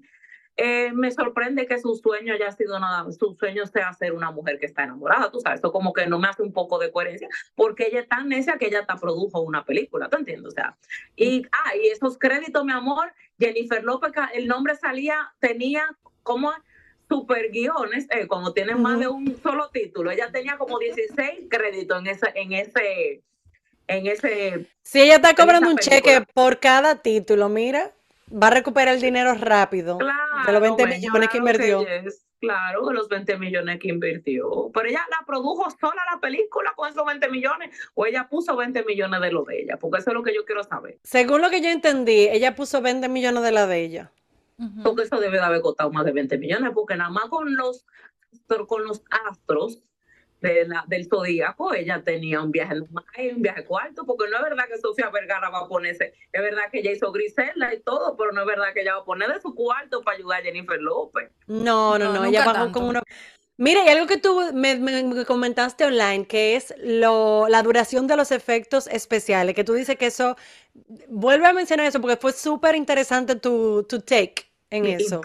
Eh, 0.58 0.90
me 0.94 1.10
sorprende 1.10 1.66
que 1.66 1.78
su 1.78 1.94
sueño 1.96 2.32
haya 2.32 2.50
sido 2.50 2.78
nada, 2.80 3.04
su 3.12 3.36
sueño 3.38 3.66
sea 3.66 3.92
ser 3.92 4.14
una 4.14 4.30
mujer 4.30 4.58
que 4.58 4.64
está 4.64 4.84
enamorada, 4.84 5.30
tú 5.30 5.38
sabes, 5.38 5.60
eso 5.60 5.70
como 5.70 5.92
que 5.92 6.06
no 6.06 6.18
me 6.18 6.28
hace 6.28 6.42
un 6.42 6.52
poco 6.52 6.78
de 6.78 6.90
coherencia, 6.90 7.28
porque 7.54 7.88
ella 7.88 8.00
es 8.00 8.08
tan 8.08 8.30
necia 8.30 8.56
que 8.56 8.68
ella 8.68 8.80
hasta 8.80 8.96
produjo 8.96 9.40
una 9.42 9.66
película, 9.66 10.08
¿tú 10.08 10.16
entiendes? 10.16 10.48
O 10.48 10.50
sea, 10.52 10.74
y, 11.14 11.42
ah, 11.52 11.76
y 11.76 11.88
esos 11.88 12.16
créditos, 12.16 12.64
mi 12.64 12.72
amor, 12.72 13.12
Jennifer 13.38 13.84
López, 13.84 14.12
el 14.32 14.48
nombre 14.48 14.76
salía, 14.76 15.34
tenía 15.40 15.94
como 16.22 16.52
super 17.08 17.50
guiones, 17.50 18.06
eh, 18.10 18.26
cuando 18.26 18.52
tienen 18.52 18.80
más 18.80 18.98
de 18.98 19.08
un 19.08 19.36
solo 19.42 19.70
título. 19.70 20.10
Ella 20.10 20.30
tenía 20.32 20.58
como 20.58 20.78
16 20.78 21.48
créditos 21.48 22.00
en 22.00 22.06
ese, 22.06 22.32
en 22.34 22.52
ese, 22.52 23.22
en 23.86 24.06
ese. 24.06 24.66
Si 24.82 25.00
ella 25.00 25.16
está 25.16 25.34
cobrando 25.34 25.70
un 25.70 25.78
cheque 25.78 26.24
por 26.34 26.58
cada 26.58 27.02
título, 27.02 27.48
mira, 27.48 27.92
va 28.32 28.48
a 28.48 28.50
recuperar 28.50 28.94
el 28.94 29.00
dinero 29.00 29.34
rápido 29.34 29.98
de 29.98 30.52
los 30.52 30.60
20 30.60 30.86
millones 30.86 31.28
que 31.28 31.38
invirtió. 31.38 31.84
claro, 32.40 32.86
de 32.86 32.94
los 32.94 33.08
20 33.08 33.38
millones 33.38 33.78
que 33.80 33.88
invirtió. 33.88 34.70
Pero 34.74 34.88
ella 34.88 35.06
la 35.10 35.24
produjo 35.26 35.70
sola 35.70 36.02
la 36.12 36.20
película 36.20 36.72
con 36.76 36.88
esos 36.88 37.04
20 37.04 37.28
millones 37.30 37.70
o 37.94 38.06
ella 38.06 38.28
puso 38.28 38.56
20 38.56 38.84
millones 38.84 39.20
de 39.20 39.32
lo 39.32 39.44
de 39.44 39.62
ella, 39.62 39.76
porque 39.78 39.98
eso 39.98 40.10
es 40.10 40.14
lo 40.14 40.22
que 40.22 40.34
yo 40.34 40.44
quiero 40.44 40.64
saber. 40.64 40.98
Según 41.02 41.40
lo 41.40 41.50
que 41.50 41.60
yo 41.60 41.68
entendí, 41.68 42.28
ella 42.28 42.54
puso 42.54 42.82
20 42.82 43.08
millones 43.08 43.42
de 43.42 43.52
la 43.52 43.66
de 43.66 43.80
ella. 43.80 44.12
Porque 44.82 45.02
eso 45.02 45.20
debe 45.20 45.36
de 45.36 45.44
haber 45.44 45.60
costado 45.60 45.92
más 45.92 46.06
de 46.06 46.12
20 46.12 46.38
millones, 46.38 46.70
porque 46.74 46.96
nada 46.96 47.10
más 47.10 47.26
con 47.26 47.54
los, 47.56 47.84
con 48.66 48.84
los 48.84 49.02
astros 49.28 49.82
de 50.40 50.66
la, 50.66 50.84
del 50.86 51.08
zodíaco, 51.08 51.74
ella 51.74 52.02
tenía 52.04 52.42
un 52.42 52.52
viaje 52.52 52.74
un 52.80 53.42
viaje 53.42 53.64
cuarto, 53.64 54.04
porque 54.04 54.30
no 54.30 54.36
es 54.36 54.42
verdad 54.42 54.64
que 54.68 54.78
Sofía 54.78 55.10
Vergara 55.10 55.50
va 55.50 55.60
a 55.60 55.68
ponerse, 55.68 56.14
es 56.32 56.42
verdad 56.42 56.64
que 56.70 56.80
ella 56.80 56.92
hizo 56.92 57.10
Grisela 57.12 57.74
y 57.74 57.80
todo, 57.80 58.16
pero 58.16 58.32
no 58.32 58.42
es 58.42 58.46
verdad 58.46 58.72
que 58.74 58.82
ella 58.82 58.96
va 58.96 59.02
a 59.02 59.04
poner 59.04 59.32
de 59.32 59.40
su 59.40 59.54
cuarto 59.54 60.02
para 60.02 60.16
ayudar 60.16 60.40
a 60.40 60.44
Jennifer 60.44 60.80
López. 60.80 61.30
No, 61.46 61.98
no, 61.98 62.12
no, 62.12 62.24
ella 62.24 62.44
bajó 62.44 62.72
con 62.72 62.84
uno. 62.84 63.02
Mira, 63.58 63.86
y 63.86 63.88
algo 63.88 64.06
que 64.06 64.18
tú 64.18 64.52
me, 64.52 64.76
me, 64.76 65.24
comentaste 65.24 65.84
online, 65.86 66.26
que 66.26 66.56
es 66.56 66.74
lo, 66.78 67.48
la 67.48 67.62
duración 67.62 68.06
de 68.06 68.16
los 68.16 68.30
efectos 68.30 68.86
especiales, 68.86 69.54
que 69.54 69.64
tú 69.64 69.72
dices 69.72 69.96
que 69.96 70.06
eso, 70.06 70.36
vuelve 71.08 71.46
a 71.46 71.54
mencionar 71.54 71.86
eso 71.86 72.00
porque 72.00 72.18
fue 72.18 72.32
súper 72.32 72.74
interesante 72.74 73.34
tu, 73.36 73.82
tu 73.84 74.00
take 74.00 74.44
en 74.68 74.84
eso. 74.84 75.22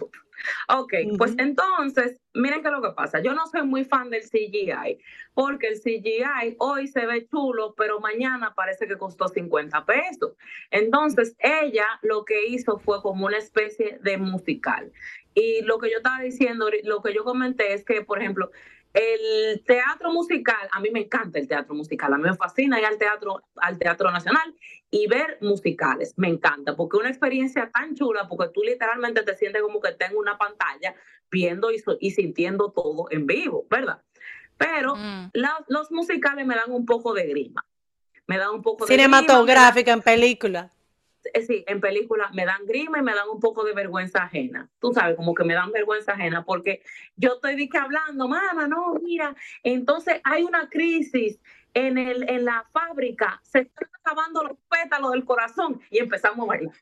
Ok, 0.68 0.94
pues 1.18 1.36
entonces, 1.38 2.18
miren 2.34 2.62
qué 2.62 2.68
es 2.68 2.74
lo 2.74 2.82
que 2.82 2.92
pasa. 2.92 3.22
Yo 3.22 3.34
no 3.34 3.46
soy 3.48 3.64
muy 3.64 3.84
fan 3.86 4.10
del 4.10 4.24
CGI, 4.24 5.00
porque 5.34 5.68
el 5.68 5.80
CGI 5.80 6.56
hoy 6.60 6.88
se 6.88 7.06
ve 7.06 7.28
chulo, 7.28 7.74
pero 7.78 8.00
mañana 8.00 8.54
parece 8.56 8.88
que 8.88 8.98
costó 8.98 9.28
50 9.28 9.86
pesos. 9.86 10.34
Entonces, 10.72 11.36
ella 11.40 11.86
lo 12.02 12.26
que 12.26 12.48
hizo 12.48 12.80
fue 12.80 13.02
como 13.02 13.26
una 13.26 13.38
especie 13.38 14.00
de 14.02 14.18
musical. 14.18 14.92
Y 15.34 15.62
lo 15.62 15.80
que 15.80 15.90
yo 15.90 15.98
estaba 15.98 16.20
diciendo, 16.22 16.70
lo 16.84 17.02
que 17.02 17.14
yo 17.14 17.24
comenté 17.24 17.74
es 17.74 17.86
que, 17.86 18.02
por 18.02 18.20
ejemplo, 18.20 18.52
el 18.94 19.64
teatro 19.66 20.12
musical, 20.12 20.68
a 20.72 20.80
mí 20.80 20.90
me 20.92 21.02
encanta 21.02 21.40
el 21.40 21.48
teatro 21.48 21.74
musical, 21.74 22.14
a 22.14 22.18
mí 22.18 22.24
me 22.24 22.36
fascina 22.36 22.80
ir 22.80 22.86
al 22.86 22.98
teatro, 22.98 23.42
al 23.56 23.78
teatro 23.78 24.12
nacional 24.12 24.54
y 24.90 25.08
ver 25.08 25.38
musicales, 25.42 26.14
me 26.18 26.28
encanta, 26.28 26.76
porque 26.76 26.98
es 26.98 27.02
una 27.02 27.10
experiencia 27.10 27.70
tan 27.72 27.96
chula, 27.96 28.28
porque 28.28 28.52
tú 28.54 28.62
literalmente 28.62 29.24
te 29.24 29.36
sientes 29.36 29.62
como 29.62 29.80
que 29.80 29.90
estás 29.90 30.12
en 30.12 30.18
una 30.18 30.38
pantalla 30.38 30.96
viendo 31.30 31.70
y, 31.72 32.12
sintiendo 32.12 32.72
todo 32.72 33.06
en 33.10 33.26
vivo, 33.26 33.66
¿verdad? 33.70 34.02
Pero 34.58 34.96
mm. 34.96 35.32
los 35.68 35.92
musicales 35.92 36.46
me 36.46 36.56
dan 36.56 36.72
un 36.72 36.86
poco 36.86 37.14
de 37.14 37.28
grima, 37.28 37.66
me 38.28 38.38
dan 38.38 38.50
un 38.52 38.62
poco 38.62 38.86
de 38.86 38.94
cinematográfica 38.94 39.94
en 39.94 40.02
película. 40.02 40.70
Eh, 41.34 41.42
sí, 41.42 41.64
en 41.68 41.82
películas 41.82 42.34
me 42.34 42.46
dan 42.46 42.66
grima 42.66 43.00
y 43.00 43.02
me 43.02 43.14
dan 43.14 43.30
un 43.30 43.40
poco 43.40 43.64
de 43.64 43.74
vergüenza 43.74 44.24
ajena. 44.24 44.70
Tú 44.80 44.94
sabes, 44.94 45.16
como 45.16 45.34
que 45.34 45.44
me 45.44 45.54
dan 45.54 45.72
vergüenza 45.72 46.14
ajena 46.14 46.44
porque 46.44 46.82
yo 47.16 47.34
estoy 47.34 47.70
que 47.70 47.78
hablando, 47.78 48.28
mamá, 48.28 48.68
no, 48.68 48.96
mira, 49.02 49.36
entonces 49.64 50.20
hay 50.24 50.44
una 50.44 50.70
crisis 50.70 51.40
en, 51.74 51.98
el, 51.98 52.28
en 52.30 52.46
la 52.46 52.66
fábrica, 52.72 53.40
se 53.44 53.60
están 53.60 53.90
acabando 54.04 54.44
los 54.44 54.58
pétalos 54.70 55.12
del 55.12 55.26
corazón 55.26 55.82
y 55.90 56.00
empezamos 56.00 56.46
a 56.46 56.48
bailar. 56.48 56.74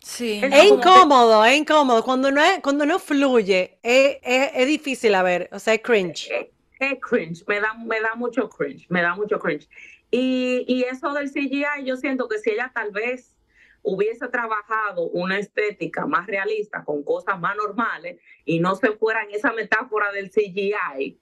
Sí. 0.00 0.40
Es, 0.42 0.64
incómodo, 0.64 1.44
es 1.46 1.56
incómodo. 1.56 2.04
Cuando 2.04 2.30
no, 2.30 2.42
es, 2.42 2.60
cuando 2.60 2.84
no 2.84 2.98
fluye, 2.98 3.78
es, 3.82 4.18
es, 4.22 4.66
difícil 4.66 5.14
a 5.14 5.22
ver, 5.22 5.48
o 5.50 5.58
sea, 5.58 5.74
es 5.74 5.80
cringe. 5.80 6.30
Es, 6.78 6.98
cringe, 7.00 7.42
me 7.46 7.60
da, 7.60 7.72
me 7.72 8.00
da 8.00 8.14
mucho 8.14 8.48
cringe, 8.50 8.86
me 8.90 9.00
da 9.00 9.14
mucho 9.14 9.38
cringe. 9.38 9.66
Y, 10.10 10.64
y 10.68 10.82
eso 10.84 11.12
del 11.14 11.30
CGI, 11.32 11.86
yo 11.86 11.96
siento 11.96 12.28
que 12.28 12.38
si 12.38 12.50
ella 12.50 12.70
tal 12.74 12.90
vez 12.92 13.34
hubiese 13.84 14.26
trabajado 14.28 15.02
una 15.10 15.38
estética 15.38 16.06
más 16.06 16.26
realista 16.26 16.82
con 16.84 17.04
cosas 17.04 17.38
más 17.38 17.54
normales 17.54 18.18
y 18.44 18.58
no 18.58 18.74
se 18.74 18.92
fuera 18.92 19.22
en 19.22 19.30
esa 19.30 19.52
metáfora 19.52 20.10
del 20.10 20.30
CGI 20.30 21.20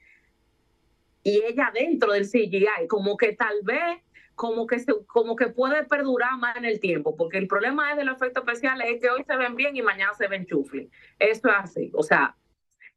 y 1.25 1.43
ella 1.45 1.71
dentro 1.75 2.13
del 2.13 2.27
CGI, 2.27 2.87
como 2.89 3.17
que 3.17 3.35
tal 3.35 3.61
vez 3.63 4.01
como 4.35 4.67
que 4.67 4.79
se, 4.79 4.93
como 5.07 5.37
que 5.37 5.49
puede 5.49 5.85
perdurar 5.85 6.39
más 6.39 6.57
en 6.57 6.65
el 6.65 6.81
tiempo, 6.81 7.17
porque 7.17 7.39
el 7.39 7.47
problema 7.47 7.91
es 7.91 7.97
de 7.97 8.05
los 8.05 8.17
efectos 8.17 8.43
especiales 8.45 8.89
es 8.91 9.01
que 9.01 9.11
hoy 9.11 9.23
se 9.25 9.37
ven 9.37 9.55
bien 9.55 9.77
y 9.77 9.83
mañana 9.83 10.15
se 10.15 10.27
ven 10.27 10.47
chufli. 10.47 10.89
Eso 11.19 11.49
es 11.49 11.55
así, 11.55 11.91
o 11.95 12.03
sea, 12.03 12.37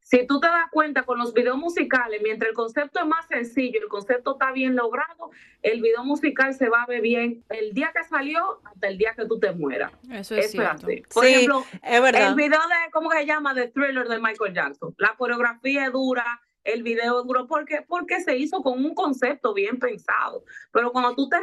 si 0.06 0.24
tú 0.24 0.38
te 0.38 0.46
das 0.46 0.70
cuenta 0.70 1.02
con 1.02 1.18
los 1.18 1.34
videos 1.34 1.56
musicales, 1.56 2.20
mientras 2.22 2.50
el 2.50 2.54
concepto 2.54 3.00
es 3.00 3.06
más 3.06 3.26
sencillo, 3.26 3.80
el 3.82 3.88
concepto 3.88 4.34
está 4.34 4.52
bien 4.52 4.76
logrado, 4.76 5.32
el 5.62 5.82
video 5.82 6.04
musical 6.04 6.54
se 6.54 6.68
va 6.68 6.84
a 6.84 6.86
ver 6.86 7.00
bien 7.00 7.42
el 7.48 7.72
día 7.72 7.90
que 7.92 8.04
salió 8.04 8.60
hasta 8.62 8.86
el 8.86 8.98
día 8.98 9.14
que 9.16 9.26
tú 9.26 9.40
te 9.40 9.50
mueras. 9.50 9.90
Eso 10.08 10.36
es 10.36 10.52
cierto. 10.52 10.86
Por 11.12 11.26
ejemplo, 11.26 11.64
el 11.82 12.34
video 12.36 12.60
de, 12.60 12.90
¿cómo 12.92 13.10
se 13.10 13.26
llama? 13.26 13.52
The 13.52 13.66
Thriller 13.66 14.06
de 14.06 14.20
Michael 14.20 14.54
Jackson. 14.54 14.94
La 14.96 15.16
coreografía 15.16 15.86
es 15.86 15.92
dura, 15.92 16.40
el 16.62 16.84
video 16.84 17.18
es 17.18 17.26
duro, 17.26 17.48
porque, 17.48 17.82
porque 17.82 18.20
se 18.20 18.36
hizo 18.36 18.62
con 18.62 18.84
un 18.84 18.94
concepto 18.94 19.54
bien 19.54 19.80
pensado. 19.80 20.44
Pero 20.70 20.92
cuando 20.92 21.16
tú 21.16 21.28
te, 21.28 21.38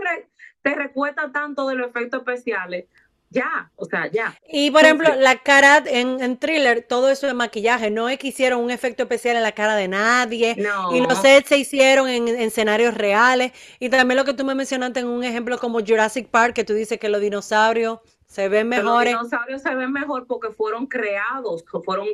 te 0.62 0.74
recuerdas 0.74 1.34
tanto 1.34 1.68
de 1.68 1.76
los 1.76 1.90
efectos 1.90 2.22
especiales, 2.22 2.86
ya, 3.34 3.72
o 3.76 3.86
sea, 3.86 4.08
ya. 4.08 4.38
Y 4.48 4.70
por 4.70 4.84
ejemplo, 4.84 5.10
la 5.16 5.38
cara 5.40 5.84
en, 5.86 6.38
thriller, 6.38 6.86
todo 6.88 7.10
eso 7.10 7.26
de 7.26 7.34
maquillaje, 7.34 7.90
no 7.90 8.08
es 8.08 8.20
que 8.20 8.28
hicieron 8.28 8.64
un 8.64 8.70
efecto 8.70 9.04
especial 9.04 9.36
en 9.36 9.44
la 9.44 9.54
cara 9.54 9.76
de 9.76 9.88
nadie. 9.88 10.56
Y 10.92 11.02
los 11.02 11.18
sets 11.18 11.50
se 11.50 11.58
hicieron 11.58 12.08
en, 12.08 12.28
escenarios 12.28 12.94
reales. 12.94 13.52
Y 13.80 13.90
también 13.90 14.18
lo 14.18 14.26
que 14.26 14.34
tú 14.34 14.46
me 14.46 14.54
mencionaste 14.56 15.00
en 15.00 15.08
un 15.08 15.24
ejemplo 15.24 15.58
como 15.58 15.80
Jurassic 15.80 16.30
Park, 16.30 16.54
que 16.54 16.64
tú 16.64 16.74
dices 16.74 17.00
que 17.00 17.10
los 17.10 17.22
dinosaurios 17.22 18.00
se 18.28 18.50
ven 18.50 18.70
mejores. 18.70 19.14
Los 19.14 19.24
dinosaurios 19.24 19.62
se 19.64 19.74
ven 19.74 19.92
mejor 19.92 20.28
porque 20.28 20.52
fueron 20.52 20.86
creados, 20.86 21.66
fueron, 21.84 22.08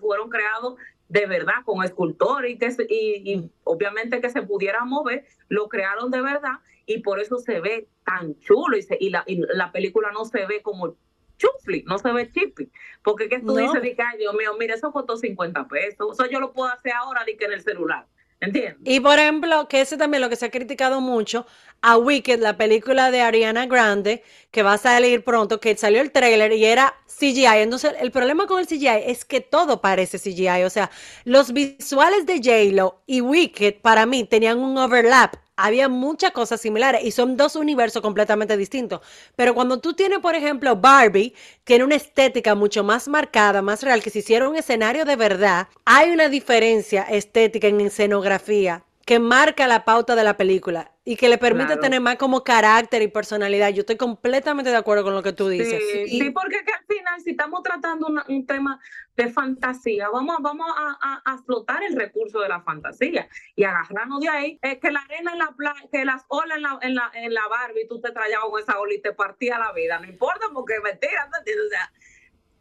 fueron 0.00 0.30
creados 0.30 0.76
de 1.08 1.26
verdad 1.26 1.54
con 1.64 1.84
escultores 1.84 2.52
y, 2.52 2.58
que, 2.58 2.68
y, 2.88 3.32
y 3.32 3.50
obviamente 3.64 4.20
que 4.20 4.30
se 4.30 4.42
pudieran 4.42 4.88
mover, 4.88 5.24
lo 5.48 5.68
crearon 5.68 6.12
de 6.12 6.20
verdad 6.20 6.60
y 6.90 6.98
por 6.98 7.20
eso 7.20 7.38
se 7.38 7.60
ve 7.60 7.88
tan 8.04 8.38
chulo 8.40 8.76
y, 8.76 8.84
y, 8.98 9.10
la, 9.10 9.22
y 9.26 9.40
la, 9.54 9.70
película 9.70 10.10
no 10.12 10.24
se 10.24 10.44
ve 10.46 10.60
como 10.60 10.96
chufli, 11.38 11.84
no 11.86 11.98
se 11.98 12.12
ve 12.12 12.30
chippy. 12.32 12.68
Porque 13.04 13.28
que 13.28 13.38
tú 13.38 13.54
dices, 13.54 13.80
ay 13.82 14.18
Dios 14.18 14.34
mío, 14.34 14.54
mira, 14.58 14.74
eso 14.74 14.90
costó 14.90 15.16
50 15.16 15.68
pesos, 15.68 16.18
eso 16.18 16.28
yo 16.28 16.40
lo 16.40 16.52
puedo 16.52 16.68
hacer 16.70 16.92
ahora 16.92 17.24
que 17.24 17.44
en 17.44 17.52
el 17.52 17.62
celular. 17.62 18.06
¿Entiendes? 18.42 18.78
Y 18.84 19.00
por 19.00 19.18
ejemplo, 19.18 19.68
que 19.68 19.82
ese 19.82 19.98
también 19.98 20.22
lo 20.22 20.30
que 20.30 20.36
se 20.36 20.46
ha 20.46 20.50
criticado 20.50 21.02
mucho, 21.02 21.46
a 21.82 21.98
Wicked, 21.98 22.40
la 22.40 22.56
película 22.56 23.10
de 23.10 23.20
Ariana 23.20 23.66
Grande, 23.66 24.24
que 24.50 24.62
va 24.62 24.72
a 24.72 24.78
salir 24.78 25.22
pronto, 25.22 25.60
que 25.60 25.76
salió 25.76 26.00
el 26.00 26.10
trailer 26.10 26.50
y 26.52 26.64
era 26.64 26.94
CGI. 27.06 27.58
Entonces, 27.58 27.92
el 28.00 28.10
problema 28.10 28.46
con 28.46 28.58
el 28.58 28.66
CGI 28.66 29.04
es 29.06 29.26
que 29.26 29.42
todo 29.42 29.82
parece 29.82 30.18
CGI. 30.18 30.64
O 30.64 30.70
sea, 30.70 30.90
los 31.24 31.52
visuales 31.52 32.24
de 32.24 32.36
J-Lo 32.38 33.02
y 33.04 33.20
Wicked 33.20 33.82
para 33.82 34.06
mí 34.06 34.24
tenían 34.24 34.58
un 34.58 34.78
overlap 34.78 35.34
había 35.64 35.88
muchas 35.88 36.32
cosas 36.32 36.60
similares 36.60 37.02
y 37.04 37.10
son 37.10 37.36
dos 37.36 37.56
universos 37.56 38.02
completamente 38.02 38.56
distintos. 38.56 39.00
Pero 39.36 39.54
cuando 39.54 39.80
tú 39.80 39.94
tienes, 39.94 40.20
por 40.20 40.34
ejemplo, 40.34 40.76
Barbie, 40.76 41.34
tiene 41.64 41.84
una 41.84 41.96
estética 41.96 42.54
mucho 42.54 42.84
más 42.84 43.08
marcada, 43.08 43.62
más 43.62 43.82
real, 43.82 44.02
que 44.02 44.10
si 44.10 44.20
hiciera 44.20 44.48
un 44.48 44.56
escenario 44.56 45.04
de 45.04 45.16
verdad, 45.16 45.68
hay 45.84 46.10
una 46.10 46.28
diferencia 46.28 47.02
estética 47.02 47.68
en 47.68 47.80
escenografía 47.80 48.84
que 49.04 49.18
marca 49.18 49.66
la 49.66 49.84
pauta 49.84 50.14
de 50.14 50.24
la 50.24 50.36
película 50.36 50.92
y 51.10 51.16
que 51.16 51.28
le 51.28 51.38
permite 51.38 51.76
tener 51.76 52.00
más 52.00 52.14
como 52.14 52.44
carácter 52.44 53.02
y 53.02 53.08
personalidad. 53.08 53.70
Yo 53.70 53.80
estoy 53.80 53.96
completamente 53.96 54.70
de 54.70 54.76
acuerdo 54.76 55.02
con 55.02 55.12
lo 55.12 55.24
que 55.24 55.32
tú 55.32 55.48
dices. 55.48 55.82
Sí, 56.08 56.30
porque 56.30 56.58
al 56.58 56.86
final, 56.86 57.20
si 57.20 57.30
estamos 57.30 57.64
tratando 57.64 58.06
un 58.28 58.46
tema 58.46 58.78
de 59.16 59.28
fantasía, 59.28 60.08
vamos, 60.08 60.36
vamos 60.38 60.68
a, 60.72 61.20
a, 61.24 61.34
explotar 61.34 61.82
el 61.82 61.96
recurso 61.96 62.38
de 62.38 62.48
la 62.48 62.60
fantasía 62.60 63.28
y 63.56 63.64
agarrarnos 63.64 64.20
de 64.20 64.28
ahí. 64.28 64.58
Es 64.62 64.78
que 64.78 64.92
la 64.92 65.00
arena 65.00 65.32
en 65.32 65.40
la 65.40 65.50
playa, 65.56 65.82
que 65.90 66.04
las 66.04 66.24
olas 66.28 66.58
en 66.58 66.62
la, 66.62 66.78
en 66.80 66.94
la, 66.94 67.10
en 67.12 67.34
la 67.34 67.48
Barbie, 67.48 67.88
tú 67.88 68.00
te 68.00 68.12
traías 68.12 68.38
con 68.48 68.62
esa 68.62 68.78
ola 68.78 68.94
y 68.94 69.02
te 69.02 69.12
partía 69.12 69.58
la 69.58 69.72
vida. 69.72 69.98
No 69.98 70.06
importa 70.06 70.46
porque 70.54 70.78
mentira, 70.78 71.28
O 71.28 71.68
sea, 71.70 71.92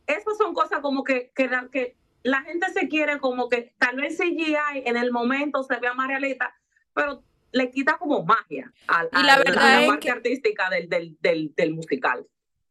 esas 0.08 0.38
son 0.40 0.56
cosas 0.56 0.80
como 0.80 1.04
que, 1.04 1.32
que, 1.36 1.52
que 1.72 1.96
la 2.24 2.42
gente 2.42 2.66
se 2.74 2.88
quiere 2.88 3.20
como 3.20 3.48
que 3.48 3.76
tal 3.78 3.98
vez 3.98 4.18
CGI 4.18 4.56
en 4.86 4.98
el 4.98 5.12
momento 5.12 5.62
se 5.62 5.76
vea 5.76 5.94
más 5.94 6.08
realista, 6.08 6.56
pero 6.96 7.24
le 7.52 7.72
quita 7.72 7.98
como 7.98 8.24
magia 8.24 8.72
a, 8.88 9.04
la, 9.04 9.44
parte 9.88 10.10
artística 10.10 10.70
del, 10.70 10.90
del, 11.20 11.54
del, 11.56 11.74
musical. 11.74 12.26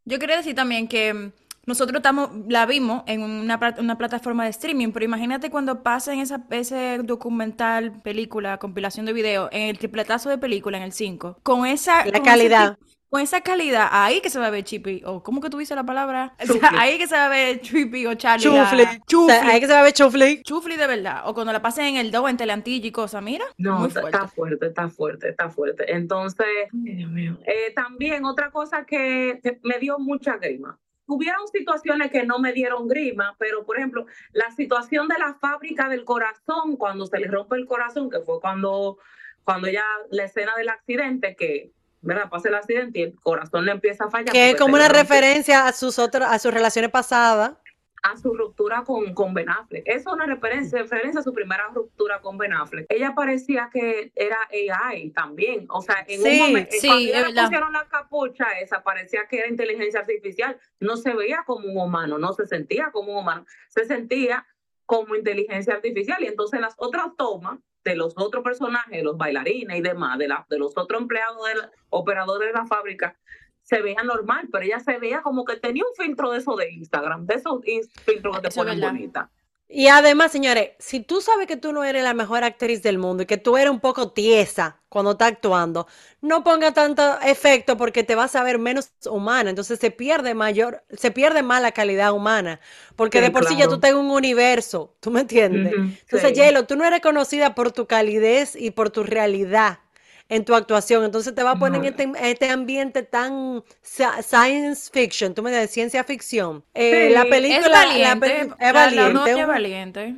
Yo 0.05 0.19
quería 0.19 0.37
decir 0.37 0.55
también 0.55 0.89
que 0.89 1.13
mm, 1.13 1.33
nosotros 1.67 1.97
estamos, 1.97 2.31
la 2.49 2.67
vimos 2.67 3.03
en 3.07 3.23
una, 3.23 3.77
una, 3.79 3.99
plataforma 3.99 4.45
de 4.45 4.51
streaming, 4.51 4.93
pero 4.93 5.05
imagínate 5.05 5.51
cuando 5.51 5.83
pasen 5.83 6.21
esa, 6.21 6.45
ese 6.51 6.99
documental, 7.03 8.01
película, 8.03 8.59
compilación 8.59 9.07
de 9.07 9.13
video, 9.13 9.49
en 9.53 9.63
el 9.69 9.79
tripletazo 9.79 10.31
de 10.31 10.39
película, 10.39 10.79
en 10.79 10.85
el 10.85 10.93
5, 10.93 11.41
con 11.43 11.67
esa... 11.67 12.07
La 12.07 12.23
calidad. 12.23 12.79
Con 13.11 13.21
esa 13.23 13.41
calidad, 13.41 13.89
ahí 13.91 14.21
que 14.21 14.29
se 14.29 14.39
va 14.39 14.49
a 14.49 14.51
ver 14.51 14.65
Chippy, 14.65 15.03
o 15.07 15.23
¿cómo 15.23 15.41
que 15.41 15.49
tú 15.49 15.57
dices 15.59 15.75
la 15.75 15.85
palabra? 15.85 16.35
O 16.43 16.47
sea, 16.47 16.55
Chufli. 16.55 16.79
ahí 16.79 16.99
que 16.99 17.07
se 17.07 17.15
va 17.17 17.25
a 17.27 17.29
ver 17.29 17.61
Chippy 17.61 18.07
o 18.07 18.15
Charlie. 18.15 18.45
la-. 18.51 18.71
O 19.17 19.27
sea, 19.27 19.49
ahí 19.49 19.61
que 19.61 19.67
se 19.67 19.73
va 19.73 19.81
a 19.81 19.83
ver 19.83 19.93
chufli. 19.95 20.43
Chufli 20.43 20.77
de 20.77 20.87
verdad. 20.87 21.23
O 21.25 21.33
cuando 21.35 21.53
la 21.53 21.63
pasen 21.63 21.87
en 21.87 21.97
el 21.97 22.11
do, 22.11 22.29
en 22.29 22.37
Teleantilla 22.37 22.87
y 22.87 22.93
cosas, 22.93 23.23
mira. 23.23 23.45
No, 23.57 23.79
muy 23.79 23.89
está- 23.89 24.01
fuerte. 24.03 24.17
está 24.19 24.29
fuerte, 24.29 24.67
está 24.67 24.89
fuerte, 24.89 25.29
está 25.31 25.49
fuerte. 25.49 25.93
Entonces, 25.93 26.47
ay, 26.73 26.95
Dios 26.97 27.11
mío. 27.11 27.39
Eh, 27.47 27.73
también 27.75 28.25
otra 28.27 28.51
cosa 28.51 28.85
que, 28.85 29.41
que 29.43 29.59
me 29.63 29.79
dio 29.79 29.99
mucha 29.99 30.37
grima. 30.37 30.79
Hubieron 31.07 31.49
situaciones 31.49 32.11
que 32.11 32.25
no 32.27 32.39
me 32.39 32.53
dieron 32.53 32.87
grima, 32.87 33.35
pero 33.39 33.65
por 33.65 33.79
ejemplo, 33.79 34.05
la 34.33 34.51
situación 34.51 35.09
de 35.09 35.19
la 35.19 35.33
fábrica 35.41 35.89
del 35.89 36.05
corazón, 36.05 36.77
cuando 36.77 37.07
se 37.07 37.19
le 37.19 37.29
rompe 37.29 37.57
el 37.57 37.65
corazón, 37.65 38.11
que 38.11 38.21
fue 38.21 38.39
cuando, 38.43 38.99
cuando 39.43 39.69
ya 39.71 39.85
la 40.11 40.25
escena 40.25 40.53
del 40.59 40.69
accidente, 40.69 41.35
que 41.35 41.73
¿verdad? 42.01 42.29
pasa 42.31 42.49
el 42.49 42.55
accidente 42.55 42.99
y 42.99 43.03
el 43.03 43.15
corazón 43.21 43.65
le 43.65 43.73
empieza 43.73 44.05
a 44.05 44.11
fallar. 44.11 44.33
Que 44.33 44.51
es 44.51 44.57
como 44.57 44.77
le 44.77 44.85
una 44.85 44.93
referencia 44.93 45.67
a 45.67 45.73
sus 45.73 45.99
otras, 45.99 46.31
a 46.33 46.39
sus 46.39 46.53
relaciones 46.53 46.91
pasadas. 46.91 47.53
a 48.01 48.17
su 48.17 48.33
ruptura 48.33 48.85
con, 48.85 49.13
con 49.13 49.35
Ben 49.35 49.51
Affleck. 49.51 49.83
Eso 49.85 50.11
es 50.11 50.15
una 50.15 50.25
referencia, 50.27 50.79
referencia 50.81 51.19
a 51.21 51.23
su 51.25 51.35
primera 51.35 51.67
ruptura 51.75 52.21
con 52.21 52.39
Ben 52.39 52.53
Affleck. 52.53 52.87
Ella 52.89 53.13
parecía 53.15 53.69
que 53.73 54.13
era 54.15 54.37
AI 54.53 55.11
también. 55.11 55.67
O 55.69 55.83
sea, 55.83 56.05
en 56.07 56.23
Sí, 56.23 56.29
un 56.41 56.47
momento, 56.47 56.71
sí, 56.81 56.87
cuando 56.87 57.03
ella 57.05 57.19
le 57.19 57.25
verdad. 57.27 57.45
pusieron 57.47 57.73
la 57.73 57.89
capucha 57.89 58.47
esa, 58.61 58.85
parecía 58.85 59.27
que 59.29 59.39
era 59.41 59.49
inteligencia 59.49 60.01
artificial. 60.01 60.57
No 60.79 60.97
se 60.97 61.13
veía 61.13 61.43
como 61.45 61.67
un 61.69 61.77
humano, 61.77 62.19
no 62.19 62.33
se 62.33 62.47
sentía 62.47 62.91
como 62.93 63.13
un 63.13 63.19
humano, 63.19 63.45
se 63.69 63.85
sentía 63.85 64.47
como 64.87 65.17
inteligencia 65.17 65.75
artificial. 65.75 66.23
Y 66.23 66.29
entonces 66.29 66.61
las 66.61 66.75
otras 66.79 67.09
tomas 67.19 67.59
de 67.85 67.97
los 67.97 68.15
otros 68.17 68.43
personajes, 68.45 68.91
de 68.93 69.03
los 69.03 69.17
bailarines 69.17 69.79
y 69.79 69.83
demás, 69.83 70.19
de, 70.19 70.29
la, 70.29 70.47
de 70.51 70.59
los 70.59 70.77
otros 70.77 71.01
empleados, 71.01 71.37
de 71.47 71.55
la- 71.61 71.71
operadores 71.91 72.49
de 72.49 72.53
la 72.59 72.67
fábrica, 72.67 73.17
se 73.63 73.83
veía 73.83 74.03
normal, 74.03 74.49
pero 74.51 74.65
ella 74.65 74.81
se 74.81 74.99
veía 74.99 75.21
como 75.23 75.45
que 75.45 75.57
tenía 75.57 75.83
un 75.85 75.95
filtro 76.05 76.31
de 76.33 76.39
eso 76.39 76.57
de 76.57 76.71
Instagram, 76.71 77.27
de 77.27 77.35
esos 77.35 77.61
filtros 78.05 78.37
que 78.37 78.43
te 78.43 78.49
Eso 78.49 78.61
ponen 78.61 78.81
bonita. 78.81 79.31
Y 79.71 79.89
además, 79.89 80.33
señores, 80.33 80.71
si 80.79 81.01
tú 81.01 81.21
sabes 81.21 81.47
que 81.47 81.57
tú 81.59 81.73
no 81.73 81.85
eres 81.85 82.03
la 82.03 82.15
mejor 82.15 82.43
actriz 82.43 82.83
del 82.83 82.97
mundo 82.97 83.23
y 83.23 83.27
que 83.27 83.37
tú 83.37 83.59
eres 83.59 83.71
un 83.71 83.81
poco 83.81 84.13
tiesa 84.13 84.81
cuando 84.89 85.11
estás 85.13 85.33
actuando, 85.33 85.87
no 86.23 86.43
ponga 86.43 86.73
tanto 86.73 87.21
efecto 87.21 87.77
porque 87.77 88.03
te 88.03 88.15
vas 88.15 88.35
a 88.35 88.43
ver 88.43 88.59
menos 88.59 88.93
humana. 89.11 89.51
Entonces 89.51 89.79
se 89.79 89.91
pierde 89.91 90.35
mayor, 90.35 90.85
se 90.97 91.11
pierde 91.11 91.43
más 91.43 91.61
la 91.61 91.73
calidad 91.73 92.13
humana. 92.15 92.61
Porque 92.97 93.21
Sí, 93.21 93.21
de 93.21 93.31
por 93.31 93.45
sí 93.45 93.57
ya 93.57 93.69
tú 93.69 93.75
estás 93.75 93.91
en 93.91 93.99
un 93.99 94.11
universo, 94.11 94.95
¿tú 95.01 95.11
me 95.11 95.21
entiendes? 95.21 95.77
Entonces, 96.03 96.33
sí. 96.33 96.35
Yelo, 96.35 96.67
tú 96.67 96.75
no 96.77 96.85
eres 96.87 97.01
conocida 97.03 97.55
por 97.55 97.71
tu 97.73 97.87
calidez 97.87 98.57
y 98.57 98.71
por 98.71 98.89
tu 98.89 99.03
realidad 99.03 99.81
en 100.29 100.45
tu 100.45 100.55
actuación. 100.55 101.05
Entonces 101.05 101.35
te 101.35 101.43
va 101.43 101.53
a 101.53 101.59
poner 101.59 101.81
en 101.81 101.87
este, 101.87 102.31
este 102.31 102.51
ambiente 102.51 103.03
tan 103.03 103.63
sci- 103.83 104.23
science 104.23 104.91
fiction, 104.93 105.35
tú 105.35 105.43
me 105.43 105.51
dices, 105.51 105.71
ciencia 105.71 106.05
ficción. 106.05 106.65
Eh, 106.75 107.11
la 107.11 107.23
Sí, 107.23 107.31
película 107.31 107.67
Es 107.67 107.73
valiente. 107.73 108.29
la- 108.29 108.43
es 108.43 108.59
la 108.61 108.73
valiente. 108.73 109.31
es 109.31 109.47
valiente. 109.47 110.17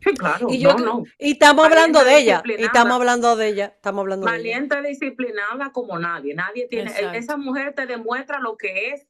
Sí, 0.00 0.10
claro, 0.18 0.48
y, 0.50 0.58
yo, 0.58 0.74
no, 0.74 0.84
no. 0.84 1.02
y 1.18 1.32
estamos 1.32 1.64
hablando 1.64 2.00
Valiente, 2.00 2.14
de 2.14 2.22
ella, 2.22 2.42
y 2.58 2.64
estamos 2.64 2.92
hablando 2.92 3.36
de 3.36 3.48
ella, 3.48 3.64
estamos 3.74 4.00
hablando 4.02 4.26
de 4.26 4.32
ella. 4.32 4.38
Valiente, 4.38 4.82
disciplinada 4.82 5.72
como 5.72 5.98
nadie. 5.98 6.34
Nadie 6.34 6.66
tiene. 6.68 6.90
e- 6.90 6.94
Exacto. 6.94 7.18
Esa 7.18 7.36
mujer 7.38 7.72
te 7.74 7.86
demuestra 7.86 8.38
lo 8.38 8.58
que 8.58 8.90
es 8.90 9.06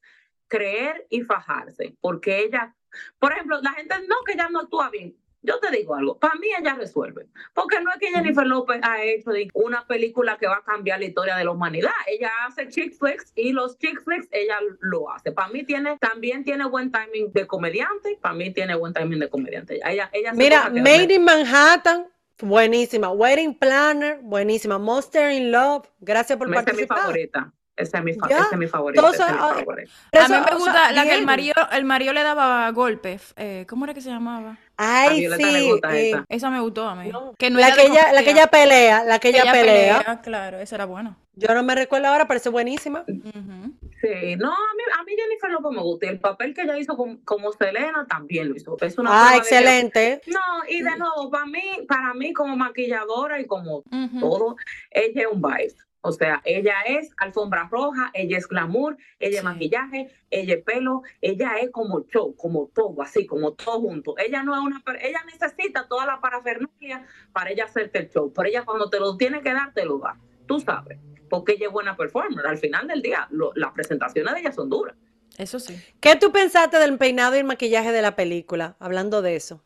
creer 0.47 1.05
y 1.11 1.23
fajarse. 1.23 1.97
Porque 2.01 2.39
ella, 2.45 2.77
por 3.19 3.33
ejemplo, 3.33 3.61
la 3.61 3.73
gente 3.73 3.93
no 4.07 4.15
que 4.25 4.35
ella 4.35 4.49
no 4.51 4.61
actúa 4.61 4.89
bien. 4.91 5.17
Yo 5.47 5.59
te 5.61 5.71
digo 5.71 5.95
algo, 5.95 6.19
para 6.19 6.35
mí 6.37 6.49
ella 6.59 6.75
resuelve. 6.75 7.27
Porque 7.53 7.79
no 7.81 7.91
es 7.93 7.99
que 7.99 8.07
Jennifer 8.09 8.47
López 8.47 8.81
ha 8.83 9.03
hecho 9.03 9.31
una 9.53 9.87
película 9.87 10.39
que 10.39 10.47
va 10.47 10.57
a 10.57 10.63
cambiar 10.63 10.99
la 10.99 11.05
historia 11.05 11.37
de 11.37 11.45
la 11.45 11.51
humanidad. 11.51 11.93
Ella 12.07 12.31
hace 12.47 12.69
chick 12.71 12.95
flicks 12.99 13.31
y 13.37 13.53
los 13.53 13.79
chick 13.79 14.03
flicks 14.03 14.27
ella 14.33 14.57
lo 14.81 15.13
hace. 15.13 15.33
Para 15.33 15.49
mí 15.49 15.63
tiene, 15.63 15.99
también 15.99 16.45
tiene 16.45 16.65
buen 16.65 16.91
timing 16.91 17.31
de 17.33 17.47
comediante. 17.47 18.19
Para 18.23 18.35
mí 18.35 18.53
tiene 18.55 18.75
buen 18.75 18.95
timing 18.95 19.19
de 19.19 19.29
comediante. 19.29 19.81
Ella, 19.85 20.09
ella 20.15 20.31
hace 20.31 20.39
Mira, 20.39 20.71
Made 20.71 21.13
in 21.15 21.25
Manhattan, 21.25 22.07
buenísima. 22.41 23.11
Wedding 23.11 23.59
Planner, 23.59 24.21
buenísima. 24.23 24.79
Monster 24.79 25.31
in 25.31 25.53
Love, 25.53 25.87
gracias 26.01 26.39
por 26.39 26.49
Esa 26.49 26.61
es 26.61 26.63
mi 26.63 26.65
participar. 26.65 26.99
favorita. 26.99 27.53
Esa 27.77 27.99
es 27.99 28.05
mi, 28.05 28.15
fa- 28.15 28.29
esa 28.29 28.49
es 28.53 28.57
mi 28.57 28.67
favorita. 28.69 29.11
esa 29.11 29.27
es 29.27 29.33
mi 29.33 29.39
ah, 29.41 29.55
favorita. 29.59 29.93
A 30.13 30.29
mí 30.29 30.35
me 30.35 30.41
o 30.41 30.47
sea, 30.47 30.55
gusta 30.57 30.93
la 30.93 31.03
que 31.03 31.15
el 31.15 31.27
marido, 31.27 31.55
el 31.73 31.85
marido 31.85 32.13
le 32.13 32.23
daba 32.23 32.71
golpes. 32.71 33.35
Eh, 33.37 33.67
¿Cómo 33.69 33.85
era 33.85 33.93
que 33.93 34.01
se 34.01 34.11
llamaba? 34.11 34.59
Ay, 34.77 35.29
sí. 35.37 35.71
gusta 35.71 35.97
eh, 35.97 36.09
esa. 36.11 36.25
Esa 36.29 36.51
me 36.51 36.61
gustó 36.61 36.89
a 36.89 36.95
mí. 36.95 37.09
No, 37.11 37.33
Que 37.39 37.51
no 37.51 37.61
la, 37.61 37.73
que 37.75 37.87
ella, 37.87 38.13
la 38.13 38.23
que 38.23 38.31
ella 38.31 38.47
pelea, 38.49 39.05
la 39.05 39.19
que 39.19 39.29
ella, 39.29 39.43
Ella 39.43 39.53
pelea. 39.53 40.21
Claro, 40.23 40.59
esa 40.59 40.75
era 40.75 40.85
buena. 40.85 41.17
Yo 41.37 41.53
no 41.55 41.63
me 41.63 41.75
recuerdo 41.75 42.09
ahora, 42.09 42.27
parece 42.27 42.49
buenísima. 42.49 43.05
Ujú. 43.09 43.73
Sí, 44.01 44.37
no, 44.37 44.53
a 44.53 44.75
mí, 44.77 44.83
a 44.99 45.05
mí 45.05 45.13
Jennifer 45.17 45.51
López 45.51 45.73
me 45.73 45.83
gusta. 45.83 46.09
El 46.09 46.21
papel 46.21 46.55
que 46.55 46.63
ella 46.63 46.79
hizo 46.79 46.97
como, 46.97 47.19
como 47.25 47.53
Selena 47.53 48.07
también 48.09 48.49
lo 48.49 48.57
hizo. 48.57 48.77
Es 48.81 48.99
una 48.99 49.11
Ah, 49.13 49.31
de 49.33 49.39
excelente. 49.39 50.21
No, 50.27 50.41
y 50.69 50.83
de 50.83 50.97
nuevo, 50.97 51.31
para 51.31 51.47
mí, 51.47 51.63
para 51.89 52.15
mí 52.15 52.33
como 52.33 52.57
maquilladora 52.57 53.41
y 53.41 53.47
como 53.47 53.83
todo, 54.21 54.57
ella 54.91 55.23
es 55.23 55.27
un 55.31 55.43
vibe. 55.43 55.75
O 56.07 56.13
sea, 56.13 56.43
ella 56.45 56.75
es 56.87 57.11
alfombra 57.17 57.67
roja, 57.71 58.11
ella 58.13 58.37
es 58.37 58.47
glamour, 58.47 58.99
ella 59.19 59.37
es 59.37 59.39
Sí. 59.39 59.45
maquillaje, 59.45 60.11
ella 60.31 60.55
es 60.57 60.63
pelo, 60.63 61.01
ella 61.23 61.53
es 61.63 61.71
como 61.71 62.05
show, 62.07 62.37
como 62.37 62.67
todo, 62.75 63.01
así, 63.01 63.25
como 63.27 63.55
todo 63.55 63.81
junto. 63.81 64.15
Ella 64.19 64.43
no 64.43 64.55
es 64.55 64.61
una, 64.61 64.83
ella 65.01 65.23
necesita 65.25 65.89
toda 65.89 66.05
la 66.05 66.21
parafernalia 66.21 67.07
para 67.33 67.51
ella 67.51 67.65
hacerte 67.65 68.01
el 68.01 68.11
show, 68.11 68.31
pero 68.35 68.47
ella 68.51 68.67
cuando 68.67 68.91
te 68.91 69.01
lo 69.01 69.17
tiene 69.17 69.41
que 69.41 69.55
dar, 69.55 69.73
te 69.73 69.87
lo 69.87 69.99
da. 69.99 70.19
Tú 70.47 70.61
sabes, 70.61 70.99
porque 71.31 71.53
ella 71.53 71.69
es 71.69 71.73
buena 71.73 71.97
performer. 71.97 72.47
Al 72.47 72.59
final 72.59 72.87
del 72.87 73.01
día, 73.01 73.27
lo- 73.31 73.53
las 73.55 73.73
presentaciones 73.73 74.35
de 74.35 74.41
ella 74.41 74.53
son 74.53 74.69
duras. 74.69 74.95
Eso 75.39 75.59
sí. 75.59 75.75
¿Qué 76.01 76.17
tú 76.17 76.31
pensaste 76.33 76.79
del 76.79 76.99
peinado 76.99 77.35
y 77.35 77.39
el 77.39 77.45
maquillaje 77.45 77.93
de 77.93 78.03
la 78.03 78.15
película? 78.15 78.77
Hablando 78.79 79.23
de 79.23 79.37
eso. 79.37 79.65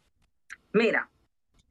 Mira, 0.73 1.11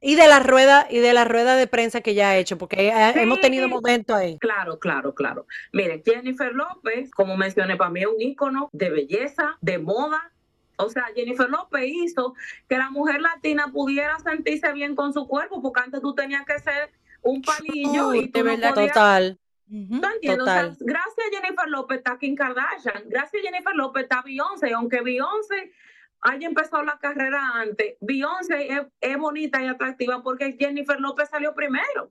Y 0.00 0.14
de 0.14 0.28
la 0.28 0.38
rueda, 0.38 0.86
y 0.88 0.98
de 0.98 1.12
la 1.12 1.24
rueda 1.24 1.56
de 1.56 1.66
prensa 1.66 2.00
que 2.00 2.14
ya 2.14 2.30
ha 2.30 2.36
hecho, 2.36 2.56
porque 2.56 2.88
eh, 2.88 3.10
Sí. 3.14 3.20
hemos 3.20 3.40
tenido 3.40 3.68
momentos 3.68 4.14
ahí. 4.16 4.38
Claro, 4.38 4.78
claro, 4.78 5.12
claro. 5.14 5.46
Miren, 5.72 6.02
Jennifer 6.04 6.52
López, 6.52 7.10
como 7.10 7.36
mencioné, 7.36 7.76
para 7.76 7.90
mí 7.90 8.00
es 8.00 8.06
un 8.06 8.20
ícono 8.20 8.68
de 8.72 8.90
belleza, 8.90 9.56
de 9.60 9.78
moda. 9.78 10.30
O 10.76 10.88
sea, 10.88 11.06
Jennifer 11.16 11.50
López 11.50 11.82
hizo 11.86 12.34
que 12.68 12.78
la 12.78 12.90
mujer 12.90 13.20
latina 13.20 13.72
pudiera 13.72 14.16
sentirse 14.20 14.72
bien 14.72 14.94
con 14.94 15.12
su 15.12 15.26
cuerpo, 15.26 15.60
porque 15.60 15.80
antes 15.80 16.00
tú 16.00 16.14
tenías 16.14 16.44
que 16.46 16.58
ser 16.60 16.92
un 17.22 17.42
palillo 17.42 18.14
y 18.14 18.18
Uy, 18.20 18.28
tú 18.28 18.38
de 18.38 18.44
no 18.44 18.50
verdad. 18.52 18.74
podías- 18.74 18.92
Total. 18.92 19.38
Ujú. 19.70 20.00
¿Tú 20.00 20.06
entiendes? 20.14 20.40
O 20.42 20.44
sea, 20.44 20.62
Total. 20.68 20.76
gracias 20.80 21.26
a 21.26 21.36
Jennifer 21.36 21.68
López 21.68 21.98
está 21.98 22.16
Kim 22.18 22.36
Kardashian, 22.36 23.02
gracias 23.06 23.42
a 23.42 23.46
Jennifer 23.50 23.74
López 23.74 24.04
está 24.04 24.22
Beyoncé, 24.22 24.70
y 24.70 24.72
aunque 24.72 25.00
Beyoncé 25.02 25.72
haya 26.20 26.46
empezado 26.48 26.82
la 26.82 26.98
carrera 26.98 27.52
antes, 27.54 27.96
Beyoncé 28.00 28.68
es, 29.00 29.18
bonita 29.18 29.62
y 29.62 29.66
atractiva 29.66 30.22
porque 30.22 30.56
Jennifer 30.58 31.00
López 31.00 31.28
salió 31.28 31.54
primero. 31.54 32.10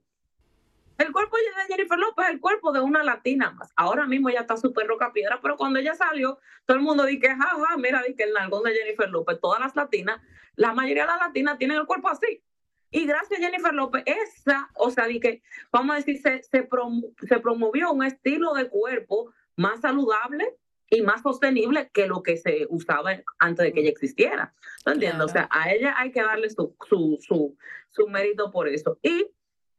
El 0.98 1.12
cuerpo 1.12 1.38
de 1.38 1.44
Jennifer 1.76 2.00
López 2.00 2.26
es 2.26 2.32
el 2.34 2.40
cuerpo 2.40 2.72
de 2.72 2.80
una 2.80 3.04
latina 3.04 3.52
más. 3.52 3.72
Ahora 3.76 4.08
mismo 4.08 4.30
ella 4.30 4.42
está 4.42 4.58
súper 4.58 4.88
roca 4.88 5.14
piedra, 5.14 5.40
pero 5.42 5.56
cuando 5.56 5.78
ella 5.78 5.94
salió, 5.94 6.40
todo 6.66 6.78
el 6.78 6.84
mundo 6.84 7.06
dice, 7.06 7.28
jaja, 7.28 7.78
mira, 7.78 8.02
di 8.02 8.16
que 8.16 8.24
el 8.24 8.34
nalgón 8.34 8.64
de 8.64 8.74
Jennifer 8.74 9.08
López, 9.10 9.40
todas 9.40 9.60
las 9.60 9.76
latinas, 9.76 10.20
la 10.56 10.74
mayoría 10.74 11.04
de 11.04 11.10
las 11.10 11.20
latinas 11.20 11.60
tienen 11.60 11.78
el 11.78 11.86
cuerpo 11.86 12.10
así. 12.10 12.42
Y 12.90 13.06
gracias 13.06 13.40
a 13.40 13.44
Jennifer 13.44 13.74
López, 13.74 14.02
esa, 14.08 14.70
o 14.74 14.90
sea, 14.90 15.06
di 15.06 15.20
que, 15.20 15.44
vamos 15.72 15.94
a 15.94 15.98
decir, 15.98 16.20
se, 16.20 16.42
se, 16.42 16.68
promo- 16.68 17.14
se 17.28 17.40
promovió 17.40 17.92
un 17.92 18.04
estilo 18.04 18.54
de 18.54 18.68
cuerpo 18.68 19.32
más 19.56 19.82
saludable 19.82 20.56
y 20.90 21.02
más 21.02 21.22
sostenible 21.22 21.90
que 21.94 22.08
lo 22.08 22.24
que 22.24 22.38
se 22.38 22.66
usaba 22.70 23.12
antes 23.40 23.66
de 23.66 23.74
que 23.74 23.82
ella 23.82 23.90
existiera. 23.90 24.54
¿No 24.86 24.94
entiendes? 24.94 25.26
O 25.26 25.28
sea, 25.28 25.48
a 25.52 25.72
ella 25.72 25.96
hay 25.98 26.12
que 26.12 26.22
darle 26.22 26.50
su, 26.50 26.76
su, 26.88 27.18
su, 27.22 27.58
su 27.90 28.08
mérito 28.08 28.52
por 28.52 28.68
eso. 28.68 28.98
Y, 29.02 29.28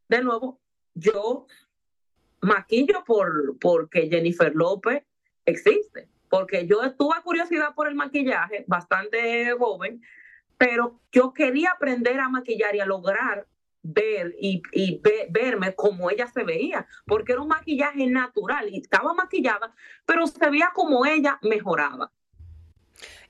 de 0.07 0.21
nuevo, 0.21 0.59
yo 0.93 1.47
maquillo 2.41 3.03
por 3.05 3.57
porque 3.59 4.07
Jennifer 4.07 4.53
López 4.55 5.03
existe. 5.45 6.07
Porque 6.29 6.67
yo 6.67 6.93
tuve 6.93 7.15
curiosidad 7.23 7.73
por 7.73 7.87
el 7.87 7.95
maquillaje, 7.95 8.63
bastante 8.67 9.51
joven, 9.57 10.01
pero 10.57 10.99
yo 11.11 11.33
quería 11.33 11.71
aprender 11.71 12.19
a 12.19 12.29
maquillar 12.29 12.75
y 12.75 12.81
a 12.81 12.85
lograr 12.85 13.47
ver 13.83 14.35
y, 14.39 14.61
y 14.73 14.99
ve- 15.01 15.27
verme 15.31 15.75
como 15.75 16.09
ella 16.11 16.27
se 16.27 16.43
veía, 16.43 16.87
porque 17.05 17.33
era 17.33 17.41
un 17.41 17.47
maquillaje 17.49 18.07
natural 18.07 18.69
y 18.69 18.79
estaba 18.81 19.13
maquillada, 19.13 19.73
pero 20.05 20.27
se 20.27 20.49
veía 20.49 20.71
como 20.73 21.05
ella 21.05 21.39
mejoraba. 21.41 22.11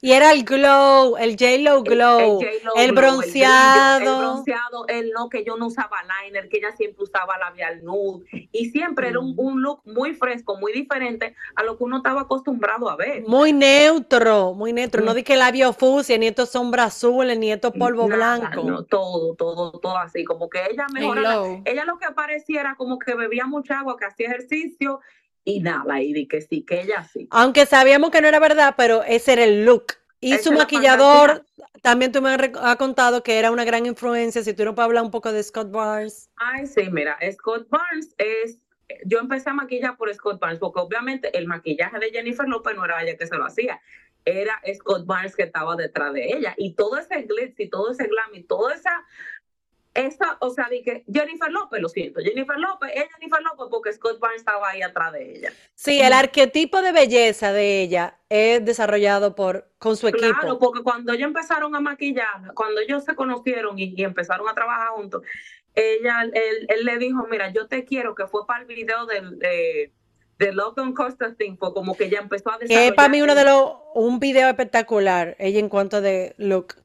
Y 0.01 0.13
era 0.13 0.31
el 0.31 0.45
glow, 0.45 1.17
el 1.17 1.31
J-Lo 1.31 1.83
glow, 1.83 2.39
el 2.41 2.61
glow, 2.61 2.95
bronceado. 2.95 3.97
el 3.99 4.17
bronceado, 4.17 4.87
el 4.87 5.11
no 5.11 5.27
que 5.27 5.43
yo 5.43 5.57
no 5.57 5.67
usaba 5.67 5.97
liner, 6.23 6.47
que 6.47 6.57
ella 6.59 6.71
siempre 6.71 7.03
usaba 7.03 7.37
labial 7.37 7.83
nude 7.83 8.25
y 8.53 8.69
siempre 8.69 9.09
era 9.09 9.19
un, 9.19 9.31
Mm. 9.35 9.39
un 9.39 9.61
look 9.61 9.81
muy 9.83 10.13
fresco, 10.13 10.55
muy 10.57 10.71
diferente 10.71 11.35
a 11.55 11.63
lo 11.63 11.77
que 11.77 11.83
uno 11.83 11.97
estaba 11.97 12.21
acostumbrado 12.21 12.89
a 12.89 12.95
ver. 12.95 13.23
Muy 13.27 13.51
neutro, 13.51 14.53
muy 14.53 14.71
neutro. 14.71 15.03
No 15.03 15.11
Mm. 15.11 15.15
di 15.15 15.23
que 15.23 15.35
labio 15.35 15.73
fucsia, 15.73 16.17
ni 16.17 16.27
estos 16.27 16.49
sombras 16.51 16.95
azules, 16.95 17.37
ni 17.37 17.51
estos 17.51 17.73
polvo 17.73 18.07
Nada, 18.07 18.37
blanco. 18.39 18.63
no, 18.63 18.83
todo, 18.83 19.35
todo, 19.35 19.79
todo 19.79 19.97
así, 19.97 20.23
como 20.23 20.49
que 20.49 20.59
ella 20.71 20.85
El 20.87 20.93
mejoraba. 20.93 21.45
Ella 21.65 21.83
lo 21.83 21.97
que 21.97 22.07
parecía 22.15 22.61
era 22.61 22.75
como 22.75 22.99
que 22.99 23.15
bebía 23.15 23.45
mucha 23.47 23.79
agua, 23.79 23.97
que 23.97 24.05
hacía 24.05 24.27
ejercicio 24.27 25.01
y 25.49 25.59
nada, 25.59 26.01
y 26.01 26.13
di 26.13 26.27
que 26.27 26.41
sí, 26.41 26.63
que 26.63 26.81
ella 26.81 27.03
sí. 27.03 27.27
Aunque 27.31 27.65
sabíamos 27.65 28.11
que 28.11 28.21
no 28.21 28.27
era 28.27 28.39
verdad, 28.39 28.75
pero 28.77 29.03
ese 29.03 29.33
era 29.33 29.43
el 29.43 29.65
look. 29.65 29.93
Y 30.21 30.37
su 30.37 30.51
maquillador, 30.51 31.45
también 31.81 32.11
tú 32.11 32.21
me 32.21 32.29
has, 32.29 32.75
contado 32.75 33.23
que 33.23 33.39
era 33.39 33.51
una 33.51 33.63
gran 33.63 33.85
influencia. 33.85 34.43
Si 34.43 34.53
tú 34.53 34.65
no 34.65 34.75
puedes 34.75 34.87
hablar 34.87 35.03
un 35.03 35.11
poco 35.11 35.31
de 35.31 35.41
Scott 35.41 35.71
Barnes. 35.71 36.29
Ay, 36.35 36.67
sí, 36.67 36.89
mira, 36.91 37.17
Scott 37.31 37.67
Barnes 37.69 38.13
es, 38.17 38.59
yo 39.05 39.19
empecé 39.19 39.49
a 39.49 39.53
maquillar 39.53 39.97
por 39.97 40.13
Scott 40.13 40.39
Barnes, 40.39 40.59
porque 40.59 40.81
obviamente 40.81 41.35
el 41.37 41.47
maquillaje 41.47 41.99
de 41.99 42.11
Jennifer 42.11 42.47
López 42.47 42.75
no 42.75 42.85
era 42.85 43.01
ella 43.01 43.17
que 43.17 43.27
se 43.27 43.37
lo 43.37 43.45
hacía, 43.45 43.79
era 44.25 44.61
Scott 44.75 45.05
Barnes 45.05 45.35
que 45.35 45.43
estaba 45.43 45.75
detrás 45.75 46.13
de 46.13 46.27
ella, 46.33 46.53
y 46.57 46.73
todo 46.73 46.97
ese 46.97 47.21
glitz 47.21 47.59
y 47.59 47.69
todo 47.69 47.91
ese 47.91 48.07
glam 48.07 48.33
y 48.33 48.43
toda 48.43 48.75
esa, 48.75 49.05
esa, 49.99 50.37
o 50.41 50.49
sea, 50.49 50.67
dije, 50.69 51.03
Jennifer 51.11 51.51
López, 51.51 51.81
lo 51.81 51.89
siento, 51.89 52.21
Jennifer 52.21 52.57
López, 52.57 52.91
es 52.95 53.05
Jennifer 53.13 53.41
López 53.41 53.67
porque 53.69 53.93
Scott 53.93 54.19
Barnes 54.19 54.41
estaba 54.41 54.69
ahí 54.69 54.81
atrás 54.81 55.13
de 55.13 55.35
ella. 55.37 55.53
Sí, 55.75 56.01
el 56.01 56.13
arquetipo 56.13 56.81
de 56.81 56.91
belleza 56.91 57.53
de 57.53 57.81
ella 57.81 58.17
es 58.29 58.63
desarrollado 58.63 59.35
por, 59.35 59.69
con 59.77 59.97
su 59.97 60.07
equipo. 60.07 60.27
Claro, 60.39 60.59
porque 60.59 60.81
cuando 60.83 61.13
ellos 61.13 61.27
empezaron 61.27 61.75
a 61.75 61.79
maquillar, 61.79 62.53
cuando 62.55 62.81
ellos 62.81 63.03
se 63.03 63.15
conocieron 63.15 63.77
y, 63.77 63.93
y 63.95 64.03
empezaron 64.03 64.47
a 64.49 64.53
trabajar 64.53 64.89
juntos, 64.89 65.23
ella, 65.75 66.23
él, 66.23 66.65
él 66.67 66.85
le 66.85 66.97
dijo, 66.97 67.25
mira, 67.29 67.51
yo 67.51 67.67
te 67.67 67.85
quiero, 67.85 68.15
que 68.15 68.27
fue 68.27 68.45
para 68.45 68.61
el 68.61 68.65
video 68.65 69.05
del, 69.05 69.39
de, 69.39 69.93
de 70.37 70.53
Logan 70.53 70.93
Costa 70.93 71.35
Thing, 71.35 71.57
fue 71.57 71.73
como 71.73 71.95
que 71.95 72.05
ella 72.05 72.19
empezó 72.19 72.49
a 72.49 72.57
Que 72.57 72.65
desarrollar 72.65 72.91
es 72.91 72.95
para 72.95 73.09
mí 73.09 73.21
uno 73.21 73.35
de 73.35 73.45
los, 73.45 73.73
un 73.93 74.19
video 74.19 74.49
espectacular, 74.49 75.35
ella 75.39 75.59
en 75.59 75.69
cuanto 75.69 76.01
de 76.01 76.33
look. 76.37 76.75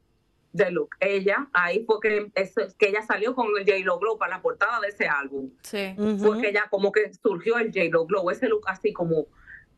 De 0.55 0.71
look. 0.71 0.95
Ella, 0.99 1.49
ahí 1.53 1.83
fue 1.85 1.99
que, 2.01 2.31
eso, 2.35 2.61
que 2.77 2.89
ella 2.89 3.01
salió 3.01 3.35
con 3.35 3.47
el 3.57 3.65
J-Lo 3.65 3.99
Glow 3.99 4.17
para 4.17 4.37
la 4.37 4.41
portada 4.41 4.79
de 4.79 4.87
ese 4.87 5.07
álbum. 5.07 5.51
Sí. 5.61 5.95
Porque 6.23 6.49
ella 6.49 6.67
como 6.69 6.91
que 6.91 7.13
surgió 7.13 7.57
el 7.57 7.67
J-Lo 7.67 8.05
Glow, 8.05 8.29
ese 8.29 8.47
look 8.47 8.63
así 8.67 8.93
como 8.93 9.27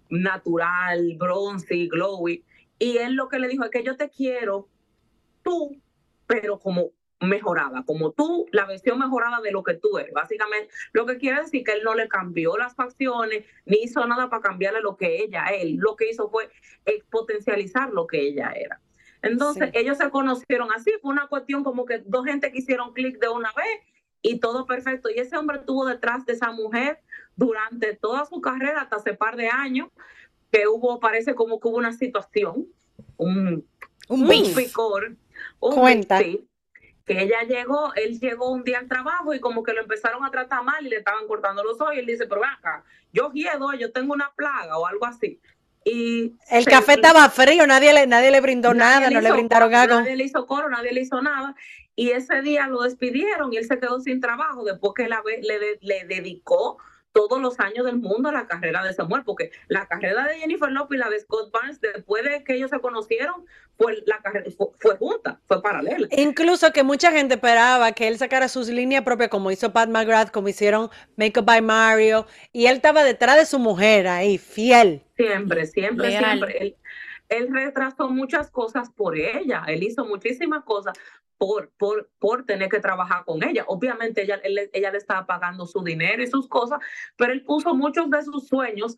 natural, 0.10 1.16
bronzy, 1.18 1.88
glowy. 1.88 2.44
Y 2.78 2.98
él 2.98 3.16
lo 3.16 3.28
que 3.28 3.40
le 3.40 3.48
dijo 3.48 3.64
es 3.64 3.72
que 3.72 3.84
yo 3.84 3.98
te 3.98 4.10
quiero 4.10 4.70
tú, 5.42 5.82
pero 6.28 6.60
como 6.60 6.92
mejorada, 7.20 7.84
como 7.84 8.12
tú, 8.12 8.46
la 8.52 8.66
versión 8.66 9.00
mejorada 9.00 9.42
de 9.42 9.52
lo 9.52 9.64
que 9.64 9.74
tú 9.74 9.98
eres. 9.98 10.14
Básicamente, 10.14 10.70
lo 10.94 11.08
que 11.08 11.18
quiere 11.18 11.42
decir 11.42 11.64
que 11.64 11.72
él 11.72 11.82
no 11.84 11.96
le 11.96 12.08
cambió 12.08 12.56
las 12.56 12.76
facciones, 12.76 13.46
ni 13.66 13.78
hizo 13.78 14.06
nada 14.06 14.30
para 14.30 14.44
cambiarle 14.44 14.82
lo 14.82 14.96
que 14.96 15.24
ella 15.24 15.46
es. 15.46 15.64
Él 15.64 15.78
lo 15.78 15.96
que 15.96 16.12
hizo 16.12 16.30
fue 16.30 16.52
potencializar 17.10 17.90
lo 17.92 18.06
que 18.06 18.20
ella 18.20 18.52
era. 18.56 18.80
Entonces, 19.22 19.70
Sí. 19.74 19.80
ellos 19.80 19.98
se 19.98 20.10
conocieron 20.10 20.72
así, 20.72 20.92
fue 21.02 21.12
una 21.12 21.28
cuestión 21.28 21.64
como 21.64 21.86
que 21.86 22.00
dos 22.06 22.26
gente 22.26 22.52
que 22.52 22.60
hicieron 22.60 22.94
clic 22.94 23.20
de 23.20 23.30
una 23.30 23.52
vez 23.56 23.80
y 24.22 24.40
todo 24.40 24.66
perfecto. 24.66 25.10
Y 25.10 25.20
ese 25.20 25.38
hombre 25.38 25.58
estuvo 25.58 25.86
detrás 25.86 26.26
de 26.26 26.34
esa 26.34 26.52
mujer 26.52 27.02
durante 27.36 27.96
toda 27.96 28.26
su 28.26 28.42
carrera, 28.42 28.82
hasta 28.82 28.98
hace 28.98 29.14
par 29.14 29.36
de 29.36 29.50
años, 29.50 29.90
que 30.52 30.68
hubo, 30.68 31.00
parece 31.00 31.36
como 31.36 31.60
que 31.60 31.68
hubo 31.68 31.78
una 31.78 31.94
situación, 31.94 32.68
un, 33.18 33.66
Un 34.10 34.22
un 34.24 34.54
picor, 34.56 35.16
un 35.60 35.76
Cuenta. 35.76 36.20
beef, 36.20 36.42
que 37.06 37.22
ella 37.22 37.44
llegó, 37.44 37.94
él 37.96 38.20
llegó 38.20 38.52
un 38.52 38.64
día 38.64 38.80
al 38.80 38.88
trabajo 38.88 39.34
y 39.34 39.40
como 39.40 39.64
que 39.64 39.74
lo 39.74 39.82
empezaron 39.82 40.24
a 40.26 40.32
tratar 40.32 40.64
mal 40.64 40.86
y 40.86 40.90
le 40.90 40.98
estaban 40.98 41.28
cortando 41.28 41.64
los 41.64 41.80
ojos 41.82 41.94
y 41.96 42.00
él 42.00 42.06
dice, 42.06 42.26
pero 42.28 42.42
ven 42.42 42.50
acá, 42.50 42.84
yo 43.14 43.30
giedo, 43.32 43.74
yo 43.74 43.92
tengo 43.92 44.14
una 44.14 44.32
plaga 44.36 44.78
o 44.78 44.86
algo 44.86 45.06
así. 45.06 45.40
Y 45.90 46.36
El 46.50 46.64
se- 46.64 46.70
café 46.70 46.94
estaba 46.94 47.30
frío, 47.30 47.66
nadie 47.66 47.94
le, 47.94 48.08
nadie 48.08 48.30
le 48.32 48.42
brindó 48.42 48.74
Nadie 48.74 49.00
nada, 49.00 49.10
le 49.10 49.16
no 49.16 49.22
le 49.22 49.32
brindaron 49.32 49.70
coro, 49.70 49.80
algo. 49.82 50.00
Nadie 50.02 50.16
le 50.18 50.24
hizo 50.26 50.46
coro, 50.46 50.70
nadie 50.70 50.92
le 50.92 51.02
hizo 51.02 51.22
nada. 51.22 51.56
Y 51.96 52.12
ese 52.12 52.42
día 52.42 52.68
lo 52.68 52.82
despidieron 52.82 53.52
y 53.54 53.58
él 53.58 53.66
se 53.66 53.80
quedó 53.80 54.00
sin 54.02 54.20
trabajo 54.20 54.64
después 54.64 54.94
que 54.96 55.06
ave- 55.06 55.42
le, 55.42 55.78
le 55.82 56.06
dedicó 56.06 56.78
todos 57.18 57.42
los 57.42 57.60
años 57.60 57.84
del 57.84 57.98
mundo 57.98 58.30
a 58.30 58.32
la 58.32 58.46
carrera 58.46 58.84
de 58.84 58.94
Samuel, 58.94 59.24
porque 59.26 59.50
la 59.70 59.88
carrera 59.88 60.28
de 60.28 60.38
Jennifer 60.38 60.70
Lopez 60.70 60.98
y 60.98 61.00
la 61.00 61.10
de 61.10 61.20
Scott 61.20 61.52
Barnes, 61.52 61.82
después 61.82 62.24
de 62.24 62.44
que 62.44 62.54
ellos 62.54 62.70
se 62.70 62.80
conocieron, 62.80 63.44
fue, 63.76 64.04
la 64.06 64.20
carrera, 64.20 64.46
fue, 64.56 64.68
fue 64.80 64.98
junta, 64.98 65.40
fue 65.48 65.60
paralela. 65.64 66.08
Incluso 66.12 66.72
que 66.72 66.84
mucha 66.84 67.12
gente 67.12 67.34
esperaba 67.34 67.92
que 67.94 68.08
él 68.08 68.20
sacara 68.20 68.48
sus 68.48 68.70
líneas 68.70 69.02
propias, 69.02 69.30
como 69.30 69.50
hizo 69.50 69.74
Pat 69.74 69.90
McGrath, 69.90 70.30
como 70.30 70.48
hicieron 70.48 70.92
Make 71.16 71.40
Up 71.40 71.46
by 71.46 71.62
Mario, 71.64 72.28
y 72.54 72.68
él 72.68 72.76
estaba 72.76 73.04
detrás 73.04 73.38
de 73.38 73.48
su 73.48 73.58
mujer 73.58 74.08
ahí, 74.08 74.38
fiel. 74.38 75.02
Siempre, 75.16 75.66
siempre, 75.66 76.16
siempre. 76.20 76.58
Él, 76.60 76.76
él 77.30 77.50
retrasó 77.52 78.10
muchas 78.10 78.50
cosas 78.52 78.90
por 78.92 79.18
ella. 79.18 79.64
Él 79.68 79.84
hizo 79.84 80.06
muchísimas 80.06 80.64
cosas 80.64 80.94
por, 81.38 81.70
por, 81.78 82.10
por 82.20 82.46
tener 82.46 82.70
que 82.70 82.80
trabajar 82.80 83.24
con 83.26 83.44
ella. 83.44 83.64
Obviamente 83.68 84.24
ella, 84.24 84.40
él- 84.44 84.70
ella 84.74 84.92
le 84.92 84.98
estaba 84.98 85.26
pagando 85.26 85.66
su 85.66 85.84
dinero 85.84 86.24
y 86.24 86.28
sus 86.28 86.48
cosas, 86.48 86.80
pero 87.16 87.34
él 87.34 87.44
puso 87.44 87.76
muchos 87.76 88.10
de 88.10 88.24
sus 88.24 88.48
sueños 88.48 88.96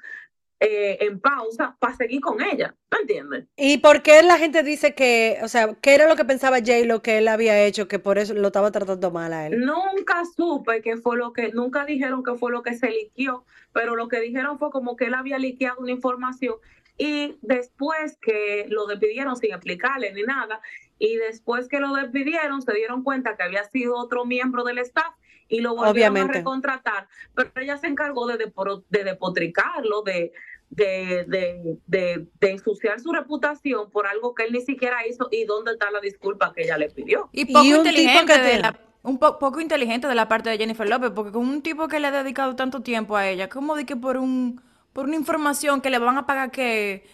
eh, 0.61 0.97
en 1.01 1.21
pausa 1.21 1.77
para 1.79 1.95
seguir 1.95 2.19
con 2.21 2.41
ella. 2.41 2.75
¿Me 2.91 2.99
entiendes? 2.99 3.45
¿Y 3.55 3.77
por 3.77 4.01
qué 4.01 4.21
la 4.23 4.37
gente 4.37 4.61
dice 4.61 4.93
que, 4.93 5.39
o 5.41 5.47
sea, 5.47 5.73
qué 5.81 5.95
era 5.95 6.07
lo 6.07 6.17
que 6.17 6.25
pensaba 6.25 6.57
J 6.59 6.85
lo 6.85 7.01
que 7.01 7.17
él 7.17 7.29
había 7.29 7.63
hecho, 7.63 7.87
que 7.87 7.97
por 7.99 8.17
eso 8.17 8.33
lo 8.33 8.47
estaba 8.47 8.69
tratando 8.71 9.09
mal 9.09 9.31
a 9.31 9.47
él? 9.47 9.59
Nunca 9.65 10.23
supe 10.35 10.81
qué 10.81 10.97
fue 10.97 11.17
lo 11.17 11.31
que, 11.31 11.53
nunca 11.53 11.85
dijeron 11.85 12.23
que 12.23 12.35
fue 12.35 12.51
lo 12.51 12.61
que 12.61 12.73
se 12.75 12.89
liquió, 12.89 13.45
pero 13.71 13.95
lo 13.95 14.09
que 14.09 14.19
dijeron 14.19 14.59
fue 14.59 14.69
como 14.69 14.97
que 14.97 15.05
él 15.05 15.13
había 15.13 15.37
liqueado 15.39 15.79
una 15.79 15.91
información 15.91 16.55
y 16.99 17.37
después 17.41 18.17
que 18.21 18.65
lo 18.69 18.85
despidieron 18.85 19.35
sin 19.37 19.53
explicarle 19.53 20.11
ni 20.13 20.21
nada, 20.23 20.61
y 20.99 21.15
después 21.15 21.67
que 21.69 21.79
lo 21.79 21.93
despidieron 21.95 22.61
se 22.61 22.73
dieron 22.73 23.03
cuenta 23.03 23.35
que 23.37 23.43
había 23.43 23.63
sido 23.63 23.95
otro 23.95 24.25
miembro 24.25 24.63
del 24.65 24.77
staff 24.79 25.15
y 25.47 25.61
lo 25.61 25.69
volvieron 25.75 26.11
Obviamente. 26.13 26.37
a 26.37 26.41
recontratar, 26.41 27.07
pero 27.33 27.49
ella 27.55 27.77
se 27.77 27.87
encargó 27.87 28.27
de, 28.27 28.37
depro- 28.37 28.83
de 28.89 29.03
depotricarlo, 29.05 30.01
de, 30.03 30.33
de, 30.69 31.25
de, 31.27 31.77
de, 31.87 32.27
de 32.39 32.51
ensuciar 32.51 32.99
su 32.99 33.11
reputación 33.13 33.89
por 33.89 34.05
algo 34.05 34.35
que 34.35 34.43
él 34.43 34.51
ni 34.51 34.61
siquiera 34.61 35.07
hizo 35.07 35.29
y 35.31 35.45
dónde 35.45 35.71
está 35.71 35.89
la 35.91 36.01
disculpa 36.01 36.53
que 36.53 36.63
ella 36.63 36.77
le 36.77 36.89
pidió. 36.89 37.29
Y 37.31 37.45
poco 37.45 37.63
Y 37.65 37.73
un 37.73 37.83
tipo 37.83 37.89
inteligente 37.89 38.39
de 38.41 38.59
la, 38.59 38.79
un 39.03 39.17
po- 39.17 39.39
poco 39.39 39.61
inteligente 39.61 40.07
de 40.07 40.15
la 40.15 40.27
parte 40.27 40.49
de 40.49 40.57
Jennifer 40.57 40.87
López, 40.87 41.11
porque 41.15 41.31
con 41.31 41.47
un 41.47 41.61
tipo 41.61 41.87
que 41.87 41.99
le 42.01 42.07
ha 42.07 42.11
dedicado 42.11 42.55
tanto 42.57 42.81
tiempo 42.81 43.15
a 43.15 43.27
ella, 43.29 43.47
¿cómo 43.47 43.75
de 43.75 43.85
que 43.85 43.95
por 43.95 44.17
un 44.17 44.61
por 44.99 45.07
una 45.07 45.15
información 45.15 45.79
que 45.79 45.89
le 45.89 45.97
van 45.97 46.17
a 46.17 46.25
pagar 46.25 46.51
que 46.51 47.07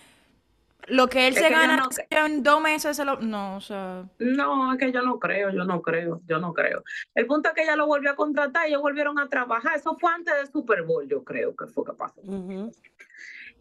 lo 0.87 1.07
que 1.07 1.27
él 1.27 1.33
Es 1.35 1.39
se 1.39 1.47
que 1.49 1.53
gana 1.53 1.77
no- 1.77 1.89
en 2.09 2.41
dos 2.41 2.59
meses 2.61 2.97
se 2.97 3.05
lo 3.05 3.17
no, 3.21 3.57
o 3.57 3.61
sea, 3.61 4.05
No, 4.17 4.73
es 4.73 4.79
que 4.79 4.91
yo 4.91 5.03
no 5.03 5.19
creo, 5.19 5.51
yo 5.51 5.65
no 5.65 5.83
creo, 5.83 6.19
yo 6.27 6.39
no 6.39 6.51
creo. 6.55 6.83
El 7.13 7.27
punto 7.27 7.49
es 7.49 7.55
que 7.55 7.61
ella 7.61 7.75
lo 7.75 7.85
volvió 7.85 8.09
a 8.09 8.15
contratar 8.15 8.65
y 8.65 8.69
ellos 8.71 8.81
volvieron 8.81 9.19
a 9.19 9.29
trabajar. 9.29 9.75
Eso 9.75 9.95
fue 9.99 10.11
antes 10.11 10.33
del 10.35 10.47
Super 10.51 10.81
Bowl, 10.81 11.07
yo 11.07 11.23
creo 11.23 11.55
que 11.55 11.67
fue 11.67 11.85
que 11.85 11.93
pasó. 11.93 12.21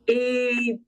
Y 0.06 0.80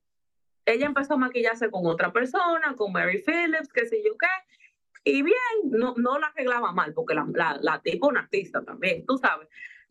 ella 0.65 0.85
empezó 0.87 1.13
a 1.13 1.17
maquillarse 1.17 1.69
con 1.69 1.85
otra 1.85 2.11
persona, 2.11 2.73
con 2.75 2.91
Mary 2.91 3.21
Phillips, 3.25 3.71
qué 3.71 3.85
sé 3.85 4.01
yo 4.03 4.17
qué. 4.17 5.11
Y 5.11 5.21
bien, 5.21 5.35
no, 5.65 5.93
no 5.95 6.17
la 6.17 6.27
arreglaba 6.27 6.71
mal, 6.71 6.93
porque 6.95 7.13
la, 7.13 7.25
la, 7.33 7.57
la 7.61 7.81
tipa 7.81 8.07
es 8.07 8.11
una 8.11 8.19
artista 8.21 8.63
también, 8.63 9.05
tú 9.05 9.17
sabes. 9.19 9.47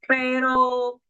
Pero, 0.06 1.00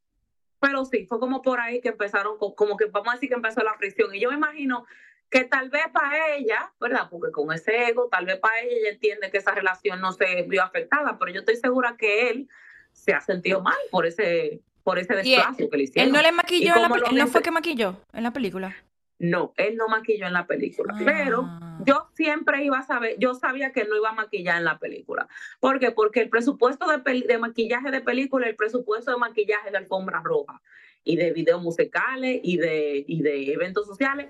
pero 0.60 0.84
sí, 0.84 1.06
fue 1.06 1.18
como 1.20 1.42
por 1.42 1.60
ahí 1.60 1.80
que 1.80 1.88
empezaron, 1.88 2.38
co- 2.38 2.54
como 2.54 2.76
que 2.76 2.86
vamos 2.86 3.08
a 3.08 3.12
decir 3.14 3.28
que 3.28 3.34
empezó 3.34 3.62
la 3.62 3.74
fricción. 3.74 4.14
Y 4.14 4.20
yo 4.20 4.30
me 4.30 4.36
imagino 4.36 4.86
que 5.30 5.44
tal 5.44 5.70
vez 5.70 5.84
para 5.92 6.34
ella, 6.36 6.72
¿verdad? 6.80 7.08
Porque 7.10 7.32
con 7.32 7.52
ese 7.52 7.88
ego, 7.88 8.08
tal 8.10 8.26
vez 8.26 8.38
para 8.38 8.60
ella 8.60 8.72
ella 8.80 8.90
entiende 8.90 9.30
que 9.30 9.38
esa 9.38 9.52
relación 9.52 10.00
no 10.00 10.12
se 10.12 10.42
vio 10.42 10.62
afectada, 10.62 11.18
pero 11.18 11.32
yo 11.32 11.40
estoy 11.40 11.56
segura 11.56 11.96
que 11.98 12.30
él 12.30 12.48
se 12.92 13.12
ha 13.12 13.20
sentido 13.20 13.60
mal 13.60 13.76
por 13.90 14.06
ese, 14.06 14.60
por 14.84 14.98
ese 14.98 15.12
él- 15.14 15.24
desplazo 15.24 15.68
que 15.68 15.76
le 15.76 15.82
hicieron. 15.84 16.08
él 16.08 16.12
no 16.14 16.22
le 16.22 16.32
maquilló 16.32 16.74
en 16.76 16.82
la 16.82 16.86
él 17.10 17.16
no 17.18 17.26
fue 17.26 17.42
que 17.42 17.50
maquilló 17.50 17.96
en 18.12 18.22
la 18.22 18.30
película. 18.32 18.74
No, 19.18 19.52
él 19.56 19.76
no 19.76 19.88
maquilló 19.88 20.26
en 20.26 20.32
la 20.34 20.46
película, 20.46 20.94
pero 21.04 21.42
Ah. 21.44 21.75
Yo 21.86 22.08
siempre 22.14 22.64
iba 22.64 22.78
a 22.78 22.82
saber, 22.82 23.16
yo 23.18 23.34
sabía 23.34 23.72
que 23.72 23.84
no 23.84 23.96
iba 23.96 24.10
a 24.10 24.14
maquillar 24.14 24.58
en 24.58 24.64
la 24.64 24.78
película. 24.78 25.28
¿Por 25.60 25.78
qué? 25.78 25.92
Porque 25.92 26.20
el 26.20 26.28
presupuesto 26.28 26.86
de, 26.86 27.38
maquillaje 27.38 27.90
de 27.90 28.00
película, 28.00 28.48
el 28.48 28.56
presupuesto 28.56 29.12
de 29.12 29.16
maquillaje 29.16 29.70
de 29.70 29.78
alfombra 29.78 30.20
roja 30.22 30.60
y 31.04 31.16
de 31.16 31.32
videos 31.32 31.62
musicales 31.62 32.40
y 32.42 32.56
de, 32.58 33.04
y 33.06 33.22
de 33.22 33.52
eventos 33.52 33.86
sociales 33.86 34.28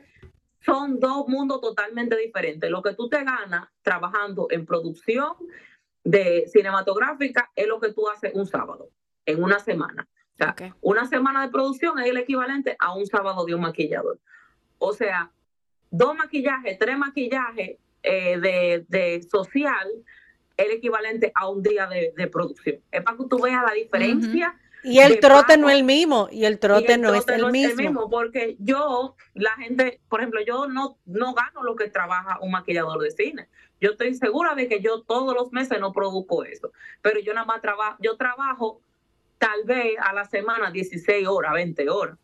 son 0.60 1.00
dos 1.00 1.28
mundos 1.28 1.60
totalmente 1.60 2.16
diferentes. 2.16 2.70
Lo 2.70 2.82
que 2.82 2.94
tú 2.94 3.08
te 3.08 3.24
ganas 3.24 3.68
trabajando 3.82 4.48
en 4.50 4.66
producción 4.66 5.32
de 6.04 6.46
cinematográfica 6.48 7.50
es 7.56 7.66
lo 7.66 7.80
que 7.80 7.92
tú 7.92 8.08
haces 8.08 8.32
un 8.34 8.46
sábado, 8.46 8.90
en 9.24 9.42
una 9.42 9.58
semana. 9.60 10.06
O 10.34 10.36
sea, 10.36 10.50
Ok. 10.50 10.76
una 10.82 11.06
semana 11.06 11.46
de 11.46 11.50
producción 11.50 11.98
es 11.98 12.06
el 12.06 12.18
equivalente 12.18 12.76
a 12.78 12.94
un 12.94 13.06
sábado 13.06 13.46
de 13.46 13.54
un 13.54 13.62
maquillador. 13.62 14.18
O 14.78 14.92
sea, 14.92 15.32
dos 15.90 16.14
maquillajes, 16.14 16.78
tres 16.78 16.98
maquillajes 16.98 17.76
eh, 18.02 18.38
de, 18.38 18.84
de 18.88 19.22
social, 19.22 19.88
el 20.56 20.70
equivalente 20.70 21.32
a 21.34 21.48
un 21.48 21.62
día 21.62 21.86
de, 21.86 22.12
de 22.16 22.26
producción. 22.28 22.76
Es 22.90 23.02
para 23.02 23.16
que 23.16 23.24
tú 23.28 23.40
veas 23.40 23.62
la 23.64 23.72
diferencia. 23.72 24.56
Y 24.82 25.00
el 25.00 25.18
trote 25.18 25.56
no 25.56 25.68
es 25.68 25.78
el 25.78 25.84
mismo, 25.84 26.28
y 26.30 26.44
el 26.44 26.54
y 26.54 26.56
trote 26.58 26.94
el 26.94 27.00
no 27.00 27.12
es 27.12 27.26
el 27.26 27.50
mismo. 27.50 28.08
porque 28.08 28.56
yo, 28.60 29.16
la 29.34 29.50
gente, 29.56 30.00
por 30.08 30.20
ejemplo, 30.20 30.40
yo 30.46 30.68
no, 30.68 30.98
no 31.06 31.34
gano 31.34 31.64
lo 31.64 31.74
que 31.74 31.90
trabaja 31.90 32.38
un 32.40 32.52
maquillador 32.52 33.00
de 33.02 33.10
cine. 33.10 33.48
Yo 33.80 33.90
estoy 33.90 34.14
segura 34.14 34.54
de 34.54 34.68
que 34.68 34.80
yo 34.80 35.02
todos 35.02 35.34
los 35.34 35.50
meses 35.52 35.80
no 35.80 35.92
produzco 35.92 36.44
eso, 36.44 36.70
pero 37.02 37.18
yo 37.18 37.34
nada 37.34 37.46
más 37.46 37.60
trabajo, 37.60 37.96
yo 38.00 38.16
trabajo 38.16 38.80
tal 39.38 39.64
vez 39.64 39.96
a 40.00 40.12
la 40.12 40.24
semana 40.24 40.70
16 40.70 41.26
horas, 41.26 41.52
20 41.54 41.90
horas. 41.90 42.16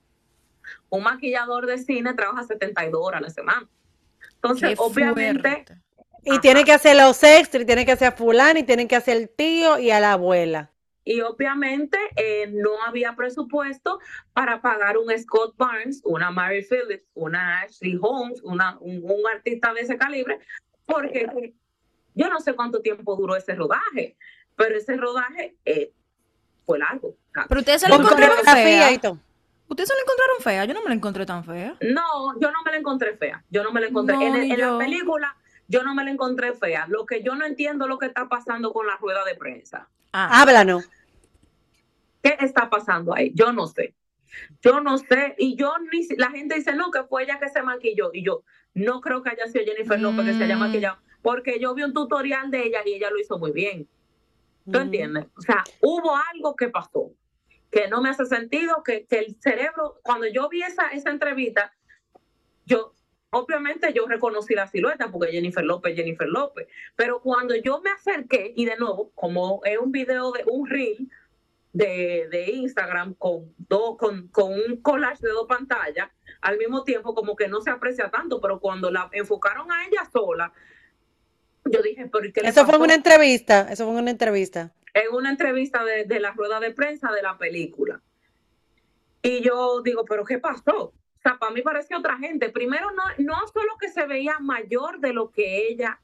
Un 0.89 1.03
maquillador 1.05 1.67
de 1.67 1.79
cine 1.79 2.15
trabaja 2.15 2.45
72 2.45 3.01
horas 3.03 3.21
a 3.21 3.23
la 3.23 3.31
semana. 3.31 3.69
Entonces, 4.35 4.71
Qué 4.71 4.75
obviamente, 4.79 5.49
fuerte. 5.49 5.77
Y 6.25 6.39
tiene 6.39 6.65
que 6.65 6.73
hacer 6.73 6.97
los 6.97 7.23
extras, 7.23 7.63
y 7.63 7.67
tiene 7.67 7.85
que 7.85 7.93
hacer 7.93 8.09
a 8.09 8.13
fulano, 8.13 8.59
y 8.59 8.63
tiene 8.63 8.87
que 8.87 8.97
hacer 8.97 9.17
el 9.17 9.29
tío 9.29 9.79
y 9.79 9.91
a 9.91 9.99
la 10.01 10.13
abuela. 10.13 10.71
y 11.05 11.21
obviamente 11.21 11.99
eh, 12.15 12.47
no 12.53 12.81
había 12.87 13.17
presupuesto 13.17 13.99
para 14.33 14.63
pagar 14.63 14.99
un 14.99 15.11
Scott 15.19 15.57
Barnes, 15.57 16.01
una 16.05 16.31
Mary 16.31 16.65
Phillips, 16.65 17.09
una 17.15 17.61
Ashley 17.63 17.99
Holmes, 18.01 18.41
una, 18.45 18.79
un, 18.79 19.03
un 19.03 19.27
artista 19.35 19.75
de 19.75 19.81
ese 19.81 19.99
calibre, 19.99 20.39
porque 20.87 21.55
yo 22.15 22.29
no 22.29 22.39
sé 22.41 22.55
cuánto 22.55 22.81
tiempo 22.83 23.17
duró 23.17 23.35
ese 23.35 23.55
rodaje, 23.55 24.17
pero 24.55 24.77
ese 24.77 24.97
rodaje 24.97 25.57
eh, 25.65 25.93
fue 26.65 26.79
largo. 26.79 27.17
Pero 27.49 27.61
ustedes 27.61 27.81
se 27.81 27.89
Con 27.89 28.03
encontraron 28.03 28.39
fea. 28.45 28.91
Ustedes 29.73 29.89
se 29.89 29.95
la 29.95 30.01
encontraron 30.03 30.37
fea. 30.41 30.65
Yo 30.67 30.75
no 30.75 30.83
me 30.83 30.89
la 30.91 30.95
encontré 30.95 31.25
tan 31.25 31.45
fea. 31.45 31.77
No, 31.81 32.39
yo 32.39 32.51
no 32.53 32.63
me 32.63 32.73
la 32.73 32.77
encontré 32.77 33.17
fea. 33.17 33.43
Yo 33.49 33.63
no 33.63 33.73
me 33.73 33.81
la 33.81 33.87
encontré. 33.89 34.15
No, 34.17 34.23
en 34.23 34.35
el- 34.37 34.59
la 34.59 34.77
película, 34.79 35.35
yo 35.67 35.83
no 35.83 35.95
me 35.95 36.05
la 36.05 36.11
encontré 36.11 36.53
fea. 36.53 36.87
Lo 36.89 37.07
que 37.07 37.23
yo 37.23 37.35
no 37.37 37.47
entiendo 37.47 37.87
es 37.87 37.89
lo 37.89 37.99
que 37.99 38.05
está 38.07 38.29
pasando 38.29 38.71
con 38.75 38.87
la 38.87 38.97
rueda 38.99 39.25
de 39.25 39.35
prensa. 39.35 39.89
Ah, 40.13 40.43
Háblanos. 40.43 40.89
¿Qué 42.23 42.37
está 42.41 42.69
pasando 42.69 43.15
ahí? 43.15 43.33
Yo 43.35 43.53
no 43.53 43.67
sé. 43.67 43.95
Yo 44.61 44.81
no 44.81 44.99
sé. 44.99 45.35
Y 45.39 45.57
yo 45.57 45.75
ni 45.91 46.03
si- 46.05 46.17
la 46.17 46.31
gente 46.31 46.55
dice, 46.57 46.75
no, 46.75 46.91
que 46.91 47.03
fue 47.05 47.23
ella 47.25 47.39
que 47.39 47.49
se 47.49 47.63
maquilló. 47.63 48.11
Y 48.13 48.23
yo 48.25 48.45
no 48.75 49.01
creo 49.01 49.23
que 49.23 49.31
haya 49.31 49.47
sido 49.47 49.65
Jennifer 49.65 49.99
López 49.99 50.27
que 50.27 50.35
se 50.35 50.45
haya 50.45 50.57
Mm. 50.57 50.61
maquillado. 50.61 50.99
Porque 51.23 51.59
yo 51.59 51.75
vi 51.75 51.83
un 51.83 51.95
tutorial 51.95 52.51
de 52.51 52.65
ella 52.67 52.81
y 52.85 52.95
ella 52.95 53.11
lo 53.11 53.19
hizo 53.19 53.39
muy 53.39 53.53
bien. 53.53 53.89
¿Tú 54.71 54.79
Mm. 54.79 54.83
entiendes? 54.83 55.27
O 55.37 55.41
sea, 55.41 55.65
hubo 55.81 56.15
algo 56.33 56.55
que 56.57 56.69
pasó 56.69 57.11
que 57.73 57.89
no 57.89 58.03
me 58.03 58.11
hace 58.11 58.27
sentido, 58.27 58.83
que, 58.85 59.07
que 59.07 59.19
el 59.19 59.37
cerebro, 59.41 59.99
cuando 60.03 60.27
yo 60.27 60.49
vi 60.51 60.63
esa, 60.63 60.89
esa 60.89 61.11
entrevista, 61.11 61.73
yo, 62.67 62.95
obviamente 63.31 63.93
yo 63.95 64.07
reconocí 64.07 64.55
la 64.55 64.69
silueta 64.69 65.11
porque 65.11 65.33
Jennifer 65.33 65.65
López, 65.65 65.97
Jennifer 65.97 66.29
López, 66.29 66.69
pero 66.97 67.23
cuando 67.23 67.57
yo 67.57 67.81
me 67.81 67.91
acerqué, 67.91 68.53
y 68.55 68.67
de 68.67 68.77
nuevo, 68.77 69.11
como 69.15 69.63
es 69.65 69.79
un 69.79 69.91
video 69.91 70.33
de 70.33 70.45
un 70.47 70.69
reel 70.69 71.11
de, 71.73 72.29
de 72.31 72.51
Instagram 72.51 73.15
con, 73.15 73.55
dos 73.57 73.97
con, 73.97 74.29
con 74.29 74.53
un 74.53 74.77
collage 74.83 75.27
de 75.27 75.33
dos 75.33 75.47
pantallas, 75.49 76.11
al 76.43 76.59
mismo 76.59 76.85
tiempo 76.85 77.15
como 77.15 77.35
que 77.37 77.49
no 77.49 77.63
se 77.63 77.71
aprecia 77.71 78.11
tanto, 78.11 78.39
pero 78.43 78.61
cuando 78.61 78.91
la 78.91 79.09
enfocaron 79.13 79.73
a 79.73 79.87
ella 79.87 80.07
sola, 80.13 80.53
yo 81.65 81.81
dije, 81.81 82.07
pero 82.13 82.27
¿y 82.27 82.33
qué 82.33 82.43
le 82.43 82.49
Eso 82.49 82.67
fue 82.67 82.77
una 82.77 82.95
entrevista. 82.95 83.69
Eso 83.71 83.87
fue 83.91 83.95
una 83.95 84.11
entrevista. 84.11 84.73
En 84.95 85.15
una 85.15 85.31
entrevista 85.31 85.85
de, 85.85 86.05
de 86.05 86.21
la 86.21 86.33
rueda 86.33 86.61
de 86.61 86.73
prensa 86.73 87.11
de 87.13 87.23
la 87.23 87.39
película. 87.39 88.01
Y 89.23 89.41
yo 89.41 89.83
digo, 89.83 90.05
¿pero 90.05 90.25
qué 90.25 90.39
pasó? 90.39 90.93
O 91.23 91.23
sea, 91.23 91.39
para 91.39 91.53
mí 91.53 91.63
parecía 91.63 91.99
otra 91.99 92.19
gente. 92.19 92.49
Primero, 92.51 92.91
no, 92.91 93.03
no 93.19 93.47
solo 93.47 93.77
que 93.81 93.89
se 93.89 94.07
veía 94.07 94.39
mayor 94.41 94.99
de 94.99 95.13
lo 95.13 95.31
que 95.31 95.69
ella, 95.69 96.01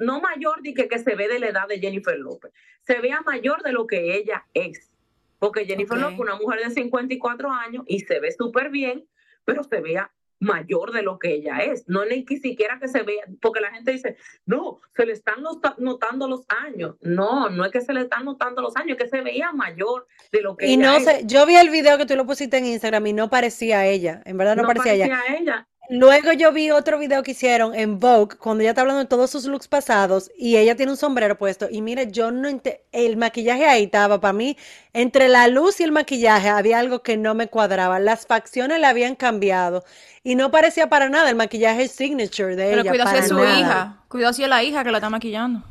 no 0.00 0.20
mayor 0.20 0.62
de 0.62 0.72
que, 0.72 0.88
que 0.88 0.98
se 0.98 1.14
ve 1.14 1.28
de 1.28 1.38
la 1.38 1.48
edad 1.48 1.68
de 1.68 1.78
Jennifer 1.78 2.18
López, 2.18 2.50
se 2.80 2.98
veía 3.00 3.20
mayor 3.20 3.62
de 3.62 3.72
lo 3.72 3.86
que 3.86 4.16
ella 4.16 4.46
es. 4.54 4.90
Porque 5.38 5.66
Jennifer 5.66 5.98
Ok. 5.98 6.02
López, 6.04 6.20
una 6.20 6.36
mujer 6.36 6.60
de 6.60 6.70
54 6.70 7.50
años 7.50 7.84
y 7.86 8.00
se 8.00 8.18
ve 8.18 8.32
súper 8.32 8.70
bien, 8.70 9.06
pero 9.44 9.62
se 9.62 9.80
veía 9.82 10.10
mayor 10.44 10.92
de 10.92 11.02
lo 11.02 11.18
que 11.18 11.32
ella 11.34 11.58
es. 11.58 11.84
No 11.88 12.04
ni 12.04 12.24
que 12.24 12.38
siquiera 12.38 12.78
que 12.80 12.88
se 12.88 13.02
vea, 13.02 13.24
porque 13.40 13.60
la 13.60 13.70
gente 13.72 13.92
dice, 13.92 14.16
no, 14.46 14.80
se 14.94 15.06
le 15.06 15.12
están 15.12 15.42
nota- 15.42 15.74
notando 15.78 16.28
los 16.28 16.44
años. 16.48 16.96
No, 17.00 17.48
no 17.50 17.64
es 17.64 17.72
que 17.72 17.80
se 17.80 17.92
le 17.92 18.02
están 18.02 18.24
notando 18.24 18.62
los 18.62 18.76
años, 18.76 18.96
es 18.98 19.04
que 19.04 19.08
se 19.08 19.22
veía 19.22 19.52
mayor 19.52 20.06
de 20.32 20.42
lo 20.42 20.56
que 20.56 20.66
Y 20.66 20.74
ella 20.74 20.86
no 20.92 20.96
es. 20.98 21.04
sé, 21.04 21.22
yo 21.24 21.46
vi 21.46 21.56
el 21.56 21.70
video 21.70 21.98
que 21.98 22.06
tú 22.06 22.14
lo 22.16 22.26
pusiste 22.26 22.58
en 22.58 22.66
Instagram 22.66 23.06
y 23.06 23.12
no 23.12 23.28
parecía 23.30 23.86
ella. 23.86 24.22
En 24.24 24.36
verdad 24.36 24.56
no, 24.56 24.64
parecía 24.66 24.92
ella. 24.94 25.08
parecía 25.08 25.36
ella. 25.38 25.68
Luego 25.90 26.32
yo 26.32 26.50
vi 26.52 26.70
otro 26.70 26.98
video 26.98 27.22
que 27.22 27.32
hicieron 27.32 27.74
en 27.74 28.00
Vogue, 28.00 28.36
cuando 28.38 28.62
ella 28.62 28.70
está 28.70 28.80
hablando 28.80 29.02
de 29.02 29.08
todos 29.08 29.30
sus 29.30 29.44
looks 29.44 29.68
pasados 29.68 30.30
y 30.36 30.56
ella 30.56 30.76
tiene 30.76 30.92
un 30.92 30.96
sombrero 30.96 31.36
puesto. 31.36 31.68
Y 31.70 31.82
mire, 31.82 32.10
yo 32.10 32.30
no 32.30 32.48
el 32.92 33.16
maquillaje 33.16 33.66
ahí 33.66 33.84
estaba 33.84 34.20
para 34.20 34.32
mí, 34.32 34.56
entre 34.94 35.28
la 35.28 35.46
luz 35.48 35.80
y 35.80 35.84
el 35.84 35.92
maquillaje 35.92 36.48
había 36.48 36.78
algo 36.78 37.02
que 37.02 37.16
no 37.16 37.34
me 37.34 37.48
cuadraba. 37.48 38.00
Las 38.00 38.26
facciones 38.26 38.80
le 38.80 38.86
habían 38.86 39.14
cambiado 39.14 39.84
y 40.22 40.36
no 40.36 40.50
parecía 40.50 40.88
para 40.88 41.10
nada 41.10 41.28
el 41.28 41.36
maquillaje 41.36 41.88
signature 41.88 42.56
de 42.56 42.64
pero 42.68 42.80
ella. 42.80 42.90
cuidado 42.90 43.10
si 43.10 43.16
es 43.16 43.28
su 43.28 43.34
nada. 43.34 43.60
hija. 43.60 44.04
Cuidado 44.08 44.32
si 44.32 44.42
es 44.42 44.48
la 44.48 44.62
hija 44.62 44.84
que 44.84 44.90
la 44.90 44.98
está 44.98 45.10
maquillando. 45.10 45.62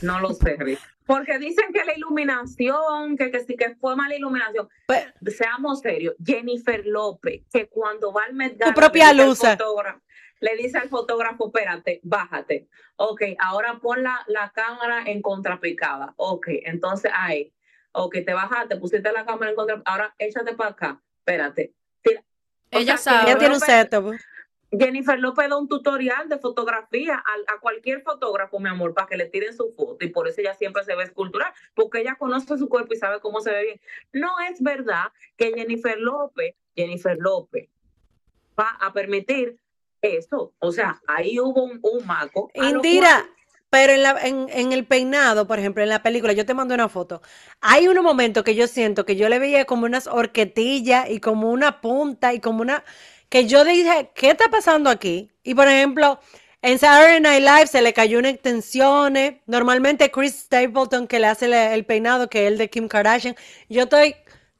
No 0.00 0.18
lo 0.20 0.32
sé, 0.32 0.56
Rick. 0.58 0.80
Porque 1.08 1.38
dicen 1.38 1.72
que 1.72 1.84
la 1.84 1.94
iluminación, 1.96 3.16
que, 3.16 3.30
que 3.30 3.40
sí 3.40 3.56
que 3.56 3.74
fue 3.76 3.96
mala 3.96 4.14
iluminación. 4.14 4.68
Pues, 4.86 5.06
Seamos 5.34 5.80
serios, 5.80 6.14
Jennifer 6.24 6.84
López, 6.86 7.42
que 7.50 7.66
cuando 7.66 8.12
va 8.12 8.24
al 8.24 8.34
Met 8.34 8.58
Gala, 8.58 8.74
propia 8.74 9.12
le 9.14 9.24
dice 9.24 9.46
al 9.48 9.58
fotógrafo- 9.58 10.02
Le 10.40 10.56
dice 10.56 10.78
al 10.78 10.88
fotógrafo, 10.90 11.46
espérate, 11.46 12.00
bájate. 12.02 12.68
Ok, 12.96 13.22
ahora 13.38 13.78
pon 13.80 14.02
la, 14.02 14.22
la 14.28 14.52
cámara 14.52 15.02
en 15.06 15.22
contrapicada. 15.22 16.12
Ok, 16.16 16.46
entonces 16.64 17.10
ahí. 17.14 17.52
Ok, 17.92 18.16
te 18.26 18.34
bajaste, 18.34 18.76
pusiste 18.76 19.10
la 19.10 19.24
cámara 19.24 19.50
en 19.50 19.56
contra. 19.56 19.82
Ahora 19.86 20.14
échate 20.18 20.54
para 20.54 20.70
acá. 20.70 21.02
Espérate. 21.20 21.72
Tira. 22.02 22.20
O 22.20 22.78
Ella 22.78 22.98
sea, 22.98 23.12
sabe. 23.20 23.30
ella 23.30 23.38
tiene 23.38 23.54
un 23.54 23.60
setup. 23.60 24.14
Jennifer 24.70 25.18
López 25.18 25.48
da 25.48 25.56
un 25.56 25.66
tutorial 25.66 26.28
de 26.28 26.38
fotografía 26.38 27.14
a, 27.14 27.54
a 27.54 27.60
cualquier 27.60 28.02
fotógrafo, 28.02 28.60
mi 28.60 28.68
amor, 28.68 28.92
para 28.92 29.06
que 29.06 29.16
le 29.16 29.26
tiren 29.26 29.56
su 29.56 29.72
foto. 29.74 30.04
Y 30.04 30.08
por 30.08 30.28
eso 30.28 30.40
ella 30.40 30.54
siempre 30.54 30.84
se 30.84 30.94
ve 30.94 31.04
escultural, 31.04 31.52
porque 31.74 32.00
ella 32.00 32.16
conoce 32.18 32.58
su 32.58 32.68
cuerpo 32.68 32.92
y 32.92 32.98
sabe 32.98 33.20
cómo 33.20 33.40
se 33.40 33.50
ve 33.50 33.62
bien. 33.64 33.80
No 34.12 34.28
es 34.50 34.62
verdad 34.62 35.12
que 35.36 35.52
Jennifer 35.54 35.98
López, 35.98 36.54
Jennifer 36.76 37.16
López, 37.18 37.68
va 38.58 38.76
a 38.80 38.92
permitir 38.92 39.58
eso. 40.02 40.52
O 40.58 40.70
sea, 40.70 41.00
ahí 41.06 41.40
hubo 41.40 41.64
un, 41.64 41.80
un 41.82 42.06
maco. 42.06 42.50
Indira, 42.54 43.26
pero 43.70 43.92
en, 43.94 44.02
la, 44.02 44.18
en, 44.22 44.48
en 44.50 44.72
el 44.72 44.84
peinado, 44.86 45.46
por 45.46 45.58
ejemplo, 45.58 45.82
en 45.82 45.88
la 45.88 46.02
película, 46.02 46.32
yo 46.34 46.44
te 46.44 46.54
mando 46.54 46.74
una 46.74 46.88
foto. 46.88 47.22
Hay 47.60 47.88
unos 47.88 48.04
momentos 48.04 48.44
que 48.44 48.54
yo 48.54 48.66
siento 48.66 49.06
que 49.06 49.16
yo 49.16 49.28
le 49.28 49.38
veía 49.38 49.64
como 49.64 49.86
unas 49.86 50.06
horquetillas 50.06 51.08
y 51.08 51.20
como 51.20 51.50
una 51.50 51.80
punta 51.80 52.34
y 52.34 52.40
como 52.40 52.60
una... 52.60 52.84
que 53.28 53.46
yo 53.46 53.64
dije, 53.64 54.10
¿qué 54.14 54.30
está 54.30 54.48
pasando 54.48 54.90
aquí? 54.90 55.30
Y 55.42 55.54
por 55.54 55.68
ejemplo, 55.68 56.18
en 56.62 56.78
Saturday 56.78 57.20
Night 57.20 57.42
Live 57.42 57.66
se 57.68 57.82
le 57.82 57.92
cayó 57.92 58.18
una 58.18 58.30
extensiones. 58.30 59.36
Normalmente 59.46 60.10
Chris 60.10 60.34
Stapleton 60.40 61.06
que 61.06 61.18
le 61.18 61.26
hace 61.26 61.46
el, 61.46 61.54
el 61.54 61.84
peinado, 61.84 62.28
que 62.28 62.46
es 62.46 62.52
el 62.52 62.58
de 62.58 62.70
Kim 62.70 62.88
Kardashian. 62.88 63.36
Yo 63.68 63.82
estoy... 63.82 64.14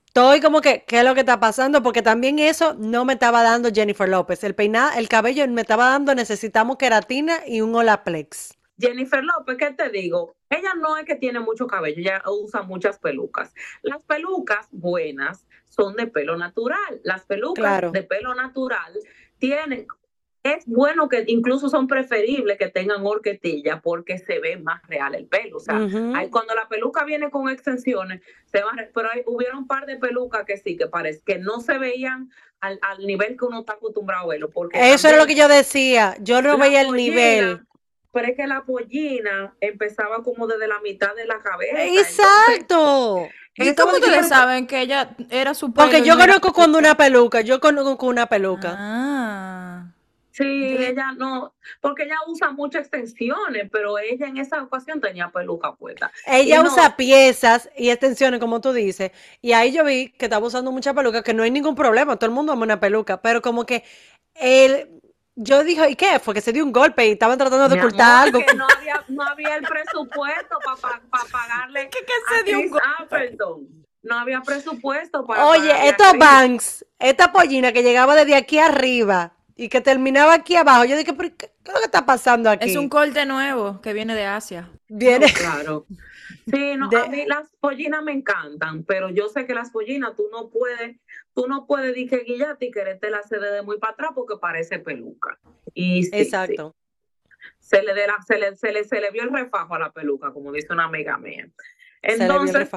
Estoy 0.07 0.41
como 0.41 0.63
que, 0.63 0.83
¿qué 0.85 0.99
es 0.99 1.05
lo 1.05 1.15
que 1.15 1.21
está 1.21 1.39
pasando? 1.39 1.81
Porque 1.81 2.03
también 2.03 2.41
eso 2.41 2.75
no 2.75 3.05
me 3.05 3.13
estaba 3.13 3.45
dando 3.45 3.71
Jennifer 3.73 4.09
López. 4.09 4.43
El 4.43 4.55
peinado, 4.55 4.99
el 4.99 5.07
cabello 5.07 5.47
me 5.47 5.61
estaba 5.61 5.91
dando, 5.91 6.13
necesitamos 6.13 6.77
queratina 6.77 7.41
y 7.47 7.61
un 7.61 7.73
Olaplex. 7.77 8.57
Jennifer 8.81 9.23
López, 9.23 9.57
¿qué 9.59 9.71
te 9.73 9.91
digo? 9.91 10.35
Ella 10.51 10.75
no 10.75 10.97
es 10.97 11.05
que 11.05 11.15
tiene 11.15 11.39
mucho 11.39 11.69
cabello, 11.69 12.01
ella 12.01 12.23
usa 12.27 12.63
muchas 12.63 12.99
pelucas. 12.99 13.53
Las 13.83 14.03
pelucas 14.03 14.67
buenas 14.73 15.47
son 15.79 15.95
de 15.95 16.07
pelo 16.09 16.37
natural. 16.37 17.01
Las 17.05 17.25
pelucas 17.25 17.63
Claro. 17.63 17.91
de 17.93 18.03
pelo 18.03 18.35
natural 18.35 18.93
tienen, 19.39 19.87
es 20.43 20.65
bueno 20.67 21.09
que 21.09 21.25
incluso 21.29 21.69
son 21.69 21.87
preferibles 21.87 22.59
que 22.59 22.69
tengan 22.69 23.07
horquetilla 23.07 23.81
porque 23.81 24.19
se 24.19 24.41
ve 24.41 24.57
más 24.57 24.83
real 24.89 25.15
el 25.15 25.27
pelo. 25.27 25.59
O 25.59 25.61
sea, 25.61 25.77
Ujú. 25.79 26.13
hay- 26.17 26.31
cuando 26.31 26.55
la 26.55 26.69
peluca 26.69 27.05
viene 27.05 27.31
con 27.31 27.49
extensiones, 27.49 28.23
se 28.47 28.63
va, 28.63 28.73
pero 28.93 29.09
hay, 29.13 29.23
hubieron 29.27 29.59
un 29.59 29.67
par 29.69 29.87
de 29.87 29.97
pelucas 29.97 30.45
que 30.45 30.57
sí, 30.57 30.77
que 30.77 30.87
parece 30.89 31.23
que 31.25 31.39
no 31.39 31.61
se 31.61 31.79
veían 31.79 32.31
al, 32.61 32.79
al 32.83 33.07
nivel 33.07 33.37
que 33.37 33.45
uno 33.45 33.61
está 33.61 33.75
acostumbrado 33.75 34.25
a 34.25 34.29
verlo. 34.29 34.51
Porque 34.51 34.93
Eso 34.93 35.09
era 35.09 35.19
lo 35.19 35.27
que 35.27 35.37
yo 35.37 35.47
decía. 35.47 36.17
Yo 36.21 36.43
no 36.43 36.59
veía 36.59 36.81
el 36.81 36.89
pollina, 36.89 37.11
nivel. 37.15 37.61
Pero 38.11 38.27
es 38.29 38.37
que 38.37 38.47
la 38.49 38.65
pollina 38.65 39.55
empezaba 39.61 40.25
como 40.25 40.47
desde 40.49 40.67
la 40.67 40.81
mitad 40.81 41.15
de 41.15 41.27
la 41.27 41.39
cabeza. 41.41 41.85
entonces, 41.85 42.19
Exacto. 42.19 43.29
¿Y 43.59 43.75
cómo 43.75 43.93
ustedes 43.93 44.29
saben 44.29 44.67
que 44.67 44.81
ella 44.81 45.11
era 45.31 45.55
su 45.55 45.73
Porque 45.73 45.93
pelo 45.93 46.05
y 46.05 46.09
yo 46.09 46.15
no 46.17 46.23
era- 46.25 46.33
conozco 46.35 46.53
cuando 46.53 46.79
una 46.79 46.97
peluca, 46.97 47.41
yo 47.41 47.61
conozco 47.61 48.07
una 48.07 48.27
peluca. 48.27 48.75
Ah. 48.79 49.85
Sí, 50.31 50.45
ella 50.79 51.11
no, 51.17 51.53
porque 51.81 52.05
ella 52.05 52.15
usa 52.29 52.51
muchas 52.53 52.83
extensiones, 52.83 53.69
pero 53.73 53.99
ella 53.99 54.29
en 54.29 54.37
esa 54.37 54.63
ocasión 54.63 55.01
tenía 55.01 55.31
peluca 55.31 55.75
puesta. 55.75 56.13
Ella 56.27 56.61
y 56.61 56.63
no- 56.63 56.71
usa 56.71 56.97
piezas 56.97 57.69
y 57.77 57.91
extensiones, 57.91 58.39
como 58.39 58.61
tú 58.61 58.73
dices, 58.73 59.11
y 59.43 59.53
ahí 59.53 59.73
yo 59.73 59.85
vi 59.85 60.11
que 60.11 60.27
estaba 60.27 60.47
usando 60.47 60.71
mucha 60.71 60.95
peluca, 60.95 61.25
que 61.25 61.35
no 61.35 61.43
hay 61.43 61.51
ningún 61.51 61.75
problema, 61.75 62.15
todo 62.17 62.27
el 62.31 62.35
mundo 62.37 62.53
ama 62.53 62.63
una 62.63 62.79
peluca, 62.79 63.21
pero 63.21 63.43
como 63.43 63.67
que 63.67 63.83
él, 64.35 64.89
yo 65.41 65.63
dije, 65.63 65.89
¿y 65.91 65.95
qué? 65.95 66.19
Fue 66.19 66.35
que 66.35 66.41
se 66.41 66.53
dio 66.53 66.65
un 66.65 66.73
golpe 66.73 67.07
y 67.07 67.13
estaban 67.13 67.39
tratando 67.39 67.69
de 67.69 67.77
Mi 67.77 67.81
ocultar 67.81 68.29
amor, 68.29 68.43
algo. 68.43 68.47
que 68.47 68.55
no 68.57 68.67
había, 68.69 69.05
no 69.09 69.23
había 69.23 69.57
el 69.57 69.63
presupuesto 69.63 70.59
para 70.65 71.01
pagarle 71.31 71.89
¿Qué, 71.93 71.99
a 71.99 72.37
se 72.37 72.43
dio 72.45 72.59
un 72.61 72.79
Appleton. 72.99 73.69
No 74.03 74.19
había 74.19 74.41
presupuesto 74.41 75.25
para 75.25 75.47
Oye, 75.47 75.89
estos 75.89 76.19
banks, 76.19 76.85
esta 76.99 77.31
pollina 77.31 77.73
que 77.73 77.83
llegaba 77.83 78.15
desde 78.17 78.35
aquí 78.35 78.59
arriba 78.59 79.33
y 79.55 79.69
que 79.69 79.81
terminaba 79.81 80.35
aquí 80.35 80.57
abajo, 80.57 80.85
yo 80.85 80.97
dije, 80.97 81.13
¿pero 81.13 81.31
qué, 81.37 81.51
qué 81.63 81.71
es 81.71 81.73
lo 81.75 81.79
que 81.81 81.87
está 81.87 82.05
pasando 82.05 82.51
aquí? 82.51 82.71
Es 82.71 82.77
un 82.77 82.89
corte 82.89 83.25
nuevo 83.27 83.81
que 83.81 83.93
viene 83.93 84.15
de 84.15 84.25
Asia. 84.25 84.71
Viene, 84.89 85.33
Claro. 85.33 85.87
Sí, 86.51 86.77
no, 86.77 86.89
a 86.97 87.09
mí 87.09 87.25
las 87.27 87.49
pollinas 87.61 88.03
me 88.03 88.13
encantan, 88.13 88.83
pero 88.85 89.11
yo 89.11 89.29
sé 89.29 89.47
que 89.47 89.55
las 89.55 89.71
pollinas 89.71 90.17
tú 90.17 90.25
no 90.33 90.49
puedes, 90.49 90.97
tú 91.39 91.47
no 91.47 91.69
puedes 91.69 91.95
decir 91.95 92.11
que 92.11 92.25
guillarte 92.25 92.67
y 92.67 92.71
quererte 92.73 93.11
la 93.11 93.23
sede 93.23 93.53
de 93.53 93.63
muy 93.63 93.79
para 93.79 93.93
atrás 93.93 94.11
porque 94.13 94.35
parece 94.41 94.81
peluca. 94.81 95.39
Y 95.73 96.05
Exacto. 96.13 96.75
Se, 97.61 97.81
le 97.81 97.95
de 97.95 98.09
la, 98.09 98.21
se, 98.27 98.39
le, 98.41 98.57
se, 98.57 98.73
le, 98.73 98.83
se 98.83 99.01
le 99.01 99.13
vio 99.13 99.23
el 99.23 99.33
refajo 99.33 99.73
a 99.77 99.79
la 99.79 99.93
peluca, 99.93 100.33
como 100.33 100.51
dice 100.51 100.73
una 100.73 100.87
amiga 100.87 101.17
mía. 101.17 101.49
Entonces, 102.03 102.69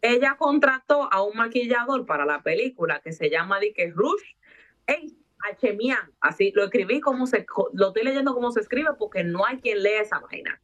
ella 0.00 0.36
contrató 0.38 1.12
a 1.12 1.22
un 1.22 1.36
maquillador 1.36 2.06
para 2.06 2.24
la 2.24 2.42
película 2.42 3.00
que 3.00 3.12
se 3.12 3.28
llama 3.28 3.60
Dick 3.60 3.76
Rush 3.94 4.22
Hachemian. 5.44 6.14
Así 6.18 6.50
lo 6.54 6.64
escribí 6.64 6.98
como 7.00 7.26
se, 7.26 7.44
lo 7.74 7.88
estoy 7.88 8.04
leyendo 8.04 8.32
como 8.32 8.52
se 8.52 8.60
escribe 8.60 8.94
porque 8.98 9.22
no 9.22 9.44
hay 9.44 9.58
quien 9.58 9.82
lea 9.82 10.00
esa 10.00 10.18
vaina 10.18 10.58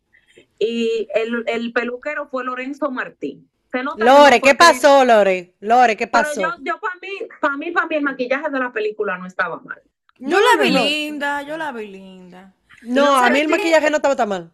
y 0.59 1.09
el, 1.14 1.45
el 1.47 1.72
peluquero 1.72 2.26
fue 2.29 2.45
Lorenzo 2.45 2.91
Martín. 2.91 3.49
Lore, 3.97 4.41
¿qué 4.41 4.55
pasó, 4.55 5.05
Lore? 5.05 5.55
Lore, 5.61 5.97
¿qué 5.97 6.07
pasó? 6.07 6.41
yo, 6.41 6.55
yo 6.62 6.81
para 6.81 6.95
mí, 7.01 7.09
para 7.41 7.57
mí, 7.57 7.71
para 7.71 7.87
mí, 7.87 7.97
el 7.97 8.03
maquillaje 8.03 8.51
de 8.51 8.59
la 8.59 8.73
película 8.73 9.19
no 9.19 9.27
estaba 9.27 9.61
mal. 9.61 9.81
Yo 10.19 10.39
la 10.41 10.61
vi 10.61 10.71
linda, 10.71 11.43
yo 11.43 11.57
la 11.57 11.71
vi 11.73 11.87
linda. 11.87 12.53
No, 12.83 13.16
a 13.16 13.31
mí 13.31 13.41
el 13.41 13.49
maquillaje 13.49 13.91
no 13.91 13.97
estaba 13.97 14.16
tan 14.16 14.29
mal. 14.29 14.53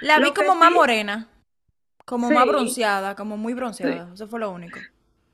La 0.00 0.18
vi 0.18 0.32
como 0.32 0.54
más 0.54 0.72
morena, 0.72 1.28
como 2.04 2.30
más 2.30 2.46
bronceada, 2.46 3.14
como 3.14 3.36
muy 3.36 3.54
bronceada. 3.54 4.10
Eso 4.12 4.28
fue 4.28 4.40
lo 4.40 4.50
único. 4.50 4.78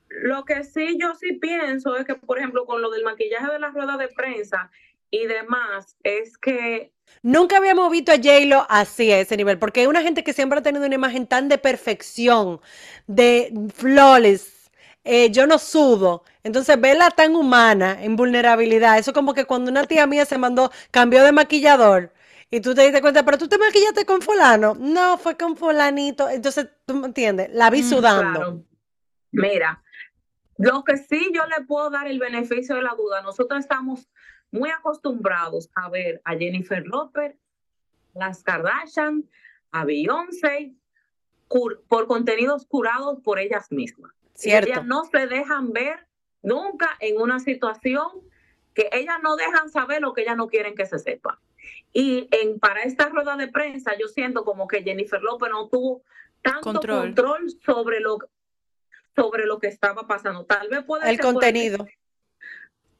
Lo 0.09 0.45
que 0.45 0.65
sí 0.65 0.99
yo 1.01 1.15
sí 1.15 1.35
pienso 1.35 1.97
es 1.97 2.05
que, 2.05 2.15
por 2.15 2.39
ejemplo, 2.39 2.67
con 2.67 2.83
lo 2.83 2.91
del 2.91 3.05
maquillaje 3.05 3.51
de 3.51 3.59
la 3.59 3.71
rueda 3.71 3.97
de 3.97 4.09
prensa 4.09 4.71
y 5.11 5.27
demás, 5.27 5.97
es 6.03 6.39
que 6.39 6.93
Nunca 7.23 7.59
habíamos 7.59 7.91
visto 7.91 8.13
a 8.13 8.17
J-Lo 8.17 8.67
así 8.69 9.13
a 9.13 9.21
ese 9.21 9.37
nivel, 9.37 9.59
porque 9.59 9.81
hay 9.81 9.87
una 9.87 10.03
gente 10.03 10.25
que 10.25 10.33
siempre 10.33 10.59
ha 10.59 10.63
tenido 10.63 10.87
una 10.87 10.95
imagen 10.95 11.27
tan 11.27 11.49
de 11.49 11.59
perfección, 11.59 12.61
de 13.07 13.53
flores. 13.75 14.71
Eh, 15.05 15.31
yo 15.31 15.47
no 15.47 15.59
sudo. 15.59 16.25
Entonces, 16.45 16.81
verla 16.81 17.11
tan 17.11 17.35
humana, 17.35 18.03
en 18.03 18.17
vulnerabilidad. 18.17 18.99
Eso 18.99 19.13
como 19.13 19.35
que 19.35 19.45
cuando 19.45 19.71
una 19.71 19.85
tía 19.85 20.07
mía 20.07 20.25
se 20.25 20.39
mandó, 20.39 20.71
cambió 20.91 21.23
de 21.23 21.33
maquillador, 21.33 22.13
y 22.51 22.61
tú 22.61 22.75
te 22.75 22.83
diste 22.83 23.01
cuenta, 23.01 23.25
pero 23.25 23.39
tú 23.39 23.49
te 23.49 23.59
maquillaste 23.59 24.05
con 24.05 24.21
fulano. 24.23 24.75
No, 24.79 25.19
fue 25.19 25.37
con 25.37 25.57
fulanito. 25.57 26.29
Entonces, 26.29 26.69
tú 26.85 26.95
me 26.95 27.07
entiendes, 27.07 27.51
la 27.53 27.71
vi 27.71 27.83
mm, 27.83 27.89
sudando. 27.89 28.65
Mira, 29.31 29.83
lo 30.59 30.83
que 30.83 30.97
sí 30.97 31.31
yo 31.33 31.47
le 31.47 31.65
puedo 31.65 31.91
dar 31.91 32.09
el 32.09 32.19
beneficio 32.19 32.75
de 32.75 32.83
la 32.83 32.95
duda, 32.97 33.23
nosotros 33.23 33.61
estamos 33.61 34.09
muy 34.51 34.71
acostumbrados 34.71 35.71
a 35.75 35.89
ver 35.89 36.21
a 36.25 36.37
Jennifer 36.37 36.85
Lopez, 36.87 37.37
las 38.15 38.43
Kardashian, 38.43 39.29
a 39.71 39.85
Beyoncé, 39.85 40.75
por 41.49 42.07
contenidos 42.07 42.67
curados 42.67 43.21
por 43.21 43.39
ellas 43.39 43.71
mismas. 43.73 44.13
Cierto. 44.35 44.71
Ellas 44.71 44.87
no 44.87 45.05
se 45.05 45.27
dejan 45.27 45.73
ver 45.73 46.07
nunca 46.43 46.97
en 47.01 47.21
una 47.21 47.41
situación 47.41 48.09
que 48.75 48.89
ellas 48.93 49.19
no 49.23 49.37
dejan 49.37 49.69
saber 49.69 50.01
lo 50.01 50.15
que 50.15 50.23
ellas 50.23 50.37
no 50.37 50.49
quieren 50.49 50.75
que 50.75 50.87
se 50.87 50.99
sepa. 50.99 51.41
Y 51.93 52.29
en, 52.31 52.59
para 52.59 52.83
esta 52.83 53.09
rueda 53.09 53.37
de 53.37 53.49
prensa 53.49 53.93
yo 53.99 54.09
siento 54.09 54.45
como 54.45 54.69
que 54.69 54.83
Jennifer 54.83 55.21
López 55.21 55.51
no 55.51 55.69
tuvo 55.69 56.03
tanto 56.41 56.73
control, 56.73 57.51
sobre, 57.65 58.01
lo, 58.01 58.19
sobre 59.15 59.45
lo 59.45 59.59
que 59.59 59.67
estaba 59.67 60.07
pasando. 60.07 60.45
Tal 60.45 60.69
vez 60.69 60.85
puede 60.85 61.11
El 61.11 61.21
contenido 61.21 61.87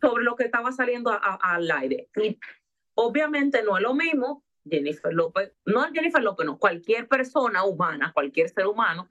sobre 0.01 0.25
lo 0.25 0.37
que 0.37 0.45
estaba 0.45 0.73
saliendo 0.73 1.11
al 1.23 1.71
aire. 1.71 2.09
Y 2.17 2.39
obviamente 2.95 3.63
no 3.63 3.77
es 3.77 3.83
lo 3.83 3.95
mismo 3.95 4.45
Jennifer 4.69 5.13
López, 5.13 5.53
no 5.65 5.91
Jennifer 5.93 6.23
López, 6.23 6.47
no, 6.47 6.59
cualquier 6.59 7.09
persona 7.09 7.65
humana, 7.65 8.13
cualquier 8.13 8.49
ser 8.51 8.67
humano, 8.67 9.09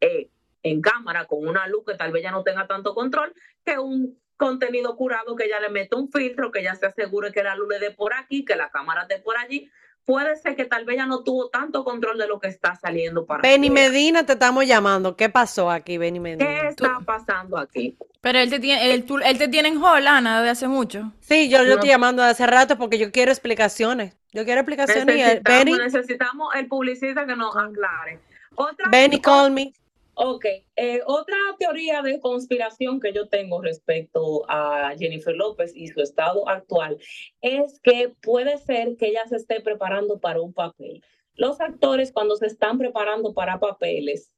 eh, 0.00 0.30
en 0.62 0.80
cámara 0.80 1.26
con 1.26 1.46
una 1.46 1.66
luz 1.68 1.84
que 1.86 1.94
tal 1.94 2.12
vez 2.12 2.22
ya 2.22 2.30
no 2.30 2.42
tenga 2.42 2.66
tanto 2.66 2.94
control, 2.94 3.34
que 3.64 3.78
un 3.78 4.18
contenido 4.36 4.96
curado 4.96 5.36
que 5.36 5.48
ya 5.48 5.60
le 5.60 5.68
mete 5.68 5.96
un 5.96 6.10
filtro, 6.10 6.50
que 6.50 6.62
ya 6.62 6.74
se 6.74 6.86
asegure 6.86 7.32
que 7.32 7.42
la 7.42 7.54
luz 7.54 7.68
le 7.68 7.78
dé 7.78 7.90
por 7.90 8.14
aquí, 8.14 8.44
que 8.44 8.56
la 8.56 8.70
cámara 8.70 9.02
esté 9.02 9.18
por 9.18 9.36
allí, 9.36 9.70
puede 10.04 10.36
ser 10.36 10.56
que 10.56 10.64
tal 10.64 10.84
vez 10.84 10.96
ya 10.96 11.06
no 11.06 11.22
tuvo 11.22 11.48
tanto 11.48 11.84
control 11.84 12.18
de 12.18 12.26
lo 12.26 12.38
que 12.38 12.48
está 12.48 12.74
saliendo 12.74 13.24
para 13.24 13.42
Benny 13.42 13.70
Medina, 13.70 14.24
te 14.24 14.34
estamos 14.34 14.66
llamando. 14.66 15.16
¿Qué 15.16 15.28
pasó 15.28 15.70
aquí, 15.70 15.98
Benny 15.98 16.20
Medina? 16.20 16.44
¿Qué 16.44 16.68
está 16.68 17.00
pasando 17.04 17.56
aquí? 17.58 17.96
Pero 18.20 18.38
él 18.38 18.50
te 18.50 18.58
tiene, 18.58 18.92
él, 18.92 19.04
él 19.24 19.38
te 19.38 19.48
tiene 19.48 19.68
en 19.68 19.82
Holanda 19.82 20.42
de 20.42 20.50
hace 20.50 20.68
mucho. 20.68 21.12
Sí, 21.20 21.48
yo, 21.48 21.62
yo 21.64 21.74
estoy 21.74 21.90
llamando 21.90 22.22
de 22.22 22.30
hace 22.30 22.46
rato 22.46 22.78
porque 22.78 22.98
yo 22.98 23.10
quiero 23.12 23.30
explicaciones. 23.30 24.14
Yo 24.32 24.44
quiero 24.44 24.60
explicaciones. 24.60 25.06
Necesitamos, 25.06 25.64
Benny, 25.64 25.72
necesitamos 25.78 26.54
el 26.54 26.66
publicista 26.66 27.26
que 27.26 27.36
nos 27.36 27.56
aclare. 27.56 28.20
Otra, 28.54 28.88
Benny, 28.90 29.20
call 29.20 29.50
me. 29.50 29.72
Ok, 30.16 30.44
eh, 30.76 31.00
otra 31.06 31.36
teoría 31.58 32.00
de 32.00 32.20
conspiración 32.20 33.00
que 33.00 33.12
yo 33.12 33.28
tengo 33.28 33.60
respecto 33.60 34.44
a 34.48 34.94
Jennifer 34.96 35.34
López 35.34 35.72
y 35.74 35.88
su 35.88 36.00
estado 36.00 36.48
actual 36.48 36.98
es 37.40 37.80
que 37.80 38.14
puede 38.22 38.58
ser 38.58 38.96
que 38.96 39.08
ella 39.08 39.26
se 39.28 39.36
esté 39.36 39.60
preparando 39.60 40.20
para 40.20 40.40
un 40.40 40.52
papel. 40.52 41.02
Los 41.34 41.60
actores 41.60 42.12
cuando 42.12 42.36
se 42.36 42.46
están 42.46 42.78
preparando 42.78 43.34
para 43.34 43.58
papeles, 43.58 44.30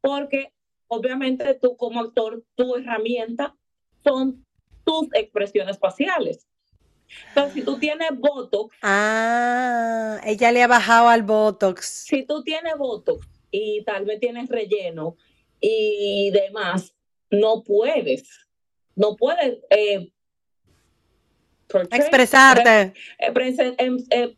porque 0.00 0.52
obviamente 0.86 1.54
tú 1.54 1.76
como 1.76 2.00
actor, 2.00 2.44
tu 2.54 2.76
herramienta 2.76 3.56
son 4.04 4.46
tus 4.84 5.08
expresiones 5.14 5.80
faciales. 5.80 6.46
Entonces, 7.28 7.54
si 7.54 7.62
tú 7.62 7.78
tienes 7.78 8.10
Botox. 8.16 8.76
Ah, 8.82 10.20
ella 10.24 10.52
le 10.52 10.62
ha 10.62 10.68
bajado 10.68 11.08
al 11.08 11.22
Botox. 11.22 11.84
Si 12.06 12.24
tú 12.24 12.42
tienes 12.44 12.76
Botox 12.78 13.33
y 13.56 13.84
tal 13.84 14.04
vez 14.04 14.18
tienes 14.18 14.48
relleno 14.48 15.16
y 15.60 16.32
demás, 16.32 16.92
no 17.30 17.62
puedes, 17.62 18.48
no 18.96 19.14
puedes 19.14 19.58
eh, 19.70 20.10
expresarte. 21.92 22.92
Eh, 23.20 23.74
em, 23.78 23.98
eh, 24.10 24.36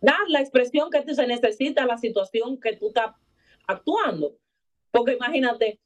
dar 0.00 0.20
la 0.28 0.40
expresión 0.40 0.90
que 0.90 1.12
se 1.12 1.26
necesita 1.26 1.82
a 1.82 1.86
la 1.86 1.98
situación 1.98 2.60
que 2.60 2.76
tú 2.76 2.88
estás 2.88 3.16
actuando. 3.66 4.36
Porque 4.92 5.14
imagínate, 5.14 5.80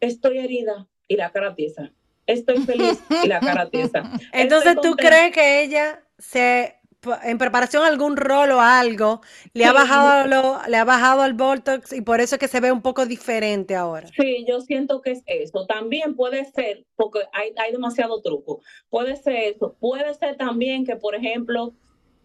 estoy 0.00 0.38
herida 0.38 0.88
y 1.08 1.16
la 1.16 1.30
cara 1.30 1.54
tiesa. 1.54 1.92
Estoy 2.26 2.64
feliz 2.64 3.02
y 3.22 3.28
la 3.28 3.40
cara 3.40 3.68
tiesa. 3.68 4.10
Entonces, 4.32 4.76
¿tú 4.80 4.96
crees 4.96 5.34
que 5.34 5.62
ella 5.62 6.02
se 6.16 6.79
en 7.22 7.38
preparación 7.38 7.84
algún 7.84 8.16
rol 8.16 8.50
o 8.50 8.60
algo, 8.60 9.20
le 9.54 9.64
ha 9.64 9.72
bajado 9.72 10.26
lo, 10.26 10.60
le 10.68 10.76
ha 10.76 10.84
bajado 10.84 11.22
al 11.22 11.34
Botox 11.34 11.92
y 11.92 12.02
por 12.02 12.20
eso 12.20 12.34
es 12.34 12.38
que 12.38 12.48
se 12.48 12.60
ve 12.60 12.72
un 12.72 12.82
poco 12.82 13.06
diferente 13.06 13.74
ahora. 13.74 14.08
Sí, 14.08 14.44
yo 14.46 14.60
siento 14.60 15.00
que 15.00 15.12
es 15.12 15.22
eso. 15.26 15.66
También 15.66 16.14
puede 16.14 16.44
ser, 16.44 16.84
porque 16.96 17.20
hay, 17.32 17.52
hay 17.56 17.72
demasiado 17.72 18.20
truco, 18.22 18.60
puede 18.90 19.16
ser 19.16 19.36
eso. 19.36 19.76
Puede 19.80 20.12
ser 20.14 20.36
también 20.36 20.84
que, 20.84 20.96
por 20.96 21.14
ejemplo, 21.14 21.74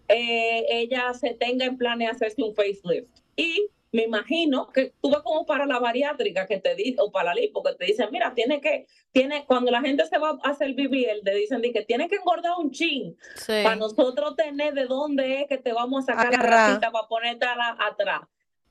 eh, 0.08 0.66
ella 0.70 1.14
se 1.14 1.34
tenga 1.34 1.66
en 1.66 1.78
plan 1.78 2.00
de 2.00 2.08
hacerse 2.08 2.44
un 2.44 2.54
facelift 2.54 3.10
y 3.36 3.70
me 3.96 4.04
imagino 4.04 4.68
que 4.74 4.94
tú 5.02 5.10
vas 5.10 5.22
como 5.22 5.46
para 5.46 5.66
la 5.66 5.80
bariátrica 5.80 6.46
que 6.48 6.60
te 6.60 6.76
di, 6.76 6.98
o 7.00 7.12
para 7.12 7.34
la 7.34 7.36
lipo, 7.36 7.64
que 7.64 7.76
te 7.76 7.86
dicen, 7.86 8.10
mira, 8.12 8.34
tiene 8.34 8.60
que, 8.60 8.88
tiene, 9.14 9.46
cuando 9.46 9.72
la 9.72 9.80
gente 9.80 10.06
se 10.06 10.18
va 10.18 10.38
a 10.44 10.50
hacer 10.50 10.74
BBL, 10.74 11.24
te 11.24 11.34
dicen 11.34 11.62
que 11.62 11.86
tiene 11.86 12.10
que 12.10 12.18
engordar 12.18 12.52
un 12.60 12.72
chin 12.72 13.18
para 13.48 13.78
nosotros 13.78 14.36
tener 14.36 14.74
de 14.74 14.86
dónde 14.86 15.40
es 15.40 15.48
que 15.48 15.58
te 15.58 15.72
vamos 15.72 16.10
a 16.10 16.14
sacar 16.14 16.34
la 16.34 16.44
grasita 16.44 16.92
para 16.92 17.08
ponerte 17.08 17.46
atrás. 17.80 18.24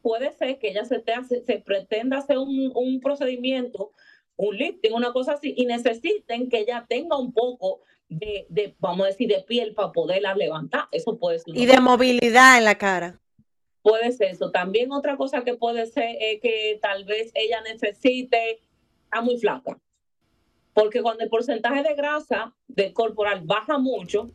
Puede 0.03 0.31
ser 0.33 0.59
que 0.59 0.69
ella 0.69 0.85
se, 0.85 0.99
te 0.99 1.15
hace, 1.15 1.43
se 1.43 1.59
pretenda 1.59 2.19
hacer 2.19 2.37
un, 2.37 2.71
un 2.75 3.01
procedimiento, 3.01 3.93
un 4.37 4.55
lifting, 4.59 4.93
una 4.93 5.15
cosa 5.15 5.33
así, 5.33 5.55
y 5.57 5.65
necesiten 5.65 6.51
que 6.51 6.59
ella 6.59 6.85
tenga 6.87 7.17
un 7.17 7.33
poco 7.33 7.81
de, 8.11 8.45
de, 8.51 8.77
vamos 8.79 9.07
a 9.07 9.09
decir, 9.09 9.29
de 9.29 9.41
piel 9.41 9.73
para 9.73 9.91
poderla 9.91 10.35
levantar. 10.35 10.85
Eso 10.93 11.19
puede 11.19 11.39
ser. 11.39 11.57
Y 11.57 11.65
de 11.65 11.81
movilidad 11.81 12.59
en 12.59 12.65
la 12.65 12.75
cara. 12.75 13.23
Puede 13.85 14.13
ser 14.13 14.31
eso. 14.31 14.51
También 14.51 14.91
otra 14.93 15.19
cosa 15.19 15.45
que 15.45 15.57
puede 15.57 15.85
ser 15.85 16.17
es 16.19 16.41
que 16.41 16.79
tal 16.81 17.05
vez 17.05 17.31
ella 17.35 17.61
necesite, 17.61 18.63
está 19.05 19.21
muy 19.21 19.37
flaca. 19.37 19.79
Porque 20.73 21.03
cuando 21.03 21.23
el 21.23 21.29
porcentaje 21.29 21.83
de 21.83 21.95
grasa 21.95 22.55
del 22.67 22.95
corporal 22.95 23.43
baja 23.45 23.77
mucho, 23.77 24.31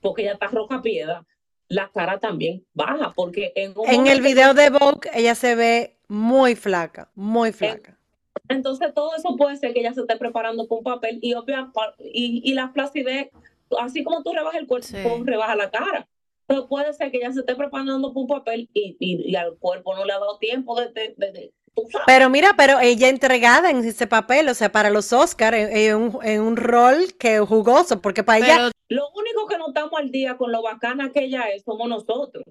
porque 0.00 0.22
ella 0.22 0.32
está 0.32 0.48
roja 0.48 0.82
piedra, 0.82 1.24
la 1.68 1.88
cara 1.94 2.18
también 2.18 2.66
baja. 2.74 3.12
Porque 3.14 3.52
en, 3.54 3.72
en 3.86 4.08
el 4.08 4.20
video 4.20 4.52
de 4.52 4.70
Vogue 4.70 5.08
ella 5.14 5.36
se 5.36 5.54
ve 5.54 5.96
muy 6.08 6.56
flaca, 6.56 7.12
muy 7.14 7.52
flaca. 7.52 7.96
Entonces 8.48 8.92
todo 8.92 9.14
eso 9.14 9.36
puede 9.36 9.56
ser 9.58 9.74
que 9.74 9.78
ella 9.78 9.94
se 9.94 10.00
esté 10.00 10.16
preparando 10.16 10.66
con 10.66 10.78
un 10.78 10.84
papel 10.84 11.20
y, 11.22 11.34
y, 11.34 12.50
y 12.50 12.54
la 12.54 12.70
flacidez, 12.70 13.28
así 13.78 14.02
como 14.02 14.24
tú 14.24 14.32
rebajas 14.32 14.60
el 14.60 14.66
cuerpo, 14.66 15.22
rebaja 15.22 15.54
la 15.54 15.70
cara. 15.70 16.08
Pero 16.48 16.66
puede 16.66 16.92
ser 16.94 17.10
que 17.12 17.18
ella 17.18 17.30
se 17.32 17.40
esté 17.40 17.54
preparando 17.54 18.08
para 18.08 18.20
un 18.20 18.26
papel 18.26 18.70
y, 18.72 18.96
y, 18.98 19.36
al 19.36 19.56
cuerpo 19.58 19.94
no 19.94 20.04
le 20.04 20.14
ha 20.14 20.18
dado 20.18 20.38
tiempo 20.38 20.80
de, 20.80 20.88
de, 20.88 21.52
pero 22.06 22.28
mira, 22.30 22.54
pero 22.56 22.80
ella 22.80 23.08
entregada 23.08 23.70
en 23.70 23.84
ese 23.84 24.06
papel, 24.06 24.48
o 24.48 24.54
sea, 24.54 24.72
para 24.72 24.90
los 24.90 25.12
Oscars, 25.12 25.56
en, 25.56 25.94
un, 25.94 26.18
en 26.24 26.40
un, 26.40 26.56
rol 26.56 27.14
que 27.18 27.38
jugoso, 27.38 28.00
porque 28.00 28.24
para 28.24 28.38
ella... 28.38 28.70
Lo 28.88 29.08
único 29.14 29.46
que 29.46 29.58
no 29.58 29.68
estamos 29.68 29.92
al 29.96 30.10
día 30.10 30.36
con 30.36 30.50
lo 30.50 30.62
bacana 30.62 31.12
que 31.12 31.24
ella 31.24 31.42
es 31.50 31.62
somos 31.62 31.88
nosotros. 31.88 32.44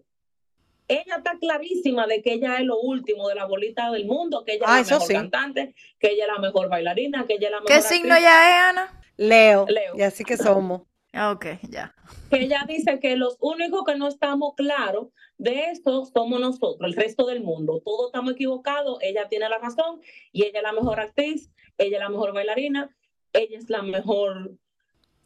ella 0.88 1.16
está 1.18 1.36
clarísima 1.40 2.08
de 2.08 2.22
que 2.22 2.34
ella 2.34 2.58
es 2.58 2.66
lo 2.66 2.80
último 2.80 3.28
de 3.28 3.36
la 3.36 3.46
bolita 3.46 3.92
del 3.92 4.06
mundo, 4.06 4.44
que 4.46 4.54
ella 4.54 4.66
Ah, 4.68 4.80
es 4.80 4.90
la 4.90 4.96
eso 4.96 5.06
mejor 5.06 5.08
sí. 5.08 5.14
cantante, 5.14 5.76
que 6.00 6.12
ella 6.12 6.26
es 6.26 6.32
la 6.34 6.40
mejor 6.40 6.70
bailarina, 6.70 7.26
que 7.26 7.34
ella 7.34 7.48
es 7.48 7.52
la 7.52 7.62
mejor 7.62 7.76
¿Qué 7.76 7.82
signo 7.82 8.18
ya 8.18 8.50
es, 8.50 8.70
Ana? 8.70 9.02
Leo. 9.18 9.66
Leo. 9.68 9.98
Y 9.98 10.04
así 10.04 10.24
que 10.24 10.38
somos. 10.38 10.84
Ah, 11.18 11.32
Ok, 11.32 11.46
ya. 11.70 11.96
que 12.30 12.42
ella 12.44 12.64
dice 12.68 13.00
que 13.00 13.16
los 13.16 13.38
únicos 13.40 13.84
que 13.86 13.96
no 13.96 14.08
estamos 14.08 14.54
claros 14.56 15.08
de 15.40 15.72
esto 15.72 16.06
somos 16.06 16.40
nosotros, 16.40 16.88
el 16.88 16.96
resto 16.96 17.26
del 17.26 17.42
mundo. 17.42 17.82
Todos 17.84 18.08
estamos 18.08 18.34
equivocados, 18.34 19.00
ella 19.02 19.28
tiene 19.28 19.50
la 19.50 19.58
razón 19.58 20.00
y 20.32 20.44
ella 20.44 20.60
es 20.60 20.64
la 20.64 20.74
mejor 20.74 21.00
actriz, 21.00 21.50
ella 21.80 21.98
es 21.98 22.04
la 22.04 22.10
mejor 22.10 22.34
bailarina, 22.34 22.96
ella 23.34 23.58
es 23.58 23.68
la 23.70 23.82
mejor, 23.82 24.52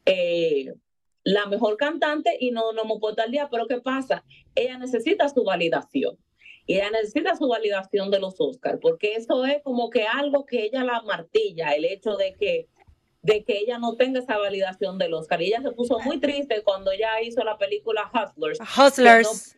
eh, 0.06 0.74
la 1.24 1.46
mejor 1.48 1.76
cantante 1.76 2.38
y 2.40 2.52
no 2.52 2.72
nos 2.72 2.86
puesto 3.00 3.22
al 3.22 3.32
día. 3.32 3.50
Pero 3.52 3.68
¿qué 3.68 3.82
pasa? 3.82 4.24
Ella 4.56 4.78
necesita 4.78 5.28
su 5.28 5.44
validación. 5.44 6.18
Y 6.68 6.76
ella 6.76 6.92
necesita 6.92 7.36
su 7.36 7.48
validación 7.48 8.12
de 8.12 8.20
los 8.20 8.36
Oscars, 8.40 8.80
porque 8.82 9.16
eso 9.16 9.46
es 9.46 9.62
como 9.64 9.90
que 9.90 10.06
algo 10.06 10.46
que 10.46 10.64
ella 10.64 10.84
la 10.84 11.02
martilla, 11.02 11.72
el 11.72 11.84
hecho 11.86 12.16
de 12.16 12.34
que 12.36 12.70
de 13.22 13.44
que 13.44 13.58
ella 13.60 13.78
no 13.78 13.96
tenga 13.96 14.20
esa 14.20 14.38
validación 14.38 14.98
del 14.98 15.14
Oscar. 15.14 15.42
Y 15.42 15.48
ella 15.48 15.62
se 15.62 15.72
puso 15.72 16.00
muy 16.00 16.20
triste 16.20 16.62
cuando 16.64 16.92
ella 16.92 17.22
hizo 17.22 17.44
la 17.44 17.58
película 17.58 18.10
Hustlers, 18.14 18.60
Hustlers. 18.78 19.56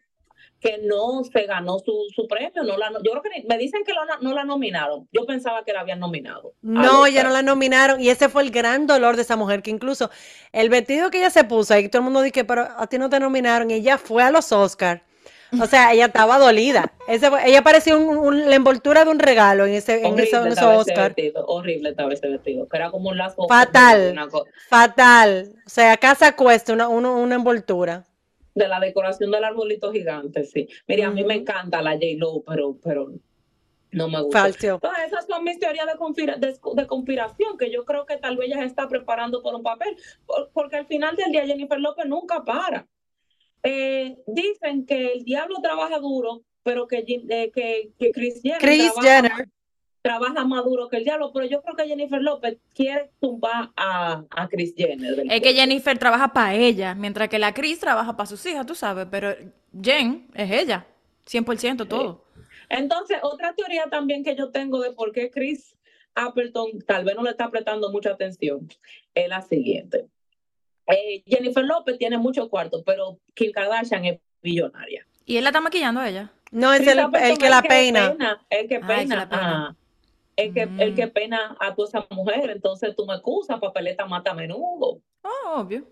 que 0.60 0.78
no 0.78 1.24
se 1.26 1.46
ganó 1.46 1.80
su, 1.80 1.94
su 2.16 2.26
premio. 2.28 2.64
No 2.64 2.78
la, 2.78 2.92
yo 3.04 3.12
creo 3.12 3.22
que 3.22 3.44
me 3.48 3.58
dicen 3.58 3.84
que 3.86 3.94
lo- 3.94 4.02
no 4.22 4.34
la 4.34 4.44
nominaron. 4.46 5.08
Yo 5.12 5.26
pensaba 5.26 5.64
que 5.66 5.74
la 5.74 5.82
habían 5.82 6.00
nominado. 6.00 6.54
No, 6.62 7.06
ya 7.08 7.24
no 7.24 7.30
la 7.32 7.42
nominaron 7.42 8.00
y 8.02 8.10
ese 8.10 8.30
fue 8.30 8.44
el 8.44 8.52
gran 8.52 8.88
dolor 8.88 9.16
de 9.18 9.24
esa 9.24 9.36
mujer, 9.36 9.62
que 9.62 9.72
incluso 9.72 10.10
el 10.54 10.70
vestido 10.70 11.10
que 11.10 11.18
ella 11.20 11.30
se 11.30 11.44
puso, 11.44 11.74
ahí 11.74 11.90
todo 11.90 12.00
el 12.00 12.06
mundo 12.06 12.22
dice, 12.22 12.46
pero 12.46 12.62
a 12.78 12.88
ti 12.88 12.98
no 12.98 13.10
te 13.10 13.20
nominaron 13.20 13.72
y 13.72 13.76
ella 13.76 13.98
fue 13.98 14.24
a 14.24 14.32
los 14.32 14.52
Oscars. 14.54 15.02
O 15.62 15.66
sea, 15.68 15.94
ella 15.94 16.06
estaba 16.08 16.38
dolida. 16.40 16.92
Ese 17.08 17.30
ella 17.46 17.62
parecía 17.62 17.96
un- 17.98 18.18
un- 18.18 18.50
la 18.50 18.56
envoltura 18.56 19.06
de 19.06 19.12
un 19.12 19.20
regalo 19.20 19.66
en 19.66 19.74
ese, 19.74 20.06
en 20.06 20.18
ese, 20.20 20.36
en 20.36 20.48
Oscar. 20.52 21.14
vestido, 21.16 21.46
horrible 21.46 21.90
estaba 21.90 22.12
ese 22.14 22.28
vestido, 22.28 22.68
era 22.74 22.90
como 22.92 23.10
un 23.10 23.18
lazo. 23.18 23.48
Fatal. 23.48 24.10
una 24.14 24.28
Fatal. 24.70 25.54
O 25.66 25.70
sea, 25.70 25.96
casa 25.98 26.36
cuesta 26.36 26.74
una, 26.74 26.88
una, 26.88 27.12
una 27.12 27.36
envoltura. 27.36 28.06
de 28.56 28.68
la 28.68 28.80
decoración 28.80 29.32
del 29.32 29.44
arbolito 29.44 29.92
gigante, 29.92 30.44
sí. 30.44 30.68
Mira, 30.88 31.08
a 31.08 31.12
mí 31.12 31.24
me 31.24 31.34
encanta 31.34 31.82
la 31.82 31.94
J-Lo, 31.94 32.44
pero, 32.46 32.78
pero 32.84 33.12
no 33.92 34.08
me 34.10 34.22
gusta. 34.22 34.42
Falso. 34.42 34.80
Todas 34.80 35.00
esas 35.08 35.26
son 35.26 35.44
mis 35.44 35.58
teorías 35.60 35.88
de, 35.88 35.94
conspira- 35.98 36.38
de, 36.38 36.56
de 36.76 36.88
conspiración, 36.88 37.58
que 37.58 37.72
yo 37.72 37.84
creo 37.84 38.06
que 38.06 38.18
tal 38.18 38.38
vez 38.38 38.48
ella 38.50 38.60
se 38.60 38.66
está 38.66 38.88
preparando 38.88 39.42
por 39.42 39.56
un 39.56 39.64
papel, 39.64 39.96
por- 40.28 40.52
porque 40.54 40.76
al 40.78 40.86
final 40.86 41.16
del 41.16 41.32
día 41.32 41.46
Jennifer 41.48 41.80
López 41.80 42.06
nunca 42.06 42.44
para. 42.44 42.86
Eh, 43.64 44.18
dicen 44.28 44.86
que 44.86 45.14
el 45.14 45.24
diablo 45.24 45.56
trabaja 45.62 45.98
duro, 46.00 46.44
pero 46.64 46.88
que, 46.88 47.04
eh, 47.08 47.52
que, 47.54 47.92
que 47.98 48.12
Chris 48.12 48.42
Jenner, 48.42 48.60
trabaja, 48.60 49.02
Jenner. 49.02 49.50
trabaja 50.02 50.46
más 50.46 50.66
duro 50.66 50.90
que 50.90 50.98
el 50.98 51.06
diablo, 51.06 51.32
pero 51.34 51.46
yo 51.46 51.62
creo 51.62 51.76
que 51.76 51.88
Jennifer 51.88 52.22
López 52.22 52.58
quiere 52.76 53.10
tumbar 53.20 53.72
a, 53.76 54.24
a 54.30 54.48
Chris 54.50 54.74
Jenner. 54.76 55.24
Es 55.30 55.42
que. 55.42 55.54
Jennifer 55.54 55.98
trabaja 55.98 56.34
para 56.34 56.56
ella, 56.56 56.94
mientras 56.94 57.30
que 57.30 57.40
la 57.40 57.54
Chris 57.54 57.80
trabaja 57.80 58.16
para 58.18 58.28
sus 58.28 58.46
hijas, 58.46 58.66
tú 58.66 58.76
sabes, 58.76 59.08
pero 59.10 59.34
Jen 59.82 60.28
es 60.34 60.52
ella, 60.52 60.86
100% 61.26 61.88
todo. 61.88 62.26
Entonces, 62.70 63.18
otra 63.22 63.54
teoría 63.54 63.86
también 63.90 64.24
que 64.24 64.36
yo 64.36 64.50
tengo 64.52 64.82
de 64.82 64.92
por 64.92 65.12
qué 65.12 65.30
Chris 65.30 65.76
Appleton 66.16 66.80
tal 66.86 67.06
vez 67.06 67.16
no 67.16 67.24
le 67.24 67.32
está 67.32 67.50
prestando 67.50 67.92
mucha 67.92 68.12
atención 68.12 68.68
es 69.14 69.28
la 69.30 69.42
siguiente. 69.42 70.08
Eh, 70.88 71.24
Jennifer 71.26 71.64
López 71.64 71.98
tiene 71.98 72.18
mucho 72.18 72.50
cuarto, 72.50 72.84
pero 72.86 73.20
Kim 73.34 73.52
Kardashian 73.52 74.06
es 74.06 74.20
millonaria. 74.42 75.06
Y 75.26 75.38
él 75.38 75.44
la 75.44 75.50
está 75.52 75.62
maquillando 75.62 76.02
a 76.02 76.10
ella. 76.10 76.32
No, 76.52 76.74
es 76.74 76.82
el, 76.82 76.88
que 77.38 77.50
la 77.50 77.62
peina. 77.62 78.12
El 78.12 78.18
que 78.18 78.26
Ah, 78.26 78.38
el 78.50 78.68
que 78.68 78.80
peina. 78.80 79.16
la 79.16 79.30
peina. 79.30 79.68
a- 79.70 79.76
el 80.36 80.52
que, 80.54 80.62
el 80.80 80.96
que 80.96 81.06
Mm. 81.06 81.12
peina 81.12 81.58
a 81.60 81.74
toda 81.76 81.88
esa 81.88 82.08
mujer. 82.10 82.50
Entonces 82.50 82.96
tú 82.96 83.06
me 83.06 83.14
excusas, 83.14 83.60
papeleta 83.60 84.06
mata 84.06 84.32
a 84.32 84.34
menudo. 84.34 85.00
Oh, 85.24 85.54
obvio. 85.62 85.86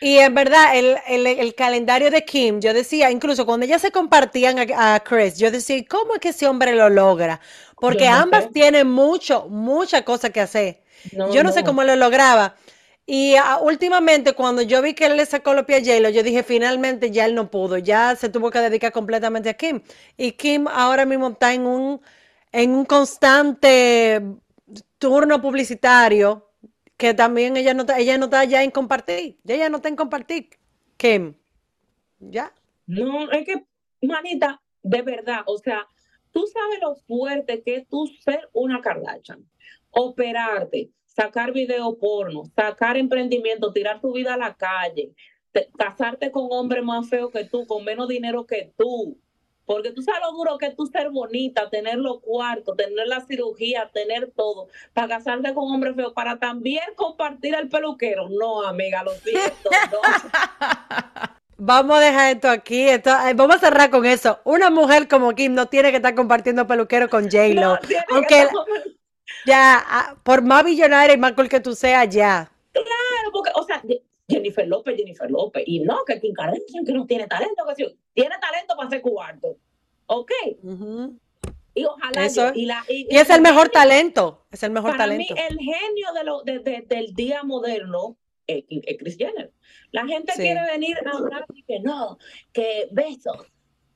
Y 0.00 0.16
en 0.18 0.34
verdad, 0.34 0.76
el, 0.76 0.96
el, 1.06 1.26
el 1.26 1.54
calendario 1.54 2.10
de 2.10 2.24
Kim, 2.24 2.60
yo 2.60 2.74
decía, 2.74 3.10
incluso 3.10 3.46
cuando 3.46 3.64
ellas 3.64 3.80
se 3.80 3.92
compartían 3.92 4.58
a, 4.58 4.94
a 4.96 5.00
Chris, 5.00 5.38
yo 5.38 5.50
decía, 5.50 5.82
¿cómo 5.88 6.14
es 6.14 6.20
que 6.20 6.30
ese 6.30 6.46
hombre 6.48 6.74
lo 6.74 6.88
logra? 6.90 7.40
Porque 7.76 8.06
no 8.08 8.16
ambas 8.16 8.44
sé. 8.44 8.50
tienen 8.50 8.90
mucho, 8.90 9.46
mucha 9.48 10.02
cosa 10.04 10.30
que 10.30 10.40
hacer. 10.40 10.82
No, 11.12 11.32
Yo 11.32 11.44
no 11.44 11.52
sé 11.52 11.60
no. 11.60 11.66
cómo 11.66 11.84
lo 11.84 11.94
lograba. 11.96 12.56
Y 13.06 13.34
ah, 13.36 13.58
últimamente, 13.60 14.32
cuando 14.32 14.62
yo 14.62 14.80
vi 14.80 14.94
que 14.94 15.06
él 15.06 15.16
le 15.16 15.26
sacó 15.26 15.52
los 15.52 15.64
pies 15.64 15.82
a 15.82 15.92
J-Lo, 15.92 16.08
yo 16.08 16.22
dije, 16.22 16.42
finalmente 16.42 17.10
ya 17.10 17.26
él 17.26 17.34
no 17.34 17.50
pudo, 17.50 17.76
ya 17.76 18.16
se 18.16 18.30
tuvo 18.30 18.50
que 18.50 18.60
dedicar 18.60 18.92
completamente 18.92 19.50
a 19.50 19.54
Kim. 19.54 19.82
Y 20.16 20.32
Kim 20.32 20.66
ahora 20.68 21.04
mismo 21.04 21.28
está 21.28 21.52
en 21.52 21.66
un, 21.66 22.00
en 22.52 22.70
un 22.70 22.86
constante 22.86 24.22
turno 24.98 25.42
publicitario, 25.42 26.48
que 26.96 27.12
también 27.12 27.56
ella 27.58 27.74
no 27.74 27.82
está, 27.82 27.98
ella 27.98 28.16
no 28.16 28.24
está 28.26 28.44
ya 28.44 28.62
en 28.62 28.70
compartir, 28.70 29.38
ya 29.44 29.54
ella 29.54 29.68
no 29.68 29.76
está 29.76 29.88
en 29.90 29.96
compartir. 29.96 30.48
Kim, 30.96 31.34
ya. 32.20 32.54
No, 32.86 33.30
es 33.32 33.44
que, 33.44 33.66
manita, 34.00 34.62
de 34.82 35.02
verdad, 35.02 35.42
o 35.46 35.58
sea, 35.58 35.86
tú 36.30 36.46
sabes 36.46 36.78
lo 36.80 36.94
fuerte 36.94 37.62
que 37.62 37.76
es 37.76 37.88
tú 37.88 38.06
ser 38.24 38.48
una 38.54 38.80
Kardashian, 38.80 39.46
operarte, 39.90 40.90
sacar 41.14 41.52
video 41.52 41.96
porno, 41.98 42.42
sacar 42.56 42.96
emprendimiento, 42.96 43.72
tirar 43.72 44.00
tu 44.00 44.12
vida 44.12 44.34
a 44.34 44.36
la 44.36 44.54
calle, 44.54 45.12
te- 45.52 45.68
casarte 45.78 46.30
con 46.30 46.48
hombres 46.50 46.82
más 46.84 47.08
feos 47.08 47.30
que 47.30 47.44
tú, 47.44 47.66
con 47.66 47.84
menos 47.84 48.08
dinero 48.08 48.46
que 48.46 48.72
tú. 48.76 49.18
Porque 49.66 49.92
tú 49.92 50.02
sabes 50.02 50.20
lo 50.20 50.32
duro 50.36 50.58
que 50.58 50.66
es 50.66 50.76
tú 50.76 50.84
ser 50.86 51.08
bonita, 51.08 51.70
tener 51.70 51.96
los 51.96 52.20
cuartos, 52.20 52.76
tener 52.76 53.06
la 53.06 53.20
cirugía, 53.22 53.90
tener 53.94 54.30
todo, 54.36 54.68
para 54.92 55.08
casarte 55.08 55.54
con 55.54 55.72
hombres 55.72 55.96
feos, 55.96 56.12
para 56.12 56.38
también 56.38 56.84
compartir 56.96 57.54
el 57.54 57.70
peluquero. 57.70 58.28
No, 58.28 58.60
amiga, 58.66 59.02
lo 59.02 59.12
siento, 59.12 59.70
no. 59.90 59.98
Vamos 61.56 61.96
a 61.96 62.00
dejar 62.00 62.34
esto 62.34 62.50
aquí. 62.50 62.88
Esto, 62.88 63.10
eh, 63.26 63.32
vamos 63.34 63.56
a 63.56 63.58
cerrar 63.60 63.88
con 63.88 64.04
eso. 64.04 64.40
Una 64.44 64.70
mujer 64.70 65.06
como 65.08 65.32
Kim 65.34 65.54
no 65.54 65.66
tiene 65.66 65.92
que 65.92 65.96
estar 65.96 66.14
compartiendo 66.14 66.66
peluquero 66.66 67.08
con 67.08 67.24
J-Lo. 67.30 67.60
No, 67.60 67.78
tiene 67.78 68.04
que 68.08 68.14
Aunque 68.14 68.48
ya, 69.46 69.82
ah, 69.86 70.16
por 70.22 70.42
más 70.42 70.64
billonaria 70.64 71.14
y 71.14 71.18
más 71.18 71.32
cool 71.32 71.48
que 71.48 71.60
tú 71.60 71.74
seas, 71.74 72.08
ya. 72.14 72.50
Claro, 72.72 73.30
porque, 73.32 73.50
o 73.54 73.62
sea, 73.64 73.80
Je- 73.82 74.02
Jennifer 74.28 74.66
López, 74.66 74.96
Jennifer 74.96 75.30
López, 75.30 75.64
y 75.66 75.80
no, 75.80 76.04
que 76.04 76.18
Kim 76.20 76.32
Kardashian 76.34 76.84
que 76.84 76.92
no 76.92 77.06
tiene 77.06 77.26
talento, 77.26 77.64
que 77.68 77.74
sí, 77.74 77.98
tiene 78.14 78.34
talento 78.40 78.74
para 78.76 78.88
ser 78.90 79.02
cuarto, 79.02 79.56
¿ok? 80.06 80.30
Y 81.76 81.84
ojalá 81.84 82.24
Eso 82.26 82.42
yo- 82.42 82.48
es. 82.50 82.56
y, 82.56 82.66
la, 82.66 82.84
y, 82.88 83.06
Y 83.10 83.18
es 83.18 83.28
el 83.30 83.40
mejor 83.40 83.64
genio- 83.66 83.72
talento. 83.72 84.46
Es 84.50 84.62
el 84.62 84.70
mejor 84.70 84.92
Para 84.92 85.04
talento. 85.04 85.34
mí, 85.34 85.40
el 85.48 85.58
genio 85.58 86.12
de 86.14 86.24
lo, 86.24 86.42
de- 86.42 86.60
de- 86.60 86.84
del 86.86 87.14
día 87.14 87.42
moderno 87.42 88.16
es, 88.46 88.64
Kim- 88.68 88.82
es 88.86 88.96
Kris 88.98 89.16
Jenner. 89.18 89.52
La 89.90 90.06
gente 90.06 90.32
Sí. 90.34 90.40
quiere 90.42 90.60
venir 90.70 90.96
a 91.04 91.16
hablar 91.16 91.44
y 91.52 91.62
que 91.64 91.80
no, 91.80 92.18
que 92.52 92.88
besos, 92.92 93.46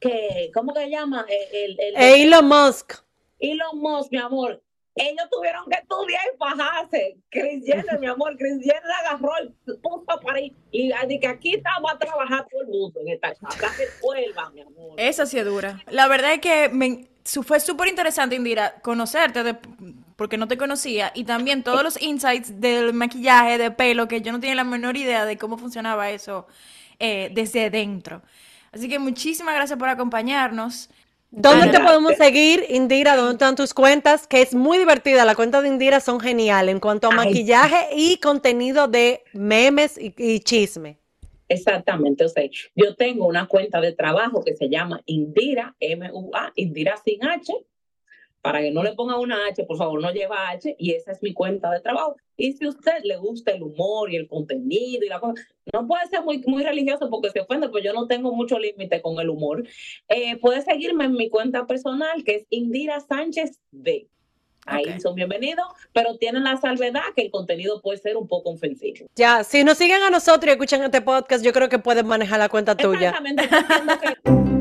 que, 0.01 0.51
¿cómo 0.53 0.75
que 0.75 0.81
se 0.81 0.91
llama? 0.91 1.25
El, 1.29 1.79
el, 1.79 1.95
el- 1.97 2.23
Elon 2.27 2.49
Musk. 2.49 2.95
Elon 3.39 3.79
Musk, 3.79 4.11
mi 4.11 4.19
amor. 4.19 4.61
Ellos 4.99 5.27
tuvieron 5.31 5.65
que 5.71 5.77
estudiar 5.77 6.23
y 6.35 6.39
fajarse. 6.39 7.17
Chris 7.31 7.65
Jenner, 7.65 7.99
mi 8.01 8.07
amor, 8.07 8.37
Chris 8.37 8.59
Jenner 8.61 8.83
agarró 9.05 9.31
el 9.39 9.55
puso 9.81 10.05
a 10.09 10.21
París 10.21 10.53
y 10.73 10.89
de 10.89 11.21
que 11.21 11.27
aquí 11.27 11.55
estamos 11.55 11.93
a 11.93 11.99
trabajar 11.99 12.47
todo 12.51 12.63
el 12.63 12.69
mundo 12.69 13.01
en 13.01 13.09
esta 13.09 13.35
casa. 13.35 13.59
Que 13.77 13.85
vuelva, 14.03 14.51
mi 14.51 14.61
amor. 14.63 14.95
Esa 14.97 15.27
sí 15.27 15.39
es 15.39 15.45
dura. 15.45 15.81
La 15.91 16.09
verdad 16.09 16.33
es 16.35 16.41
que 16.41 16.69
me, 16.69 17.09
fue 17.25 17.61
súper 17.61 17.89
interesante, 17.89 18.35
Indira, 18.37 18.81
conocerte, 18.83 19.43
de- 19.45 19.57
porque 20.17 20.37
no 20.37 20.49
te 20.49 20.59
conocía, 20.59 21.13
y 21.15 21.23
también 21.25 21.63
todos 21.63 21.85
los 21.85 22.03
insights 22.03 22.61
del 22.61 22.93
maquillaje, 22.93 23.57
de 23.57 23.71
pelo, 23.71 24.09
que 24.09 24.21
yo 24.21 24.33
no 24.33 24.41
tenía 24.41 24.57
la 24.57 24.65
menor 24.65 24.97
idea 24.97 25.25
de 25.25 25.39
cómo 25.39 25.59
funcionaba 25.59 26.11
eso 26.11 26.49
eh, 26.99 27.31
desde 27.33 27.71
dentro. 27.71 28.23
Así 28.73 28.89
que 28.89 28.99
muchísimas 28.99 29.55
gracias 29.55 29.79
por 29.79 29.89
acompañarnos. 29.89 30.91
¿Dónde 31.31 31.69
te 31.69 31.81
podemos 31.81 32.17
seguir, 32.17 32.65
Indira? 32.69 33.15
¿Dónde 33.15 33.33
están 33.33 33.55
tus 33.55 33.75
cuentas? 33.75 34.27
Que 34.27 34.41
es 34.41 34.55
muy 34.55 34.79
divertida. 34.79 35.25
Las 35.25 35.37
cuentas 35.37 35.63
de 35.63 35.69
Indira 35.69 36.01
son 36.01 36.21
geniales 36.21 36.73
en 36.73 36.81
cuanto 36.81 37.09
a 37.09 37.11
Ay. 37.11 37.17
maquillaje 37.17 37.89
y 37.95 38.19
contenido 38.19 38.89
de 38.89 39.23
memes 39.35 39.99
y, 39.99 40.15
y 40.17 40.41
chisme. 40.41 40.99
Exactamente, 41.51 42.25
o 42.25 42.29
sea, 42.29 42.45
yo 42.75 42.95
tengo 42.95 43.27
una 43.27 43.47
cuenta 43.47 43.81
de 43.81 43.93
trabajo 43.93 44.45
que 44.45 44.55
se 44.55 44.69
llama 44.69 45.01
Indira, 45.07 45.75
M-U-A, 45.81 46.53
Indira 46.57 46.97
sin 47.03 47.25
H, 47.25 47.55
para 48.41 48.61
que 48.61 48.71
no 48.71 48.83
le 48.83 48.93
ponga 48.93 49.19
una 49.19 49.47
H, 49.49 49.65
por 49.65 49.77
favor, 49.77 50.01
no 50.01 50.13
lleva 50.13 50.51
H, 50.51 50.77
y 50.79 50.93
esa 50.93 51.13
es 51.13 51.23
mi 51.23 51.33
cuenta 51.33 51.71
de 51.71 51.81
trabajo. 51.81 52.17
Y 52.37 52.53
si 52.53 52.65
a 52.65 52.69
usted 52.69 53.03
le 53.03 53.17
gusta 53.17 53.53
el 53.53 53.63
humor 53.63 54.11
y 54.11 54.17
el 54.17 54.29
contenido 54.29 55.05
y 55.05 55.09
la 55.09 55.21
cosa, 55.21 55.43
no 55.73 55.87
puede 55.87 56.07
ser 56.07 56.23
muy, 56.23 56.43
muy 56.47 56.63
religioso 56.63 57.11
porque 57.11 57.31
se 57.31 57.41
ofende, 57.41 57.69
pues 57.69 57.85
yo 57.85 57.93
no 57.93 58.07
tengo 58.07 58.33
mucho 58.33 58.59
límite 58.59 59.03
con 59.03 59.19
el 59.19 59.29
humor. 59.29 59.67
Eh, 60.09 60.37
puede 60.39 60.63
seguirme 60.63 61.07
en 61.07 61.13
mi 61.13 61.29
cuenta 61.31 61.67
personal, 61.67 62.23
que 62.25 62.37
es 62.37 62.47
Indira 62.51 63.01
Sánchez 63.01 63.61
D. 63.71 64.09
Ahí 64.67 65.01
son 65.01 65.15
bienvenidos, 65.15 65.67
pero 65.95 66.19
tienen 66.19 66.45
la 66.45 66.59
salvedad 66.59 67.01
que 67.17 67.23
el 67.23 67.31
contenido 67.31 67.81
puede 67.81 67.99
ser 67.99 68.17
un 68.17 68.29
poco 68.29 68.51
ofensivo. 68.51 69.07
Ya, 69.17 69.43
si 69.43 69.65
nos 69.65 69.79
siguen 69.79 70.03
a 70.03 70.11
nosotros 70.11 70.47
y 70.47 70.51
escuchan 70.51 70.83
este 70.83 71.01
podcast, 71.01 71.43
yo 71.43 71.53
creo 71.53 71.71
que 71.71 71.79
pueden 71.79 72.07
manejar 72.07 72.39
la 72.39 72.51
cuenta 72.51 72.77
tuya. 72.77 73.09
Exactamente, 73.09 73.49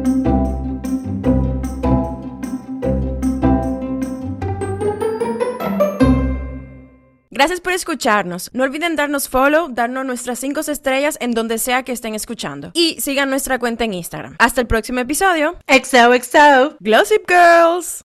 entiendo 7.38 7.62
que 7.62 7.76
escucharnos. 7.76 8.50
No 8.54 8.64
olviden 8.64 8.96
darnos 8.96 9.30
follow, 9.30 9.70
darnos 9.70 10.06
nuestras 10.06 10.40
5 10.40 10.62
estrellas 10.62 11.18
en 11.22 11.34
donde 11.34 11.60
sea 11.60 11.84
que 11.84 11.92
estén 11.92 12.16
escuchando. 12.16 12.72
Y 12.74 13.00
sigan 13.00 13.30
nuestra 13.30 13.60
cuenta 13.60 13.84
en 13.84 13.94
Instagram. 13.94 14.36
Hasta 14.40 14.62
el 14.62 14.68
próximo 14.68 15.00
episodio. 15.00 15.56
XOXO. 15.68 16.78
Glossip 16.80 17.30
Girls. 17.30 18.07